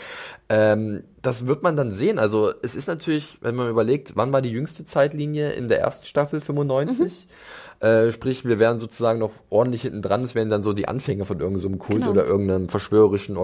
Ähm, 0.47 1.03
das 1.21 1.45
wird 1.45 1.61
man 1.61 1.75
dann 1.75 1.91
sehen. 1.91 2.19
Also 2.19 2.53
es 2.61 2.73
ist 2.73 2.87
natürlich, 2.87 3.37
wenn 3.41 3.55
man 3.55 3.69
überlegt, 3.69 4.15
wann 4.15 4.31
war 4.31 4.41
die 4.41 4.51
jüngste 4.51 4.85
Zeitlinie 4.85 5.51
in 5.51 5.67
der 5.67 5.81
ersten 5.81 6.05
Staffel 6.05 6.39
95? 6.39 7.27
Äh, 7.81 8.11
sprich, 8.13 8.45
wir 8.45 8.59
wären 8.59 8.79
sozusagen 8.79 9.19
noch 9.19 9.31
ordentlich 9.49 9.81
hinten 9.81 10.01
dran. 10.01 10.23
Es 10.23 10.35
wären 10.35 10.47
dann 10.47 10.63
so 10.63 10.71
die 10.71 10.87
Anfänge 10.87 11.25
von 11.25 11.39
irgendeinem 11.41 11.73
so 11.73 11.77
Kult 11.79 11.99
Genau. 11.99 12.11
oder 12.11 12.25
irgendeinem 12.25 12.69
verschwörerischen 12.69 13.35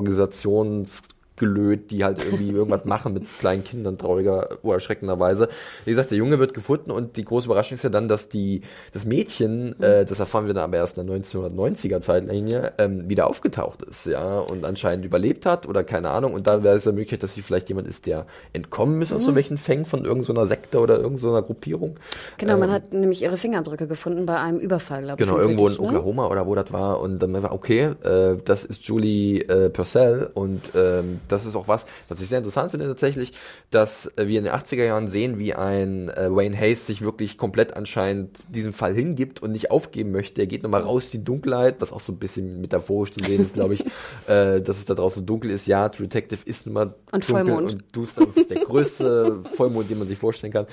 Organisationsgelöt, 1.40 1.92
die 1.92 2.04
halt 2.04 2.24
irgendwie 2.24 2.50
irgendwas 2.52 2.86
machen 2.86 3.14
mit 3.14 3.24
kleinen 3.40 3.64
Kindern, 3.64 3.98
trauriger 3.98 4.50
oder 4.62 4.76
erschreckenderweise. 4.76 5.50
Wie 5.86 5.92
gesagt, 5.92 6.12
der 6.12 6.18
Junge 6.18 6.40
wird 6.40 6.54
gefunden 6.54 6.92
und 6.92 7.18
die 7.18 7.26
große 7.26 7.46
Überraschung 7.46 7.76
ist 7.76 7.84
ja 7.84 7.90
dann, 7.90 8.08
dass 8.08 8.30
die, 8.30 8.62
das 8.94 9.06
Mädchen, 9.06 9.80
äh, 9.82 10.06
das 10.06 10.20
erfahren 10.20 10.48
wir 10.48 10.54
dann 10.54 10.64
aber 10.64 10.78
erst 10.78 10.98
in 10.98 11.08
der 11.08 11.18
1990er 11.18 12.02
Zeitlinie, 12.02 12.74
ähm, 12.78 13.10
wieder 13.10 13.28
aufgetaucht 13.28 13.82
ist, 13.84 14.06
ja, 14.06 14.40
und 14.40 14.66
anscheinend 14.66 15.06
überlebt 15.06 15.46
hat 15.46 15.68
oder 15.68 15.84
keine 15.84 16.10
Ahnung. 16.10 16.34
Und 16.34 16.48
da 16.48 16.64
wäre 16.64 16.76
es 16.76 16.86
ja 16.86 16.92
möglich, 16.92 17.20
dass 17.20 17.34
sie 17.34 17.42
vielleicht 17.42 17.70
jemand 17.70 17.88
ist, 17.88 18.06
der 18.06 18.26
entkommen 18.54 19.02
ist 19.02 19.14
aus 19.14 19.24
so 19.24 19.36
welchen 19.36 19.58
Fängen 19.58 19.86
von 19.86 20.06
irgendeiner 20.06 20.46
Sekte 20.46 20.80
oder 20.80 21.00
irgendeiner 21.00 21.42
Gruppierung. 21.42 21.98
Genau, 22.38 22.58
man 22.58 22.70
Ähm, 22.70 22.76
hat 22.76 22.94
nämlich 22.94 23.22
ihre 23.22 23.38
Fingerabdrücke 23.38 23.88
gefunden 23.88 24.26
bei 24.26 24.38
einem 24.38 24.60
Überfall, 24.60 25.04
glaube 25.04 25.22
ich. 25.22 25.28
Genau, 25.28 25.40
irgendwo 25.40 25.68
in 25.68 25.74
ne? 25.74 25.80
Oklahoma 25.80 26.28
oder 26.28 26.48
wo 26.48 26.56
das 26.56 26.72
war. 26.72 27.00
Und 27.00 27.20
dann 27.20 27.34
war, 27.42 27.54
okay, 27.54 27.94
äh, 28.04 28.38
das 28.44 28.64
ist 28.64 28.84
Julie 28.84 29.42
äh, 29.42 29.70
Purcell 29.70 30.30
und 30.34 30.72
ähm, 30.76 31.20
das 31.32 31.46
ist 31.46 31.56
auch 31.56 31.68
was, 31.68 31.86
was 32.08 32.22
ich 32.22 32.28
sehr 32.28 32.40
interessant 32.40 32.72
finde 32.72 32.88
tatsächlich, 32.88 33.32
dass 33.70 34.12
wir 34.18 34.38
in 34.40 34.46
den 34.46 34.54
80er 34.54 34.84
Jahren 34.86 35.08
sehen, 35.08 35.40
wie 35.40 35.54
ein 35.54 36.10
äh, 36.10 36.28
Wayne 36.30 36.58
Hayes 36.58 36.86
sich 36.86 37.02
wirklich 37.02 37.38
komplett 37.38 37.76
anscheinend 37.76 38.54
diesem 38.56 38.74
Fall 38.74 38.94
hingibt 38.94 39.42
und 39.42 39.52
nicht 39.52 39.72
aufgeben 39.72 40.12
möchte. 40.12 40.42
Er 40.42 40.48
geht 40.48 40.64
nochmal 40.64 40.82
raus 40.82 41.06
in 41.06 41.22
die 41.22 41.24
Dunkelheit, 41.26 41.76
was 41.80 41.92
auch 41.92 42.00
so 42.00 42.12
ein 42.12 42.18
bisschen 42.20 42.62
metaphorisch 42.62 43.12
zu 43.12 43.24
sehen 43.24 43.42
ist, 43.42 43.54
glaube 43.54 43.76
ich, 43.76 43.86
äh, 44.28 44.62
dass 44.62 44.78
es 44.78 44.86
da 44.86 44.94
draußen 44.96 45.26
dunkel 45.26 45.52
ist. 45.52 45.68
Ja, 45.68 45.90
True 45.90 46.08
Detective 46.08 46.42
ist 46.46 46.66
nun 46.66 46.74
mal 46.74 46.96
Und 47.12 47.28
dunkel 47.30 47.46
Vollmond. 47.46 47.72
und 47.74 47.84
duster, 47.96 48.26
das 48.26 48.38
ist 48.38 48.50
der 48.52 48.60
größte 48.60 49.44
Vollmond, 49.56 49.90
den 49.90 50.00
man 50.00 50.08
sich 50.08 50.18
vorstellen 50.18 50.54
kann. 50.54 50.66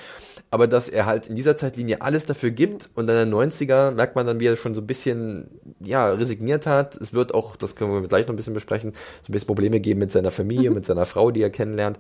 Aber 0.51 0.67
dass 0.67 0.89
er 0.89 1.07
halt 1.07 1.27
in 1.29 1.37
dieser 1.37 1.57
Zeitlinie 1.57 2.01
alles 2.01 2.25
dafür 2.27 2.51
gibt 2.51 2.91
und 2.95 3.07
dann 3.07 3.19
in 3.21 3.31
den 3.31 3.51
90er 3.51 3.91
merkt 3.91 4.15
man 4.17 4.27
dann, 4.27 4.41
wie 4.41 4.47
er 4.47 4.57
schon 4.57 4.75
so 4.75 4.81
ein 4.81 4.87
bisschen, 4.87 5.49
ja, 5.81 6.09
resigniert 6.09 6.67
hat. 6.67 6.97
Es 6.97 7.13
wird 7.13 7.35
auch, 7.35 7.57
das 7.57 7.75
können 7.75 7.91
wir 7.93 8.09
gleich 8.09 8.27
noch 8.27 8.35
ein 8.35 8.37
bisschen 8.37 8.55
besprechen, 8.55 8.93
so 8.93 9.31
ein 9.31 9.33
bisschen 9.33 9.47
Probleme 9.49 9.81
geben 9.81 10.01
mit 10.01 10.13
seiner 10.13 10.31
Familie, 10.31 10.46
mit 10.47 10.85
seiner 10.85 11.05
Frau, 11.05 11.31
die 11.31 11.43
er 11.43 11.51
kennenlernt. 11.51 11.99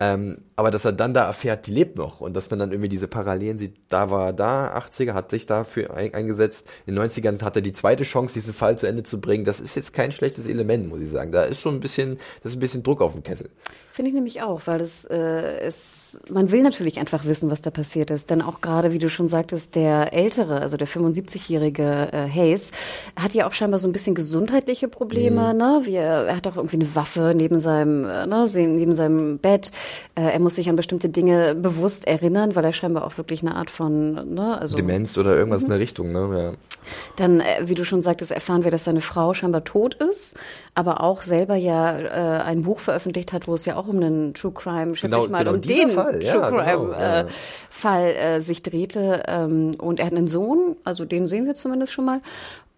Ähm, 0.00 0.38
aber 0.54 0.70
dass 0.70 0.84
er 0.84 0.92
dann 0.92 1.12
da 1.12 1.24
erfährt, 1.24 1.66
die 1.66 1.72
lebt 1.72 1.96
noch 1.96 2.20
und 2.20 2.34
dass 2.34 2.50
man 2.50 2.60
dann 2.60 2.70
irgendwie 2.70 2.88
diese 2.88 3.08
Parallelen 3.08 3.58
sieht, 3.58 3.74
da 3.88 4.10
war 4.10 4.26
er 4.26 4.32
da, 4.32 4.76
80er, 4.78 5.12
hat 5.12 5.30
sich 5.30 5.46
dafür 5.46 5.92
ein, 5.92 6.14
eingesetzt. 6.14 6.68
In 6.86 6.94
den 6.94 7.04
90ern 7.04 7.42
hat 7.42 7.56
er 7.56 7.62
die 7.62 7.72
zweite 7.72 8.04
Chance, 8.04 8.34
diesen 8.34 8.54
Fall 8.54 8.78
zu 8.78 8.86
Ende 8.86 9.02
zu 9.02 9.20
bringen. 9.20 9.44
Das 9.44 9.60
ist 9.60 9.74
jetzt 9.74 9.92
kein 9.92 10.12
schlechtes 10.12 10.46
Element, 10.46 10.88
muss 10.88 11.00
ich 11.00 11.10
sagen. 11.10 11.32
Da 11.32 11.42
ist 11.42 11.60
schon 11.60 11.74
ein 11.74 11.80
bisschen, 11.80 12.18
das 12.42 12.52
ist 12.52 12.58
ein 12.58 12.60
bisschen 12.60 12.84
Druck 12.84 13.00
auf 13.00 13.14
dem 13.14 13.24
Kessel. 13.24 13.50
Finde 13.98 14.10
ich 14.10 14.14
nämlich 14.14 14.42
auch, 14.42 14.60
weil 14.66 14.78
das 14.78 15.06
äh, 15.10 15.66
ist, 15.66 16.20
man 16.30 16.52
will 16.52 16.62
natürlich 16.62 17.00
einfach 17.00 17.24
wissen, 17.24 17.50
was 17.50 17.62
da 17.62 17.70
passiert 17.70 18.12
ist. 18.12 18.30
Denn 18.30 18.42
auch 18.42 18.60
gerade, 18.60 18.92
wie 18.92 19.00
du 19.00 19.10
schon 19.10 19.26
sagtest, 19.26 19.74
der 19.74 20.12
ältere, 20.12 20.60
also 20.60 20.76
der 20.76 20.86
75-jährige 20.86 22.10
äh, 22.12 22.28
Hayes, 22.30 22.70
hat 23.18 23.34
ja 23.34 23.48
auch 23.48 23.52
scheinbar 23.52 23.80
so 23.80 23.88
ein 23.88 23.92
bisschen 23.92 24.14
gesundheitliche 24.14 24.86
Probleme. 24.86 25.52
Ne? 25.52 25.80
Wie, 25.82 25.96
er 25.96 26.36
hat 26.36 26.46
auch 26.46 26.54
irgendwie 26.54 26.76
eine 26.76 26.94
Waffe 26.94 27.32
neben 27.34 27.58
seinem, 27.58 28.04
äh, 28.04 28.24
ne, 28.24 28.48
neben 28.54 28.92
seinem 28.92 29.38
Bett. 29.38 29.72
Äh, 30.14 30.30
er 30.30 30.38
muss 30.38 30.54
sich 30.54 30.70
an 30.70 30.76
bestimmte 30.76 31.08
Dinge 31.08 31.56
bewusst 31.56 32.06
erinnern, 32.06 32.54
weil 32.54 32.64
er 32.64 32.72
scheinbar 32.72 33.04
auch 33.04 33.18
wirklich 33.18 33.42
eine 33.42 33.56
Art 33.56 33.68
von, 33.68 34.32
ne, 34.32 34.60
also 34.60 34.76
Demenz 34.76 35.18
oder 35.18 35.36
irgendwas 35.36 35.64
in 35.64 35.70
der 35.70 35.80
Richtung, 35.80 36.12
ne? 36.12 36.38
Ja. 36.38 36.52
Dann, 37.16 37.40
äh, 37.40 37.64
wie 37.64 37.74
du 37.74 37.84
schon 37.84 38.00
sagtest, 38.00 38.30
erfahren 38.30 38.62
wir, 38.62 38.70
dass 38.70 38.84
seine 38.84 39.00
Frau 39.00 39.34
scheinbar 39.34 39.64
tot 39.64 39.94
ist, 39.94 40.36
aber 40.74 41.02
auch 41.02 41.22
selber 41.22 41.56
ja 41.56 41.98
äh, 41.98 42.42
ein 42.42 42.62
Buch 42.62 42.78
veröffentlicht 42.78 43.32
hat, 43.32 43.48
wo 43.48 43.54
es 43.54 43.64
ja 43.64 43.76
auch 43.76 43.87
um 43.88 43.96
einen 43.96 44.34
True 44.34 44.52
Crime, 44.52 44.94
schätze 44.94 45.10
Genau, 45.10 45.24
ich 45.24 45.30
mal, 45.30 45.38
genau, 45.38 45.54
um 45.54 45.60
den 45.60 45.88
Fall, 45.88 46.22
ja, 46.22 46.32
True 46.32 46.48
Crime 46.48 46.86
genau, 46.86 46.92
ja. 46.92 47.20
äh, 47.20 47.26
Fall 47.70 48.04
äh, 48.10 48.40
sich 48.40 48.62
drehte. 48.62 49.22
Ähm, 49.26 49.74
und 49.78 50.00
er 50.00 50.06
hat 50.06 50.14
einen 50.14 50.28
Sohn, 50.28 50.76
also 50.84 51.04
den 51.04 51.26
sehen 51.26 51.46
wir 51.46 51.54
zumindest 51.54 51.92
schon 51.92 52.04
mal. 52.04 52.20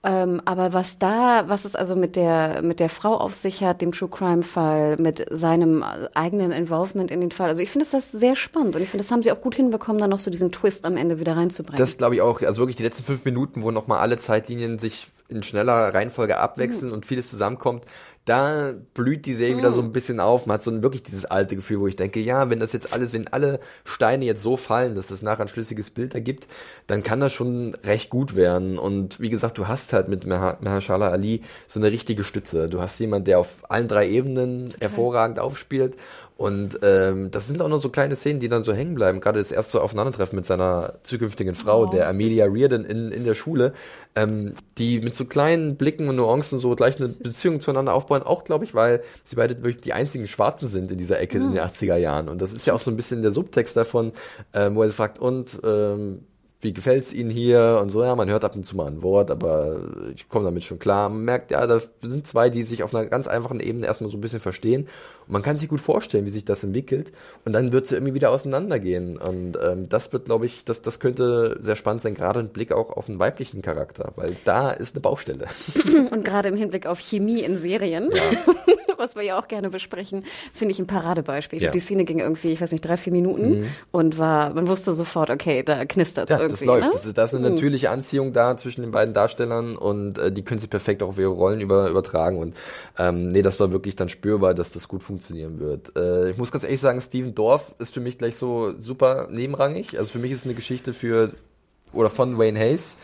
Ähm, 0.02 0.40
aber 0.46 0.72
was 0.72 0.98
da, 0.98 1.44
was 1.48 1.66
es 1.66 1.76
also 1.76 1.94
mit 1.94 2.16
der 2.16 2.62
mit 2.62 2.80
der 2.80 2.88
Frau 2.88 3.18
auf 3.18 3.34
sich 3.34 3.62
hat, 3.62 3.82
dem 3.82 3.92
True 3.92 4.08
Crime 4.08 4.42
Fall, 4.42 4.96
mit 4.96 5.26
seinem 5.30 5.84
eigenen 6.14 6.52
Involvement 6.52 7.10
in 7.10 7.20
den 7.20 7.30
Fall. 7.30 7.48
Also 7.48 7.60
ich 7.60 7.70
finde 7.70 7.86
das 7.90 8.10
sehr 8.10 8.34
spannend 8.34 8.76
und 8.76 8.82
ich 8.82 8.88
finde, 8.88 9.04
das 9.04 9.10
haben 9.10 9.22
sie 9.22 9.30
auch 9.30 9.42
gut 9.42 9.56
hinbekommen, 9.56 10.00
dann 10.00 10.08
noch 10.08 10.18
so 10.18 10.30
diesen 10.30 10.52
Twist 10.52 10.86
am 10.86 10.96
Ende 10.96 11.20
wieder 11.20 11.36
reinzubringen. 11.36 11.76
Das 11.78 11.98
glaube 11.98 12.14
ich 12.14 12.22
auch. 12.22 12.40
Also 12.40 12.62
wirklich 12.62 12.76
die 12.76 12.82
letzten 12.82 13.02
fünf 13.02 13.26
Minuten, 13.26 13.62
wo 13.62 13.70
nochmal 13.72 13.98
alle 13.98 14.18
Zeitlinien 14.18 14.78
sich 14.78 15.08
in 15.28 15.42
schneller 15.42 15.92
Reihenfolge 15.94 16.38
abwechseln 16.38 16.92
und 16.92 17.04
vieles 17.04 17.28
zusammenkommt, 17.28 17.84
da 18.30 18.74
blüht 18.94 19.26
die 19.26 19.34
Serie 19.34 19.56
wieder 19.56 19.72
so 19.72 19.80
ein 19.80 19.92
bisschen 19.92 20.20
auf. 20.20 20.46
Man 20.46 20.54
hat 20.54 20.62
so 20.62 20.82
wirklich 20.84 21.02
dieses 21.02 21.24
alte 21.24 21.56
Gefühl, 21.56 21.80
wo 21.80 21.88
ich 21.88 21.96
denke, 21.96 22.20
ja, 22.20 22.48
wenn 22.48 22.60
das 22.60 22.72
jetzt 22.72 22.92
alles, 22.92 23.12
wenn 23.12 23.26
alle 23.26 23.58
Steine 23.84 24.24
jetzt 24.24 24.40
so 24.40 24.56
fallen, 24.56 24.94
dass 24.94 25.10
es 25.10 25.20
nachher 25.20 25.42
ein 25.42 25.48
schlüssiges 25.48 25.90
Bild 25.90 26.14
ergibt, 26.14 26.46
dann 26.86 27.02
kann 27.02 27.18
das 27.18 27.32
schon 27.32 27.74
recht 27.82 28.08
gut 28.08 28.36
werden. 28.36 28.78
Und 28.78 29.18
wie 29.18 29.30
gesagt, 29.30 29.58
du 29.58 29.66
hast 29.66 29.92
halt 29.92 30.06
mit 30.06 30.26
Mahershala 30.26 31.08
Ali 31.08 31.42
so 31.66 31.80
eine 31.80 31.90
richtige 31.90 32.22
Stütze. 32.22 32.68
Du 32.68 32.80
hast 32.80 33.00
jemanden, 33.00 33.24
der 33.24 33.40
auf 33.40 33.56
allen 33.68 33.88
drei 33.88 34.08
Ebenen 34.08 34.72
hervorragend 34.78 35.40
aufspielt. 35.40 35.96
Und 36.40 36.78
ähm, 36.80 37.30
das 37.30 37.48
sind 37.48 37.60
auch 37.60 37.68
nur 37.68 37.80
so 37.80 37.90
kleine 37.90 38.16
Szenen, 38.16 38.40
die 38.40 38.48
dann 38.48 38.62
so 38.62 38.72
hängen 38.72 38.94
bleiben. 38.94 39.20
Gerade 39.20 39.38
das 39.38 39.52
erste 39.52 39.82
Aufeinandertreffen 39.82 40.36
mit 40.36 40.46
seiner 40.46 40.94
zukünftigen 41.02 41.52
Frau, 41.54 41.84
der 41.84 42.08
Amelia 42.08 42.46
Reardon 42.46 42.86
in, 42.86 43.12
in 43.12 43.24
der 43.24 43.34
Schule, 43.34 43.74
ähm, 44.16 44.54
die 44.78 45.00
mit 45.00 45.14
so 45.14 45.26
kleinen 45.26 45.76
Blicken 45.76 46.08
und 46.08 46.16
Nuancen 46.16 46.58
so 46.58 46.74
gleich 46.74 46.98
eine 46.98 47.08
Beziehung 47.10 47.60
zueinander 47.60 47.92
aufbauen. 47.92 48.22
Auch, 48.22 48.44
glaube 48.44 48.64
ich, 48.64 48.74
weil 48.74 49.02
sie 49.22 49.36
beide 49.36 49.62
wirklich 49.62 49.82
die 49.82 49.92
einzigen 49.92 50.26
Schwarzen 50.26 50.70
sind 50.70 50.90
in 50.90 50.96
dieser 50.96 51.20
Ecke 51.20 51.36
in 51.36 51.52
den 51.52 51.62
80er 51.62 51.96
Jahren. 51.96 52.30
Und 52.30 52.40
das 52.40 52.54
ist 52.54 52.66
ja 52.66 52.72
auch 52.72 52.80
so 52.80 52.90
ein 52.90 52.96
bisschen 52.96 53.20
der 53.20 53.32
Subtext 53.32 53.76
davon, 53.76 54.12
ähm, 54.54 54.76
wo 54.76 54.82
er 54.82 54.88
fragt, 54.88 55.18
und 55.18 55.60
ähm, 55.62 56.24
wie 56.62 56.72
gefällt's 56.74 57.12
Ihnen 57.12 57.30
hier? 57.30 57.78
Und 57.80 57.88
so, 57.88 58.02
ja, 58.02 58.14
man 58.14 58.28
hört 58.28 58.44
ab 58.44 58.54
und 58.54 58.64
zu 58.64 58.76
mal 58.76 58.86
ein 58.86 59.02
Wort, 59.02 59.30
aber 59.30 59.80
ich 60.14 60.28
komme 60.28 60.44
damit 60.44 60.62
schon 60.62 60.78
klar. 60.78 61.08
Man 61.08 61.24
merkt, 61.24 61.50
ja, 61.50 61.66
da 61.66 61.80
sind 62.02 62.26
zwei, 62.26 62.50
die 62.50 62.62
sich 62.64 62.82
auf 62.82 62.94
einer 62.94 63.06
ganz 63.06 63.28
einfachen 63.28 63.60
Ebene 63.60 63.86
erstmal 63.86 64.10
so 64.10 64.18
ein 64.18 64.20
bisschen 64.20 64.40
verstehen. 64.40 64.82
Und 65.26 65.32
man 65.32 65.42
kann 65.42 65.56
sich 65.56 65.70
gut 65.70 65.80
vorstellen, 65.80 66.26
wie 66.26 66.30
sich 66.30 66.44
das 66.44 66.62
entwickelt. 66.62 67.12
Und 67.46 67.54
dann 67.54 67.72
wird 67.72 67.86
es 67.86 67.92
irgendwie 67.92 68.12
wieder 68.12 68.30
auseinandergehen. 68.30 69.16
Und 69.16 69.58
ähm, 69.62 69.88
das 69.88 70.12
wird, 70.12 70.26
glaube 70.26 70.44
ich, 70.44 70.64
das, 70.64 70.82
das 70.82 71.00
könnte 71.00 71.56
sehr 71.60 71.76
spannend 71.76 72.02
sein, 72.02 72.14
gerade 72.14 72.42
mit 72.42 72.52
Blick 72.52 72.72
auch 72.72 72.90
auf 72.90 73.08
einen 73.08 73.18
weiblichen 73.18 73.62
Charakter, 73.62 74.12
weil 74.16 74.36
da 74.44 74.70
ist 74.70 74.94
eine 74.94 75.00
Baustelle. 75.00 75.46
Und 76.10 76.24
gerade 76.24 76.50
im 76.50 76.56
Hinblick 76.56 76.86
auf 76.86 76.98
Chemie 76.98 77.40
in 77.40 77.56
Serien, 77.56 78.10
was 79.00 79.16
wir 79.16 79.22
ja 79.22 79.38
auch 79.38 79.48
gerne 79.48 79.70
besprechen, 79.70 80.24
finde 80.52 80.72
ich 80.72 80.78
ein 80.78 80.86
Paradebeispiel. 80.86 81.60
Ja. 81.60 81.72
Die 81.72 81.80
Szene 81.80 82.04
ging 82.04 82.20
irgendwie, 82.20 82.52
ich 82.52 82.60
weiß 82.60 82.70
nicht, 82.70 82.84
drei, 82.84 82.96
vier 82.96 83.12
Minuten 83.12 83.66
und 83.90 84.18
war, 84.18 84.54
man 84.54 84.68
wusste 84.68 84.94
sofort, 84.94 85.30
okay, 85.30 85.62
da 85.64 85.84
knistert 85.84 86.30
es 86.30 86.36
Ja, 86.36 86.42
irgendwie. 86.42 86.60
das 86.60 86.66
läuft. 86.66 86.86
Ne? 86.86 86.90
Das 86.92 87.06
ist, 87.06 87.18
da 87.18 87.24
ist 87.24 87.34
eine 87.34 87.50
natürliche 87.50 87.90
Anziehung 87.90 88.32
da 88.32 88.56
zwischen 88.56 88.82
den 88.82 88.92
beiden 88.92 89.14
Darstellern 89.14 89.76
und 89.76 90.18
äh, 90.18 90.30
die 90.30 90.42
können 90.42 90.60
sich 90.60 90.70
perfekt 90.70 91.02
auch 91.02 91.08
auf 91.08 91.18
ihre 91.18 91.30
Rollen 91.30 91.60
über, 91.60 91.88
übertragen. 91.88 92.38
Und 92.38 92.56
ähm, 92.98 93.28
nee, 93.28 93.42
das 93.42 93.58
war 93.58 93.72
wirklich 93.72 93.96
dann 93.96 94.08
spürbar, 94.08 94.54
dass 94.54 94.70
das 94.70 94.86
gut 94.86 95.02
funktionieren 95.02 95.58
wird. 95.58 95.96
Äh, 95.96 96.30
ich 96.30 96.36
muss 96.36 96.52
ganz 96.52 96.64
ehrlich 96.64 96.80
sagen, 96.80 97.00
Steven 97.00 97.34
Dorff 97.34 97.74
ist 97.78 97.94
für 97.94 98.00
mich 98.00 98.18
gleich 98.18 98.36
so 98.36 98.74
super 98.78 99.28
nebenrangig. 99.30 99.98
Also 99.98 100.12
für 100.12 100.18
mich 100.18 100.32
ist 100.32 100.40
es 100.40 100.44
eine 100.44 100.54
Geschichte 100.54 100.92
für 100.92 101.32
oder 101.92 102.10
von 102.10 102.38
Wayne 102.38 102.58
Hayes. 102.58 102.96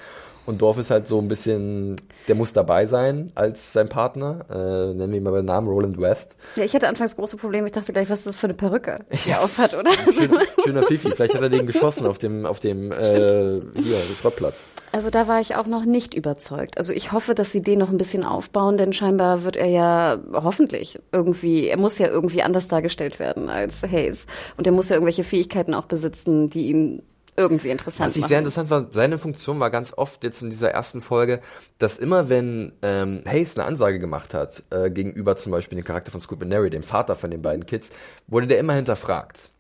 Und 0.47 0.63
Dorf 0.63 0.79
ist 0.79 0.91
halt 0.91 1.09
so 1.09 1.19
ein 1.19 1.27
bisschen, 1.29 1.97
der 2.29 2.37
muss 2.37 2.53
dabei 2.53 2.87
sein 2.87 3.33
als 3.35 3.73
sein 3.73 3.89
Partner. 3.89 4.47
Äh, 4.49 4.95
nennen 4.95 5.11
wir 5.11 5.19
ihn 5.19 5.23
mal 5.25 5.33
beim 5.33 5.45
Namen 5.45 5.67
Roland 5.69 6.01
West. 6.01 6.37
Ja, 6.55 6.65
ich 6.65 6.75
hatte 6.75 6.89
anfangs 6.89 7.17
große 7.17 7.37
Probleme. 7.37 7.67
Ich 7.67 7.73
dachte 7.73 7.93
gleich, 7.93 8.09
was 8.09 8.21
ist 8.21 8.27
das 8.27 8.37
für 8.37 8.47
eine 8.47 8.55
Perücke, 8.55 9.01
die 9.25 9.31
er 9.31 9.43
aufhat, 9.43 9.75
oder? 9.75 9.91
Schön, 10.13 10.31
schöner 10.65 10.85
Fifi. 10.85 11.11
Vielleicht 11.11 11.35
hat 11.35 11.43
er 11.43 11.49
den 11.49 11.67
geschossen 11.67 12.07
auf 12.07 12.19
dem, 12.19 12.47
auf 12.47 12.61
dem 12.61 12.93
äh, 12.93 13.61
hier, 13.75 13.97
Schrottplatz. 14.21 14.63
Also 14.93 15.11
da 15.11 15.29
war 15.29 15.41
ich 15.41 15.57
auch 15.57 15.67
noch 15.67 15.85
nicht 15.85 16.15
überzeugt. 16.15 16.79
Also 16.79 16.93
ich 16.93 17.13
hoffe, 17.13 17.35
dass 17.35 17.51
sie 17.51 17.63
den 17.63 17.81
noch 17.81 17.91
ein 17.91 17.99
bisschen 17.99 18.25
aufbauen, 18.25 18.79
denn 18.79 18.93
scheinbar 18.93 19.45
wird 19.45 19.57
er 19.57 19.67
ja 19.67 20.19
hoffentlich 20.33 20.99
irgendwie, 21.13 21.67
er 21.67 21.77
muss 21.77 21.99
ja 21.99 22.07
irgendwie 22.07 22.43
anders 22.43 22.69
dargestellt 22.69 23.19
werden 23.19 23.51
als 23.51 23.83
Hayes. 23.83 24.27
Und 24.57 24.67
er 24.67 24.73
muss 24.73 24.89
ja 24.89 24.97
irgendwelche 24.97 25.25
Fähigkeiten 25.25 25.75
auch 25.75 25.87
besitzen, 25.87 26.49
die 26.49 26.69
ihn 26.69 27.03
irgendwie 27.37 27.71
interessant 27.71 28.09
Was 28.09 28.17
ich 28.17 28.23
machen. 28.23 28.29
sehr 28.29 28.39
interessant 28.39 28.71
war, 28.71 28.87
seine 28.91 29.19
Funktion 29.19 29.61
war 29.61 29.71
ganz 29.71 29.93
oft 29.97 30.25
jetzt 30.25 30.43
in 30.43 30.51
dieser 30.51 30.71
ersten 30.71 31.01
Folge, 31.01 31.41
dass 31.79 31.99
immer 31.99 32.29
wenn 32.29 32.73
ähm, 32.83 33.23
Hayes 33.27 33.57
eine 33.57 33.67
Ansage 33.67 33.99
gemacht 33.99 34.35
hat, 34.35 34.63
äh, 34.71 34.91
gegenüber 34.91 35.37
zum 35.37 35.53
Beispiel 35.53 35.77
dem 35.77 35.85
Charakter 35.85 36.11
von 36.11 36.21
Scoot 36.21 36.41
McNary, 36.41 36.71
dem 36.71 36.83
Vater 36.83 37.17
von 37.17 37.31
den 37.31 37.43
beiden 37.43 37.67
Kids, 37.67 37.91
wurde 38.27 38.47
der 38.47 38.59
immer 38.59 38.73
hinterfragt. 38.73 39.51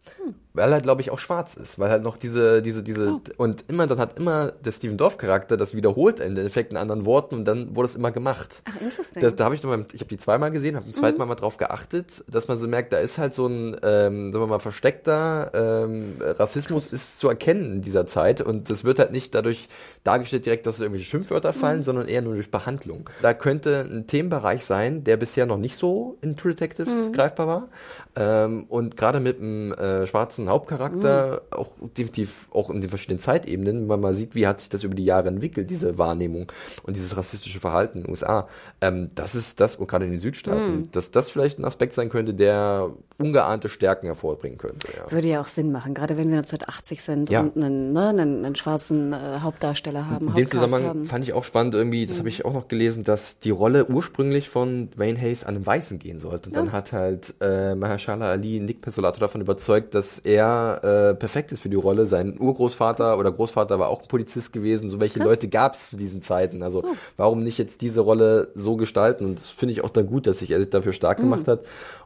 Weil 0.55 0.73
er, 0.73 0.81
glaube 0.81 1.03
ich, 1.03 1.11
auch 1.11 1.19
schwarz 1.19 1.55
ist, 1.55 1.79
weil 1.79 1.90
halt 1.90 2.03
noch 2.03 2.16
diese, 2.16 2.62
diese, 2.62 2.83
diese, 2.83 3.12
Oh. 3.12 3.21
und 3.37 3.64
immer, 3.69 3.87
dann 3.87 3.99
hat 3.99 4.19
immer 4.19 4.53
der 4.53 4.73
Steven 4.73 4.97
Dorff-Charakter 4.97 5.57
das 5.59 5.75
wiederholt 5.75 6.21
im 6.21 6.29
Endeffekt 6.37 6.73
in 6.73 6.79
anderen 6.79 7.05
Worten 7.05 7.35
und 7.35 7.45
dann 7.45 7.77
wurde 7.77 7.87
es 7.87 7.95
immer 7.95 8.11
gemacht. 8.11 8.62
Ach, 8.64 8.81
interesting. 8.81 9.21
Das, 9.23 9.37
da 9.37 9.45
habe 9.45 9.55
ich 9.55 9.62
noch 9.62 9.71
mal, 9.71 9.85
ich 9.92 10.01
habe 10.01 10.09
die 10.09 10.16
zweimal 10.16 10.51
gesehen, 10.51 10.77
habe 10.77 10.87
ein 10.87 10.95
zweites 10.95 11.19
Mal 11.19 11.27
mal 11.27 11.35
drauf 11.35 11.59
geachtet, 11.59 12.25
dass 12.27 12.49
man 12.49 12.59
so 12.59 12.66
merkt, 12.69 12.92
da 12.95 12.99
ist 12.99 13.19
halt 13.19 13.35
so 13.35 13.47
ein, 13.47 13.77
ähm, 13.83 14.33
sagen 14.33 14.42
wir 14.45 14.47
mal, 14.47 14.59
versteckter 14.59 15.51
ähm, 15.85 16.14
Rassismus 16.21 16.92
ist 16.92 17.19
zu 17.19 17.29
erkennen 17.29 17.75
in 17.75 17.83
dieser 17.83 18.07
Zeit 18.07 18.40
und 18.40 18.71
das 18.71 18.83
wird 18.85 18.99
halt 18.99 19.12
nicht 19.12 19.35
dadurch 19.35 19.69
dargestellt 20.07 20.47
direkt, 20.47 20.66
dass 20.66 20.81
irgendwelche 20.81 21.09
Schimpfwörter 21.09 21.53
fallen, 21.53 21.83
sondern 21.83 22.09
eher 22.09 22.23
nur 22.23 22.35
durch 22.35 22.51
Behandlung. 22.51 23.09
Da 23.23 23.35
könnte 23.35 23.81
ein 23.90 24.07
Themenbereich 24.07 24.64
sein, 24.64 25.05
der 25.05 25.16
bisher 25.16 25.47
noch 25.47 25.59
nicht 25.59 25.77
so 25.77 26.16
in 26.21 26.37
True 26.37 26.55
Detective 26.55 27.11
greifbar 27.12 27.47
war 27.47 27.69
ähm, 28.16 28.64
und 28.69 28.97
gerade 28.97 29.21
mit 29.21 29.40
einem 29.40 29.73
äh, 29.73 30.07
schwarzen 30.07 30.49
Hauptcharakter 30.49 31.42
auch 31.51 31.73
definitiv 31.97 32.49
auch 32.53 32.71
in 32.71 32.81
den 32.81 32.90
verschiedenen 32.90 33.19
Zeitebenen, 33.19 33.81
wenn 33.83 33.87
man 33.87 34.01
mal 34.01 34.14
sieht, 34.14 34.35
wie 34.35 34.47
hat 34.47 34.61
sich 34.61 34.69
das 34.71 34.85
über 34.85 34.95
die 34.95 35.05
Jahre 35.05 35.29
entwickelt, 35.29 35.71
diese 35.71 35.99
Wahrnehmung 35.99 36.51
und 36.85 36.97
dieses 36.97 37.16
rassistische 37.16 37.61
Verhalten 37.61 37.99
in 37.99 38.05
den 38.05 38.11
USA. 38.11 38.49
Ähm, 38.81 39.09
das 39.14 39.35
ist 39.35 39.61
das, 39.61 39.77
und 39.77 39.88
gerade 39.88 40.05
in 40.05 40.12
den 40.12 40.21
Südstaaten, 40.21 40.88
dass 40.92 41.11
das 41.11 41.31
vielleicht 41.31 41.59
ein 41.59 41.65
Aspekt 41.65 41.92
sein 41.94 42.09
könnte, 42.09 42.35
der 42.35 42.90
ungeahnte 43.19 43.69
Stärken 43.69 44.07
hervorbringen 44.07 44.59
könnte. 44.59 44.88
Ja. 44.96 45.11
Würde 45.11 45.29
ja 45.29 45.40
auch 45.40 45.46
Sinn 45.46 45.73
machen, 45.73 45.94
gerade 45.94 46.17
wenn 46.17 46.29
wir 46.29 46.37
1980 46.37 47.02
sind 47.02 47.31
Ja. 47.31 47.40
und 47.40 47.57
einen, 47.57 47.92
ne, 47.92 48.09
einen, 48.09 48.44
einen 48.44 48.54
schwarzen 48.57 49.13
äh, 49.13 49.38
Hauptdarsteller 49.40 49.96
haben. 50.05 50.29
In 50.29 50.35
dem 50.35 50.51
Zusammenhang 50.51 50.85
haben. 50.85 51.07
fand 51.07 51.25
ich 51.25 51.33
auch 51.33 51.44
spannend 51.44 51.75
irgendwie, 51.75 52.05
das 52.07 52.19
habe 52.19 52.29
ich 52.29 52.44
auch 52.44 52.53
noch 52.53 52.69
gelesen, 52.69 53.05
dass 53.05 53.38
die 53.38 53.51
Rolle 53.51 53.87
ursprünglich 53.87 54.49
von 54.49 54.90
Wayne 54.97 55.19
Hayes 55.19 55.44
an 55.44 55.55
einem 55.55 55.67
Weißen 55.67 55.99
gehen 55.99 56.19
sollte. 56.19 56.51
Und 56.51 56.57
dann 56.57 56.73
hat 56.73 56.92
halt 56.92 57.35
äh, 57.40 57.75
Mahershala 57.75 58.31
Ali 58.31 58.61
Nick 58.61 58.81
Pesolato 58.81 59.21
davon 59.21 59.40
überzeugt, 59.40 59.94
dass 59.94 60.19
er 60.19 60.81
äh, 60.83 61.15
perfekt 61.15 61.53
ist 61.53 61.61
für 61.61 61.69
die 61.69 61.77
Rolle. 61.77 62.07
Sein 62.07 62.38
Urgroßvater 62.38 63.19
oder 63.19 63.33
Großvater 63.33 63.79
war 63.79 63.88
auch 63.88 64.03
ein 64.03 64.09
Polizist 64.09 64.53
gewesen. 64.53 64.90
So 64.90 65.01
welche 65.01 65.21
Leute 65.21 65.49
gab 65.49 65.75
es 65.75 65.90
zu 65.90 65.97
diesen 65.97 66.23
Zeiten. 66.23 66.63
Also 66.63 66.85
warum 67.17 67.42
nicht 67.42 67.59
jetzt 67.59 67.81
diese 67.81 68.01
Rolle 68.01 68.49
so 68.55 68.77
gestalten? 68.77 69.25
Und 69.25 69.38
das 69.38 69.49
finde 69.49 69.73
ich 69.73 69.85
auch 69.85 69.90
dann 69.90 70.07
gut, 70.07 70.27
dass 70.27 70.40
sich 70.40 70.51
er 70.51 70.59
sich 70.59 70.71
dafür 70.71 70.92
stark 70.92 71.19
gemacht 71.19 71.49
hat 71.49 71.61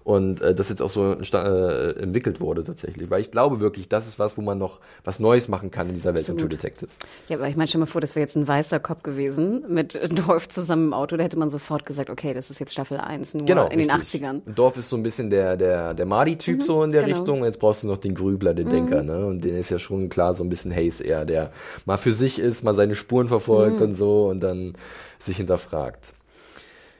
und 0.05 0.40
äh, 0.40 0.55
das 0.55 0.68
jetzt 0.68 0.82
auch 0.82 0.90
so 0.90 1.12
äh, 1.12 1.90
entwickelt 2.03 2.40
wurde 2.40 2.64
tatsächlich. 2.64 3.11
Weil 3.11 3.20
ich 3.20 3.30
glaube 3.30 3.61
wirklich, 3.61 3.88
das 3.88 4.07
ist 4.07 4.18
was, 4.18 4.36
wo 4.36 4.42
man 4.42 4.59
noch 4.59 4.80
was 5.05 5.20
Neues 5.20 5.48
machen 5.48 5.70
kann 5.70 5.88
in 5.88 5.94
dieser 5.94 6.14
Welt 6.14 6.26
von 6.26 6.38
True 6.38 6.48
Detective. 6.48 6.90
Ja, 7.28 7.36
aber 7.36 7.48
ich 7.48 7.57
meine, 7.57 7.68
stell 7.68 7.80
mal 7.80 7.86
vor, 7.86 8.01
das 8.01 8.14
wäre 8.14 8.22
jetzt 8.22 8.36
ein 8.36 8.48
weißer 8.48 8.80
Cop 8.80 9.05
gewesen 9.05 9.64
mit 9.68 9.98
Dolph 10.26 10.48
zusammen 10.48 10.88
im 10.88 10.94
Auto. 10.94 11.16
Da 11.16 11.24
hätte 11.24 11.38
man 11.38 11.51
sofort 11.51 11.86
gesagt, 11.86 12.11
okay, 12.11 12.34
das 12.34 12.51
ist 12.51 12.59
jetzt 12.61 12.72
Staffel 12.72 12.98
1, 12.98 13.34
nur 13.34 13.46
Genau, 13.46 13.68
in 13.68 13.78
den 13.78 13.90
richtig. 13.90 14.22
80ern. 14.22 14.40
Dorf 14.55 14.76
ist 14.76 14.88
so 14.88 14.96
ein 14.96 15.03
bisschen 15.03 15.30
der, 15.30 15.57
der, 15.57 15.94
der 15.94 16.07
Mardi-Typ 16.07 16.62
so 16.62 16.82
in 16.82 16.92
der 16.92 17.05
genau. 17.05 17.16
Richtung. 17.16 17.44
Jetzt 17.44 17.61
brauchst 17.61 17.82
du 17.82 17.88
noch 17.88 17.98
den 17.98 18.14
Grübler, 18.14 18.55
den 18.55 18.68
Denker, 18.68 19.03
ne? 19.03 19.26
Und 19.26 19.44
den 19.44 19.57
ist 19.57 19.70
ja 19.70 19.78
schon 19.78 20.09
klar 20.09 20.34
so 20.34 20.42
ein 20.42 20.48
bisschen 20.48 20.74
Hayes 20.74 21.01
eher, 21.01 21.24
der 21.24 21.53
mal 21.84 21.96
für 21.96 22.12
sich 22.12 22.38
ist, 22.38 22.64
mal 22.64 22.74
seine 22.74 22.94
Spuren 22.94 23.28
verfolgt 23.28 23.80
und 23.80 23.92
so 23.92 24.28
und 24.28 24.40
dann 24.40 24.74
sich 25.18 25.36
hinterfragt. 25.36 26.14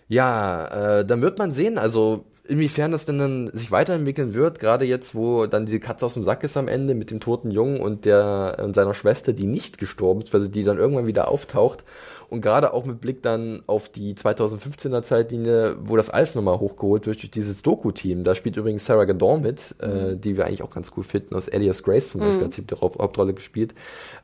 Ja, 0.09 0.98
äh, 0.98 1.05
dann 1.07 1.22
wird 1.22 1.38
man 1.38 1.53
sehen, 1.53 1.78
also 1.78 2.24
inwiefern 2.51 2.92
das 2.92 3.07
denn 3.07 3.18
dann 3.18 3.51
sich 3.53 3.70
weiterentwickeln 3.70 4.34
wird, 4.34 4.59
gerade 4.59 4.84
jetzt, 4.84 5.14
wo 5.14 5.46
dann 5.46 5.66
die 5.66 5.80
Katze 5.80 6.05
aus 6.05 6.14
dem 6.14 6.24
Sack 6.24 6.44
ist 6.44 6.57
am 6.57 6.68
Ende 6.68 6.94
mit 6.94 7.11
dem 7.11 7.20
toten 7.20 7.51
Jungen 7.51 7.80
und 7.80 8.05
der 8.05 8.61
und 8.62 8.74
seiner 8.74 8.94
Schwester, 8.94 9.32
die 9.32 9.46
nicht 9.46 9.78
gestorben 9.78 10.20
ist, 10.20 10.32
sie 10.32 10.51
die 10.51 10.64
dann 10.64 10.78
irgendwann 10.78 11.07
wieder 11.07 11.28
auftaucht. 11.28 11.84
Und 12.30 12.40
gerade 12.40 12.72
auch 12.72 12.84
mit 12.84 13.00
Blick 13.00 13.22
dann 13.22 13.62
auf 13.66 13.88
die 13.88 14.14
2015er 14.14 15.02
Zeitlinie, 15.02 15.76
wo 15.80 15.96
das 15.96 16.10
alles 16.10 16.34
nochmal 16.36 16.60
hochgeholt 16.60 17.06
wird 17.06 17.20
durch 17.20 17.30
dieses 17.30 17.62
Doku-Team. 17.62 18.22
Da 18.22 18.34
spielt 18.36 18.56
übrigens 18.56 18.84
Sarah 18.86 19.04
Gadon 19.04 19.42
mit, 19.42 19.74
äh, 19.80 20.16
die 20.16 20.36
wir 20.36 20.46
eigentlich 20.46 20.62
auch 20.62 20.70
ganz 20.70 20.92
cool 20.96 21.02
finden. 21.02 21.34
Aus 21.34 21.48
Elias 21.48 21.82
Grace 21.82 22.10
zum 22.10 22.20
Beispiel 22.20 22.44
hat 22.44 22.52
sie 22.52 22.62
die 22.62 22.74
Haupt- 22.76 23.00
Hauptrolle 23.00 23.34
gespielt. 23.34 23.74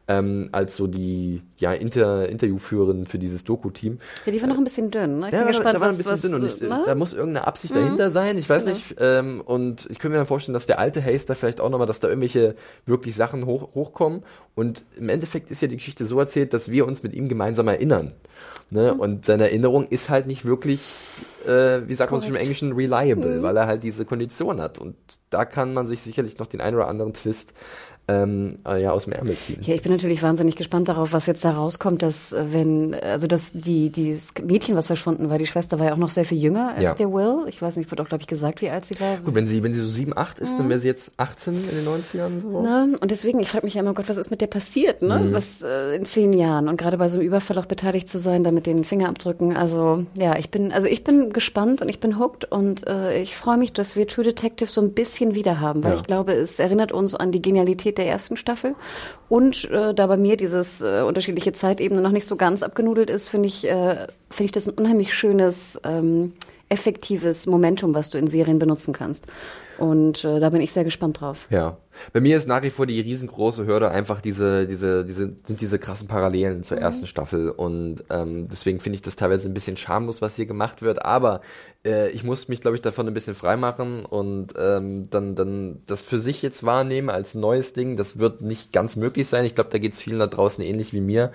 Ähm, 0.09 0.51
als 0.53 0.77
so 0.77 0.87
die 0.87 1.43
ja, 1.57 1.73
Inter 1.73 2.29
Interviewführerin 2.29 3.07
für 3.07 3.19
dieses 3.19 3.43
Doku-Team. 3.43 3.99
Ja, 4.25 4.31
die 4.31 4.41
war 4.41 4.49
noch 4.49 4.59
ein 4.59 4.63
bisschen 4.63 4.93
dünn. 4.93 5.19
Ne? 5.19 5.27
Ich 5.27 5.33
Ja, 5.33 5.41
bin 5.41 5.49
gespannt, 5.49 5.75
da 5.75 5.81
war 5.81 5.89
was, 5.89 5.95
ein 5.95 5.99
bisschen 5.99 6.13
was, 6.13 6.21
dünn 6.21 6.35
und 6.35 6.45
ich, 6.45 6.61
ne? 6.61 6.83
da 6.87 6.95
muss 6.95 7.13
irgendeine 7.13 7.45
Absicht 7.49 7.75
dahinter 7.75 8.13
sein. 8.13 8.39
Ich 8.39 8.49
weiß 8.49 8.67
nicht. 8.67 8.95
Ähm, 9.01 9.41
und 9.45 9.89
ich 9.91 9.99
könnte 9.99 10.17
mir 10.17 10.25
vorstellen, 10.27 10.55
dass 10.55 10.67
der 10.67 10.79
alte 10.79 11.03
Hayes 11.03 11.27
da 11.27 11.35
vielleicht 11.35 11.61
auch 11.61 11.71
nochmal, 11.71 11.89
dass 11.89 11.99
da 11.99 12.07
irgendwelche 12.07 12.55
wirklich 12.85 13.17
Sachen 13.17 13.47
hoch, 13.47 13.75
hochkommen. 13.75 14.23
Und 14.55 14.85
im 14.97 15.09
Endeffekt 15.09 15.51
ist 15.51 15.61
ja 15.61 15.67
die 15.69 15.77
Geschichte 15.77 16.07
so 16.07 16.21
erzählt, 16.21 16.55
dass 16.55 16.71
wir 16.71 16.87
uns 16.87 17.03
mit 17.03 17.13
ihm 17.13 17.29
gemeinsam 17.29 17.67
erinnern. 17.67 17.96
Ne? 18.71 18.93
Und 18.95 19.25
seine 19.25 19.45
Erinnerung 19.45 19.87
ist 19.89 20.09
halt 20.09 20.27
nicht 20.27 20.45
wirklich, 20.45 20.81
äh, 21.47 21.81
wie 21.87 21.95
sagt 21.95 22.11
man 22.11 22.21
schön 22.21 22.31
im 22.31 22.41
Englischen, 22.41 22.73
reliable, 22.73 23.43
weil 23.43 23.57
er 23.57 23.67
halt 23.67 23.83
diese 23.85 24.05
Kondition 24.05 24.61
hat. 24.61 24.79
Und 24.79 24.97
da 25.31 25.45
kann 25.45 25.73
man 25.73 25.87
sich 25.87 26.03
sicherlich 26.03 26.39
noch 26.39 26.47
den 26.47 26.61
einen 26.61 26.77
oder 26.77 26.89
anderen 26.89 27.13
Twist 27.13 27.53
ähm, 28.09 28.57
äh, 28.67 28.81
ja, 28.83 28.93
aus 28.93 29.05
dem 29.05 29.13
Ärmel 29.15 29.37
ziehen. 29.37 29.59
Ja, 29.63 29.75
ich 29.75 29.83
bin 29.83 29.91
natürlich 29.91 30.23
wahnsinnig 30.23 30.55
gespannt 30.55 30.89
darauf, 30.89 31.13
was 31.13 31.27
jetzt 31.27 31.45
da 31.45 31.51
rauskommt, 31.51 32.03
dass 32.03 32.33
äh, 32.33 32.45
wenn, 32.53 32.95
also 32.95 33.27
dass 33.27 33.53
die, 33.53 33.91
dieses 33.91 34.29
Mädchen, 34.43 34.77
was 34.77 34.87
verschwunden 34.87 35.29
war, 35.29 35.39
die 35.39 35.47
Schwester 35.47 35.79
war 35.81 35.87
ja 35.87 35.93
auch 35.93 35.97
noch 35.99 36.11
sehr 36.11 36.25
viel 36.25 36.39
jünger 36.39 36.71
als 36.75 36.83
Ja. 36.85 36.95
der 36.95 37.13
Will. 37.13 37.47
Ich 37.49 37.61
weiß 37.61 37.77
nicht, 37.77 37.91
wird 37.91 38.01
auch, 38.01 38.07
glaube 38.09 38.23
ich, 38.23 38.29
gesagt, 38.29 38.63
wie 38.63 38.71
alt 38.71 38.87
sie 38.87 38.99
war. 39.01 39.17
Gut, 39.17 39.35
wenn 39.35 39.47
sie, 39.49 39.63
wenn 39.65 39.75
sie 39.75 39.81
so 39.81 39.89
7, 39.89 40.17
8 40.17 40.39
ist, 40.39 40.57
dann 40.59 40.69
wäre 40.69 40.79
sie 40.79 40.87
jetzt 40.87 41.11
18 41.17 41.55
in 41.55 41.63
den 41.69 41.85
90ern. 41.87 42.41
So. 42.43 42.63
Ne? 42.63 42.95
Und 43.01 43.11
deswegen, 43.11 43.41
ich 43.41 43.49
frage 43.49 43.67
mich 43.67 43.75
ja 43.75 43.81
immer, 43.83 43.93
Gott, 43.95 44.09
was 44.09 44.19
ist 44.19 44.31
mit 44.31 44.41
der 44.41 44.47
passiert, 44.47 45.03
ne? 45.03 45.31
Was 45.33 45.63
äh, 45.63 45.97
in 45.97 46.07
zehn 46.07 46.33
Jahren 46.33 46.69
und 46.69 46.77
gerade 46.77 46.99
bei 46.99 47.09
so 47.09 47.19
einem 47.19 47.27
Überfall 47.27 47.59
auch 47.59 47.67
beteiligt 47.67 48.09
zu 48.09 48.19
sein, 48.19 48.45
da 48.45 48.53
mit 48.53 48.67
den 48.67 48.85
Fingerabdrücken. 48.85 49.57
Also 49.57 50.05
ja, 50.17 50.37
ich 50.39 50.51
bin, 50.51 50.71
also 50.71 50.87
ich 50.87 51.03
bin 51.03 51.33
gespannt 51.33 51.83
und 51.83 51.89
ich 51.89 51.99
bin 51.99 52.19
hooked 52.21 52.45
und 52.53 52.87
äh, 52.87 53.21
ich 53.21 53.35
freue 53.37 53.57
mich, 53.59 53.73
dass 53.73 53.97
wir 53.97 54.07
True 54.07 54.25
Detective 54.25 54.71
so 54.71 54.81
ein 54.81 54.93
bisschen 54.93 55.35
wieder 55.35 55.59
haben, 55.59 55.83
weil 55.83 55.93
Ja. 55.93 55.97
ich 55.97 56.05
glaube, 56.05 56.33
es 56.35 56.59
erinnert 56.61 56.93
uns 56.93 57.15
an 57.17 57.33
die 57.33 57.43
Genialität 57.43 57.96
der 57.99 58.07
ersten 58.07 58.37
Staffel 58.37 58.75
und 59.29 59.71
äh, 59.71 59.95
da 59.95 60.07
bei 60.07 60.17
mir 60.17 60.37
dieses 60.37 60.81
äh, 60.83 61.03
unterschiedliche 61.03 61.53
Zeitebene 61.53 62.01
noch 62.01 62.11
nicht 62.11 62.27
so 62.27 62.37
ganz 62.37 62.63
abgenudelt 62.63 63.11
ist, 63.11 63.29
finde 63.29 63.49
ich, 63.49 63.65
äh, 63.65 64.07
finde 64.31 64.45
ich 64.45 64.53
das 64.53 64.69
ein 64.69 64.75
unheimlich 64.75 65.15
schönes 65.15 65.81
ähm, 65.85 66.33
effektives 66.69 67.47
Momentum, 67.47 67.95
was 67.95 68.11
du 68.11 68.19
in 68.19 68.27
Serien 68.27 68.59
benutzen 68.59 68.93
kannst. 68.93 69.27
Und 69.79 70.25
äh, 70.25 70.41
da 70.41 70.51
bin 70.51 70.61
ich 70.61 70.73
sehr 70.73 70.85
gespannt 70.85 71.21
drauf. 71.21 71.47
Ja. 71.51 71.77
Bei 72.13 72.21
mir 72.21 72.37
ist 72.37 72.49
nach 72.49 72.63
wie 72.63 72.71
vor 72.71 72.87
die 72.87 73.01
riesengroße 73.01 73.67
Hürde 73.67 73.91
einfach 73.91 74.21
diese, 74.21 74.67
diese, 74.67 75.05
diese, 75.05 75.37
sind 75.45 75.61
diese 75.61 75.79
krassen 75.79 76.09
Parallelen 76.09 76.63
zur 76.63 76.79
ersten 76.79 77.07
Staffel. 77.07 77.51
Und 77.51 78.05
ähm, 78.11 78.49
deswegen 78.49 78.81
finde 78.81 78.97
ich 78.97 79.03
das 79.03 79.17
teilweise 79.17 79.49
ein 79.49 79.55
bisschen 79.55 79.77
schamlos, 79.77 80.23
was 80.23 80.37
hier 80.37 80.47
gemacht 80.47 80.83
wird. 80.83 81.05
Aber 81.05 81.41
äh, 81.87 82.11
ich 82.11 82.25
muss 82.25 82.49
mich, 82.49 82.61
glaube 82.61 82.77
ich, 82.77 82.83
davon 82.83 83.07
ein 83.07 83.15
bisschen 83.15 83.35
freimachen 83.35 84.05
und 84.05 84.55
ähm, 84.59 85.09
dann, 85.11 85.35
dann 85.35 85.83
das 85.87 86.03
für 86.03 86.19
sich 86.19 86.43
jetzt 86.43 86.65
wahrnehmen 86.65 87.09
als 87.09 87.35
neues 87.35 87.73
Ding. 87.73 87.97
Das 87.97 88.19
wird 88.19 88.41
nicht 88.41 88.73
ganz 88.73 88.97
möglich 88.97 89.29
sein. 89.29 89.45
Ich 89.45 89.55
glaube, 89.55 89.71
da 89.71 89.79
geht 89.79 89.93
es 89.93 90.03
vielen 90.03 90.19
da 90.19 90.27
draußen 90.27 90.63
ähnlich 90.63 90.93
wie 90.93 91.01
mir. 91.01 91.33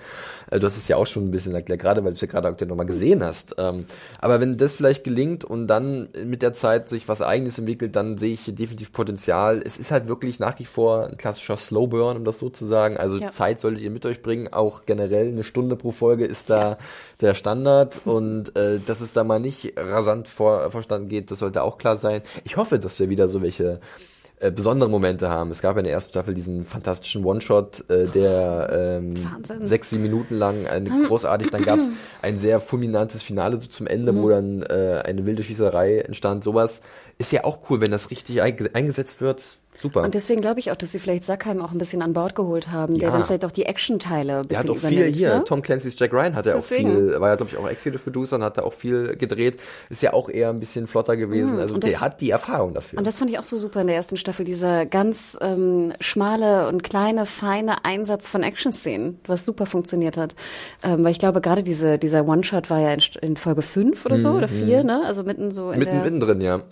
Äh, 0.50 0.58
du 0.58 0.66
hast 0.66 0.76
es 0.76 0.88
ja 0.88 0.96
auch 0.96 1.06
schon 1.06 1.24
ein 1.24 1.30
bisschen 1.30 1.54
erklärt, 1.54 1.80
gerade 1.80 2.04
weil 2.04 2.10
du 2.10 2.16
es 2.16 2.20
ja 2.20 2.28
gerade 2.28 2.48
aktuell 2.48 2.68
nochmal 2.68 2.86
gesehen 2.86 3.24
hast. 3.24 3.54
Ähm, 3.58 3.86
aber 4.20 4.40
wenn 4.40 4.56
das 4.56 4.74
vielleicht 4.74 5.04
gelingt 5.04 5.44
und 5.44 5.66
dann 5.66 6.08
mit 6.24 6.42
der 6.42 6.52
Zeit 6.52 6.88
sich 6.88 7.08
was 7.08 7.22
Eigenes 7.22 7.58
entwickelt, 7.58 7.96
dann 7.96 8.18
sehe 8.18 8.34
ich 8.34 8.42
hier 8.42 8.54
definitiv 8.54 8.92
Potenzial. 8.92 9.62
Es 9.64 9.78
ist 9.78 9.90
halt 9.90 10.06
wirklich 10.06 10.38
nach 10.38 10.54
wie 10.62 10.66
vor 10.66 11.08
ein 11.08 11.16
klassischer 11.16 11.56
Slowburn, 11.56 12.16
um 12.16 12.24
das 12.24 12.38
so 12.38 12.48
zu 12.48 12.64
sagen. 12.66 12.96
Also 12.96 13.16
Ja. 13.16 13.28
Zeit 13.28 13.60
solltet 13.60 13.82
ihr 13.82 13.90
mit 13.90 14.06
euch 14.06 14.22
bringen. 14.22 14.52
Auch 14.52 14.86
generell 14.86 15.28
eine 15.28 15.42
Stunde 15.44 15.74
pro 15.76 15.90
Folge 15.90 16.24
ist 16.24 16.48
da 16.50 16.78
der 17.20 17.34
Standard. 17.34 18.00
Und 18.04 18.54
äh, 18.56 18.78
dass 18.86 19.00
es 19.00 19.12
da 19.12 19.24
mal 19.24 19.40
nicht 19.40 19.74
rasant 19.76 20.28
vor, 20.28 20.70
vorstanden 20.70 21.08
geht, 21.08 21.30
das 21.30 21.40
sollte 21.40 21.62
auch 21.62 21.78
klar 21.78 21.96
sein. 21.96 22.22
Ich 22.44 22.56
hoffe, 22.56 22.78
dass 22.78 23.00
wir 23.00 23.08
wieder 23.10 23.26
so 23.26 23.42
welche 23.42 23.80
äh, 24.38 24.50
besondere 24.50 24.88
Momente 24.90 25.28
haben. 25.28 25.50
Es 25.50 25.62
gab 25.62 25.76
in 25.78 25.84
der 25.84 25.92
ersten 25.92 26.10
Staffel 26.10 26.34
diesen 26.34 26.64
fantastischen 26.64 27.24
One-Shot, 27.24 27.88
äh, 27.90 28.06
der 28.08 28.98
ähm, 29.00 29.14
Wahnsinn. 29.24 29.66
sechs, 29.66 29.90
sieben 29.90 30.02
Minuten 30.02 30.36
lang, 30.36 30.66
eine 30.66 30.90
großartig. 31.06 31.50
Dann 31.50 31.62
gab 31.62 31.78
es 31.78 31.86
ein 32.22 32.36
sehr 32.38 32.58
fulminantes 32.60 33.22
Finale 33.22 33.60
so 33.60 33.68
zum 33.68 33.86
Ende, 33.86 34.12
Mhm. 34.12 34.22
wo 34.22 34.28
dann 34.30 34.62
äh, 34.62 35.02
eine 35.04 35.26
wilde 35.26 35.42
Schießerei 35.42 35.98
entstand. 36.00 36.42
Sowas 36.44 36.80
ist 37.22 37.32
ja 37.32 37.44
auch 37.44 37.58
cool, 37.70 37.80
wenn 37.80 37.90
das 37.90 38.10
richtig 38.10 38.42
einge 38.42 38.70
eingesetzt 38.74 39.20
wird. 39.20 39.42
Super. 39.74 40.02
Und 40.02 40.12
deswegen 40.14 40.42
glaube 40.42 40.60
ich 40.60 40.70
auch, 40.70 40.76
dass 40.76 40.92
sie 40.92 40.98
vielleicht 40.98 41.24
Sackheim 41.24 41.62
auch 41.62 41.72
ein 41.72 41.78
bisschen 41.78 42.02
an 42.02 42.12
Bord 42.12 42.34
geholt 42.34 42.70
haben, 42.70 42.98
der 42.98 43.08
Ja. 43.08 43.16
dann 43.16 43.24
vielleicht 43.24 43.46
auch 43.46 43.50
die 43.50 43.64
Action-Teile 43.64 44.40
ein 44.40 44.48
Der 44.48 44.58
hat 44.58 44.66
bisschen 44.66 44.84
auch 44.86 44.88
viel 44.90 45.14
hier. 45.14 45.36
ne? 45.38 45.44
Tom 45.44 45.62
Clancy's 45.62 45.98
Jack 45.98 46.12
Ryan 46.12 46.36
hat 46.36 46.44
ja 46.44 46.56
auch 46.56 46.62
viel, 46.62 47.18
war 47.18 47.30
ja 47.30 47.36
glaube 47.36 47.50
ich 47.52 47.56
auch 47.56 47.66
Executive 47.66 48.02
Producer 48.04 48.36
und 48.36 48.42
hat 48.44 48.58
da 48.58 48.62
auch 48.64 48.74
viel 48.74 49.16
gedreht. 49.16 49.58
Ist 49.88 50.02
ja 50.02 50.12
auch 50.12 50.28
eher 50.28 50.50
ein 50.50 50.58
bisschen 50.58 50.86
flotter 50.86 51.16
gewesen. 51.16 51.58
also 51.58 51.72
Mhm. 51.72 51.76
und 51.76 51.84
das- 51.84 51.90
der 51.92 52.00
hat 52.02 52.20
die 52.20 52.30
Erfahrung 52.30 52.74
dafür. 52.74 52.98
Und 52.98 53.06
das 53.06 53.16
fand 53.16 53.30
ich 53.30 53.38
auch 53.38 53.44
so 53.44 53.56
super 53.56 53.80
in 53.80 53.86
der 53.86 53.96
ersten 53.96 54.18
Staffel, 54.18 54.44
dieser 54.44 54.84
ganz 54.84 55.38
ähm, 55.40 55.94
schmale 56.00 56.68
und 56.68 56.82
kleine, 56.82 57.24
feine 57.24 57.84
Einsatz 57.86 58.26
von 58.26 58.42
Action-Szenen, 58.42 59.20
was 59.26 59.46
super 59.46 59.64
funktioniert 59.64 60.18
hat. 60.18 60.34
Ähm, 60.82 61.02
weil 61.02 61.12
ich 61.12 61.18
glaube, 61.18 61.40
gerade 61.40 61.62
diese, 61.62 61.98
dieser 61.98 62.28
One-Shot 62.28 62.68
war 62.68 62.78
ja 62.80 62.92
in, 62.92 63.00
in 63.22 63.36
Folge 63.38 63.62
fünf 63.62 64.04
oder 64.04 64.18
so, 64.18 64.32
oder 64.32 64.48
vier, 64.48 64.84
ne? 64.84 65.02
Also 65.06 65.22
mitten 65.22 65.50
so 65.50 65.70
in 65.70 65.78
Mhm, 65.78 65.78
Mitten, 65.78 65.94
der... 65.94 66.02
mittendrin, 66.04 66.40
ja. 66.42 66.62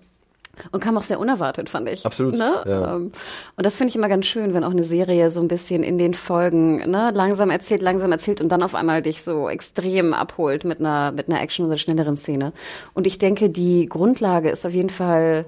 Und 0.72 0.80
kam 0.80 0.96
auch 0.98 1.02
sehr 1.02 1.18
unerwartet, 1.20 1.68
fand 1.68 1.88
ich. 1.88 2.04
Absolut, 2.06 2.34
Ne? 2.34 2.62
ja. 2.66 2.96
Ähm, 2.96 3.12
Und 3.56 3.66
das 3.66 3.76
finde 3.76 3.90
ich 3.90 3.96
immer 3.96 4.08
ganz 4.08 4.26
schön, 4.26 4.54
wenn 4.54 4.64
auch 4.64 4.70
eine 4.70 4.84
Serie 4.84 5.30
so 5.30 5.40
ein 5.40 5.48
bisschen 5.48 5.82
in 5.82 5.98
den 5.98 6.14
Folgen 6.14 6.76
ne, 6.90 7.10
langsam 7.14 7.50
erzählt, 7.50 7.82
langsam 7.82 8.12
erzählt 8.12 8.40
und 8.40 8.48
dann 8.50 8.62
auf 8.62 8.74
einmal 8.74 9.02
dich 9.02 9.22
so 9.22 9.48
extrem 9.48 10.14
abholt 10.14 10.64
mit 10.64 10.80
einer, 10.80 11.12
mit 11.12 11.28
einer 11.28 11.40
Action- 11.40 11.66
oder 11.66 11.76
schnelleren 11.78 12.16
Szene. 12.16 12.52
Und 12.94 13.06
ich 13.06 13.18
denke, 13.18 13.50
die 13.50 13.86
Grundlage 13.86 14.50
ist 14.50 14.64
auf 14.66 14.72
jeden 14.72 14.90
Fall 14.90 15.46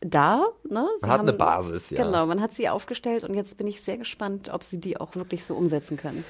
da. 0.00 0.46
Ne? 0.68 0.86
Man 1.00 1.10
hat 1.10 1.20
eine 1.20 1.32
Basis, 1.32 1.90
ja. 1.90 2.04
Genau, 2.04 2.26
man 2.26 2.40
hat 2.40 2.52
sie 2.52 2.68
aufgestellt 2.68 3.24
und 3.24 3.34
jetzt 3.34 3.56
bin 3.56 3.66
ich 3.66 3.82
sehr 3.82 3.96
gespannt, 3.98 4.50
ob 4.52 4.62
sie 4.64 4.78
die 4.78 4.98
auch 5.00 5.14
wirklich 5.14 5.44
so 5.44 5.54
umsetzen 5.54 5.96
können. 5.96 6.24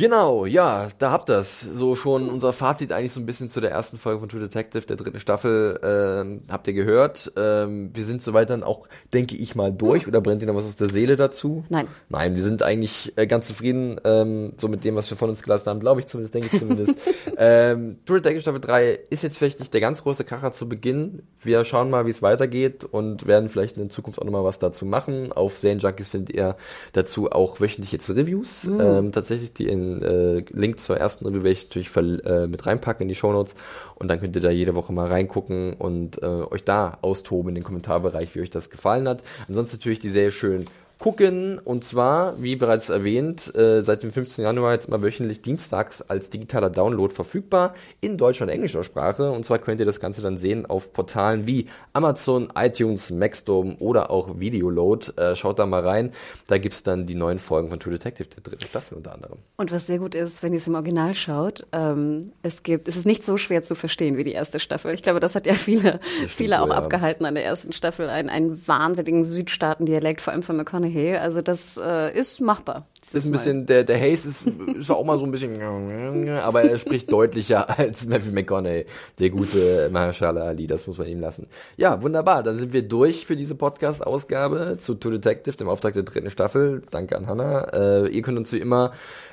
Genau, 0.00 0.46
ja, 0.46 0.88
da 0.98 1.10
habt 1.10 1.28
ihr's. 1.28 1.60
So 1.60 1.94
schon 1.94 2.30
unser 2.30 2.54
Fazit 2.54 2.90
eigentlich 2.90 3.12
so 3.12 3.20
ein 3.20 3.26
bisschen 3.26 3.50
zu 3.50 3.60
der 3.60 3.70
ersten 3.70 3.98
Folge 3.98 4.20
von 4.20 4.30
True 4.30 4.40
Detective, 4.40 4.86
der 4.86 4.96
dritten 4.96 5.20
Staffel, 5.20 5.78
ähm, 5.82 6.40
habt 6.50 6.66
ihr 6.68 6.72
gehört. 6.72 7.30
Ähm, 7.36 7.90
wir 7.92 8.06
sind 8.06 8.22
soweit 8.22 8.48
dann 8.48 8.62
auch, 8.62 8.88
denke 9.12 9.36
ich 9.36 9.54
mal, 9.54 9.70
durch. 9.70 10.08
Oder 10.08 10.22
brennt 10.22 10.40
ihr 10.40 10.48
noch 10.48 10.54
was 10.54 10.64
aus 10.64 10.76
der 10.76 10.88
Seele 10.88 11.16
dazu? 11.16 11.64
Nein. 11.68 11.86
Nein, 12.08 12.34
wir 12.34 12.42
sind 12.42 12.62
eigentlich 12.62 13.12
äh, 13.16 13.26
ganz 13.26 13.46
zufrieden, 13.46 14.00
ähm, 14.04 14.52
so 14.56 14.68
mit 14.68 14.84
dem, 14.84 14.96
was 14.96 15.10
wir 15.10 15.18
von 15.18 15.28
uns 15.28 15.42
gelassen 15.42 15.68
haben, 15.68 15.80
glaube 15.80 16.00
ich 16.00 16.06
zumindest, 16.06 16.34
denke 16.34 16.48
ich 16.50 16.58
zumindest. 16.58 16.98
ähm, 17.36 17.98
True 18.06 18.22
Detective 18.22 18.40
Staffel 18.40 18.60
3 18.62 18.98
ist 19.10 19.22
jetzt 19.22 19.36
vielleicht 19.36 19.60
nicht 19.60 19.74
der 19.74 19.82
ganz 19.82 20.02
große 20.02 20.24
Kracher 20.24 20.54
zu 20.54 20.66
Beginn. 20.66 21.24
Wir 21.42 21.62
schauen 21.66 21.90
mal, 21.90 22.06
wie 22.06 22.10
es 22.10 22.22
weitergeht 22.22 22.84
und 22.84 23.26
werden 23.26 23.50
vielleicht 23.50 23.76
in 23.76 23.90
Zukunft 23.90 24.18
auch 24.18 24.24
nochmal 24.24 24.44
was 24.44 24.58
dazu 24.58 24.86
machen. 24.86 25.30
Auf 25.30 25.62
Junkies 25.62 26.08
findet 26.08 26.34
ihr 26.34 26.56
dazu 26.94 27.30
auch 27.30 27.60
wöchentlich 27.60 27.92
jetzt 27.92 28.08
Reviews, 28.08 28.64
Mhm. 28.64 28.80
ähm, 28.80 29.12
tatsächlich, 29.12 29.52
die 29.52 29.66
in 29.66 29.89
äh, 30.02 30.44
Link 30.50 30.80
zur 30.80 30.96
ersten 30.96 31.26
Review 31.26 31.42
werde 31.42 31.50
ich 31.50 31.64
natürlich 31.64 31.96
äh, 32.24 32.46
mit 32.46 32.66
reinpacken 32.66 33.02
in 33.02 33.08
die 33.08 33.14
Shownotes 33.14 33.54
und 33.96 34.08
dann 34.08 34.20
könnt 34.20 34.36
ihr 34.36 34.42
da 34.42 34.50
jede 34.50 34.74
Woche 34.74 34.92
mal 34.92 35.08
reingucken 35.08 35.74
und 35.74 36.22
äh, 36.22 36.26
euch 36.26 36.64
da 36.64 36.98
austoben 37.02 37.50
in 37.50 37.54
den 37.56 37.64
Kommentarbereich, 37.64 38.34
wie 38.34 38.40
euch 38.40 38.50
das 38.50 38.70
gefallen 38.70 39.08
hat. 39.08 39.22
Ansonsten 39.48 39.76
natürlich 39.76 39.98
die 39.98 40.10
Serie 40.10 40.30
schön 40.30 40.66
gucken 41.00 41.58
und 41.58 41.82
zwar, 41.82 42.40
wie 42.42 42.56
bereits 42.56 42.90
erwähnt, 42.90 43.52
äh, 43.56 43.80
seit 43.80 44.02
dem 44.02 44.12
15. 44.12 44.44
Januar 44.44 44.74
jetzt 44.74 44.90
mal 44.90 45.02
wöchentlich 45.02 45.40
dienstags 45.40 46.02
als 46.02 46.28
digitaler 46.28 46.68
Download 46.68 47.12
verfügbar 47.12 47.72
in 48.02 48.18
deutscher 48.18 48.44
und 48.44 48.50
englischer 48.50 48.84
Sprache 48.84 49.30
und 49.30 49.44
zwar 49.46 49.58
könnt 49.58 49.80
ihr 49.80 49.86
das 49.86 49.98
Ganze 49.98 50.20
dann 50.20 50.36
sehen 50.36 50.66
auf 50.66 50.92
Portalen 50.92 51.46
wie 51.46 51.66
Amazon, 51.94 52.52
iTunes, 52.54 53.10
Maxdome 53.10 53.76
oder 53.78 54.10
auch 54.10 54.38
Videoload. 54.38 55.12
Äh, 55.16 55.34
schaut 55.36 55.58
da 55.58 55.64
mal 55.64 55.80
rein, 55.80 56.12
da 56.48 56.58
gibt's 56.58 56.82
dann 56.82 57.06
die 57.06 57.14
neuen 57.14 57.38
Folgen 57.38 57.70
von 57.70 57.80
True 57.80 57.94
Detective 57.94 58.28
der 58.28 58.42
dritten 58.42 58.66
Staffel 58.66 58.98
unter 58.98 59.14
anderem. 59.14 59.38
Und 59.56 59.72
was 59.72 59.86
sehr 59.86 60.00
gut 60.00 60.14
ist, 60.14 60.42
wenn 60.42 60.52
ihr 60.52 60.58
es 60.58 60.66
im 60.66 60.74
Original 60.74 61.14
schaut, 61.14 61.66
ähm, 61.72 62.32
es 62.42 62.62
gibt, 62.62 62.88
es 62.88 62.96
ist 62.96 63.06
nicht 63.06 63.24
so 63.24 63.38
schwer 63.38 63.62
zu 63.62 63.74
verstehen 63.74 64.18
wie 64.18 64.24
die 64.24 64.32
erste 64.32 64.60
Staffel. 64.60 64.94
Ich 64.94 65.02
glaube, 65.02 65.20
das 65.20 65.34
hat 65.34 65.46
ja 65.46 65.54
viele, 65.54 65.98
viele 66.28 66.60
auch 66.60 66.68
ja. 66.68 66.74
abgehalten 66.74 67.24
an 67.24 67.34
der 67.34 67.44
ersten 67.46 67.72
Staffel. 67.72 68.10
Ein, 68.10 68.28
einen 68.28 68.68
wahnsinnigen 68.68 69.24
Südstaaten-Dialekt, 69.24 70.20
vor 70.20 70.34
allem 70.34 70.42
von 70.42 70.58
McConaughey. 70.58 70.89
Also 71.20 71.42
das 71.42 71.80
äh, 71.82 72.16
ist 72.18 72.40
machbar. 72.40 72.86
ist 73.14 73.26
ein 73.26 73.32
bisschen, 73.32 73.66
der, 73.66 73.84
der 73.84 73.98
Hayes 73.98 74.26
ist, 74.26 74.46
ist 74.78 74.90
auch 74.90 75.04
mal 75.04 75.18
so 75.18 75.24
ein 75.24 75.30
bisschen, 75.30 75.60
aber 76.42 76.62
er 76.62 76.78
spricht 76.78 77.10
deutlicher 77.10 77.78
als 77.78 78.06
Matthew 78.06 78.32
McConaughey, 78.32 78.86
der 79.18 79.30
gute 79.30 79.88
Mahershala 79.90 80.42
Ali, 80.42 80.66
das 80.66 80.86
muss 80.86 80.98
man 80.98 81.06
ihm 81.06 81.20
lassen. 81.20 81.46
Ja, 81.76 82.02
wunderbar, 82.02 82.42
dann 82.42 82.56
sind 82.56 82.72
wir 82.72 82.82
durch 82.82 83.26
für 83.26 83.36
diese 83.36 83.54
Podcast-Ausgabe 83.54 84.76
zu 84.78 84.94
True 84.94 85.12
Detective, 85.12 85.56
dem 85.56 85.68
Auftrag 85.68 85.94
der 85.94 86.02
dritten 86.02 86.30
Staffel. 86.30 86.82
Danke 86.90 87.16
an 87.16 87.26
Hannah. 87.26 87.68
Äh, 87.72 88.08
ihr 88.08 88.22
könnt 88.22 88.38
uns 88.38 88.52
wie 88.52 88.58
immer 88.58 88.92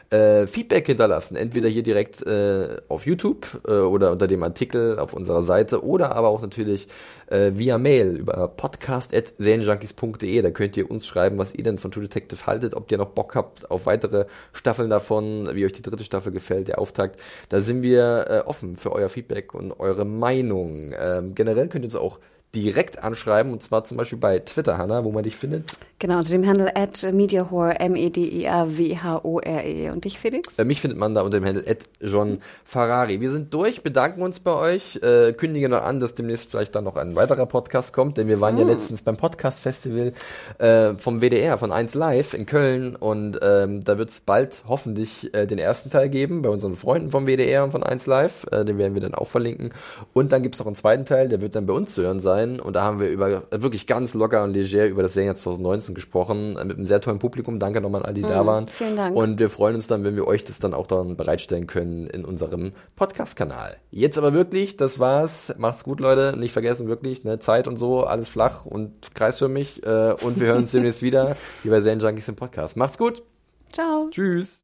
äh, 0.10 0.48
Feedback 0.48 0.88
hinterlassen, 0.88 1.36
entweder 1.36 1.68
hier 1.70 1.84
direkt 1.84 2.26
äh, 2.26 2.78
auf 2.88 3.06
YouTube 3.06 3.62
äh, 3.68 3.72
oder 3.72 4.12
unter 4.12 4.28
dem 4.28 4.42
Artikel 4.44 5.00
auf 5.00 5.14
unserer 5.14 5.42
Seite 5.42 5.84
oder 5.84 6.16
aber 6.16 6.30
auch 6.30 6.42
natürlich 6.42 6.88
äh, 7.28 7.52
via 7.54 7.78
Mail 7.78 8.16
über 8.16 8.48
podcast.serienjunkies.de. 8.48 10.42
Da 10.42 10.52
könnt 10.52 10.78
ihr 10.78 10.90
uns 10.90 11.06
schreiben, 11.06 11.38
was 11.38 11.54
ihr 11.54 11.64
denn 11.64 11.78
von 11.78 11.92
True 11.92 12.04
Detective 12.04 12.46
haltet, 12.46 12.74
ob 12.74 12.92
ihr 12.92 12.98
noch 12.98 13.10
Bock 13.10 13.36
habt 13.36 13.70
auf 13.70 13.86
weitere 13.86 14.26
Staffeln 14.54 14.90
davon, 14.90 15.50
wie 15.54 15.66
euch 15.66 15.74
die 15.74 15.82
dritte 15.82 16.04
Staffel 16.04 16.32
gefällt, 16.32 16.70
der 16.70 16.80
Auftakt. 16.80 17.20
Da 17.50 17.60
sind 17.62 17.82
wir 17.82 18.26
äh, 18.30 18.40
offen 18.48 18.78
für 18.78 18.94
euer 18.94 19.10
Feedback 19.10 19.54
und 19.54 19.78
eure 19.80 20.06
Meinung. 20.06 20.94
Ähm, 20.98 21.36
generell 21.36 21.68
könnt 21.68 21.84
ihr 21.84 21.88
uns 21.88 21.96
auch 21.96 22.20
direkt 22.56 23.04
anschreiben 23.04 23.52
und 23.52 23.62
zwar 23.62 23.84
zum 23.84 23.98
Beispiel 23.98 24.18
bei 24.18 24.40
Twitter, 24.40 24.78
Hanna, 24.78 25.04
wo 25.04 25.12
man 25.12 25.24
dich 25.24 25.36
findet. 25.36 25.66
Genau, 26.00 26.20
unter 26.20 26.30
dem 26.30 26.48
Handle 26.48 26.76
at 26.76 27.04
MediaHore, 27.12 27.80
M-E-D-I-A-W-H-O-R-E. 27.80 29.90
Und 29.90 30.06
dich, 30.06 30.20
Felix? 30.20 30.58
Äh, 30.58 30.64
mich 30.64 30.80
findet 30.80 31.00
man 31.00 31.14
da 31.14 31.22
unter 31.22 31.40
dem 31.40 31.46
Handle 31.46 31.78
John 32.02 32.40
Ferrari. 32.64 33.20
Wir 33.20 33.32
sind 33.32 33.54
durch, 33.54 33.84
bedanken 33.84 34.22
uns 34.22 34.40
bei 34.40 34.54
euch, 34.54 35.00
äh, 35.02 35.34
kündigen 35.34 35.72
noch 35.72 35.82
an, 35.82 36.00
dass 36.00 36.16
demnächst 36.16 36.52
vielleicht 36.52 36.76
dann 36.76 36.84
noch 36.84 36.96
ein 36.96 37.16
weiterer 37.16 37.48
Podcast 37.48 37.94
kommt, 37.94 38.18
denn 38.18 38.28
wir 38.28 38.40
waren 38.40 38.58
ja 38.58 38.64
letztens 38.64 39.02
beim 39.02 39.18
Podcast 39.18 39.62
Festival 39.62 40.14
äh, 40.60 40.94
vom 40.94 41.20
WDR, 41.20 41.58
von 41.58 41.72
1 41.72 41.96
Live 41.96 42.34
in 42.34 42.46
Köln 42.46 42.96
und 42.96 43.40
ähm, 43.42 43.84
da 43.84 43.98
wird 43.98 44.10
es 44.10 44.22
bald 44.22 44.64
hoffentlich 44.68 45.34
äh, 45.34 45.48
den 45.48 45.58
ersten 45.58 45.90
Teil 45.90 46.10
geben 46.10 46.44
bei 46.44 46.50
unseren 46.50 46.76
Freunden 46.76 47.12
vom 47.12 47.26
WDR 47.26 47.64
und 47.64 47.72
von 47.72 47.84
1 47.84 48.06
Live, 48.06 48.46
äh, 48.52 48.64
den 48.64 48.78
werden 48.78 48.94
wir 48.94 49.02
dann 49.02 49.16
auch 49.16 49.28
verlinken 49.28 49.72
und 50.14 50.32
dann 50.32 50.44
gibt's 50.44 50.60
noch 50.60 50.68
einen 50.68 50.76
zweiten 50.76 51.06
Teil, 51.06 51.28
der 51.28 51.42
wird 51.42 51.56
dann 51.56 51.66
bei 51.66 51.74
uns 51.74 51.94
zu 51.94 52.04
hören 52.04 52.20
sein 52.20 52.37
und 52.46 52.76
da 52.76 52.84
haben 52.84 53.00
wir 53.00 53.10
über 53.10 53.44
wirklich 53.52 53.88
ganz 53.88 54.14
locker 54.14 54.44
und 54.44 54.54
leger 54.54 54.86
über 54.86 55.04
das 55.04 55.16
Jahr 55.16 55.36
2019 55.36 55.96
gesprochen, 55.96 56.58
äh, 56.58 56.66
mit 56.66 56.78
einem 56.78 56.86
sehr 56.86 57.02
tollen 57.02 57.20
Publikum, 57.20 57.60
danke 57.60 57.82
nochmal 57.82 58.02
an 58.02 58.06
alle, 58.06 58.14
die 58.16 58.22
da 58.22 58.46
waren. 58.46 58.68
vielen 58.68 58.96
Dank. 58.96 59.16
Und 59.16 59.40
wir 59.40 59.50
freuen 59.50 59.76
uns 59.76 59.88
dann, 59.88 60.04
wenn 60.04 60.16
wir 60.16 60.28
euch 60.28 60.44
das 60.44 60.60
dann 60.60 60.74
auch 60.74 60.88
dann 60.88 61.16
bereitstellen 61.18 61.68
können 61.68 62.08
in 62.08 62.26
unserem 62.26 62.74
Podcast-Kanal. 62.96 63.78
Jetzt 63.92 64.18
aber 64.18 64.34
wirklich, 64.34 64.78
das 64.78 65.00
war's. 65.00 65.54
Macht's 65.58 65.84
gut, 65.84 66.00
Leute. 66.00 66.36
Nicht 66.38 66.54
vergessen, 66.54 66.88
wirklich, 66.88 67.24
ne, 67.24 67.40
Zeit 67.40 67.68
und 67.68 67.76
so, 67.76 68.04
alles 68.04 68.30
flach 68.30 68.66
und 68.66 69.16
kreisförmig. 69.16 69.84
Äh, 69.86 70.14
und 70.24 70.40
wir 70.40 70.48
hören 70.48 70.60
uns 70.60 70.72
demnächst 70.74 71.02
wieder 71.02 71.36
hier 71.64 71.72
bei 71.72 71.82
Zen 71.82 72.00
Junkies 72.00 72.28
im 72.28 72.36
Podcast. 72.36 72.78
Macht's 72.78 72.98
gut. 72.98 73.24
Ciao. 73.72 74.08
Tschüss. 74.12 74.64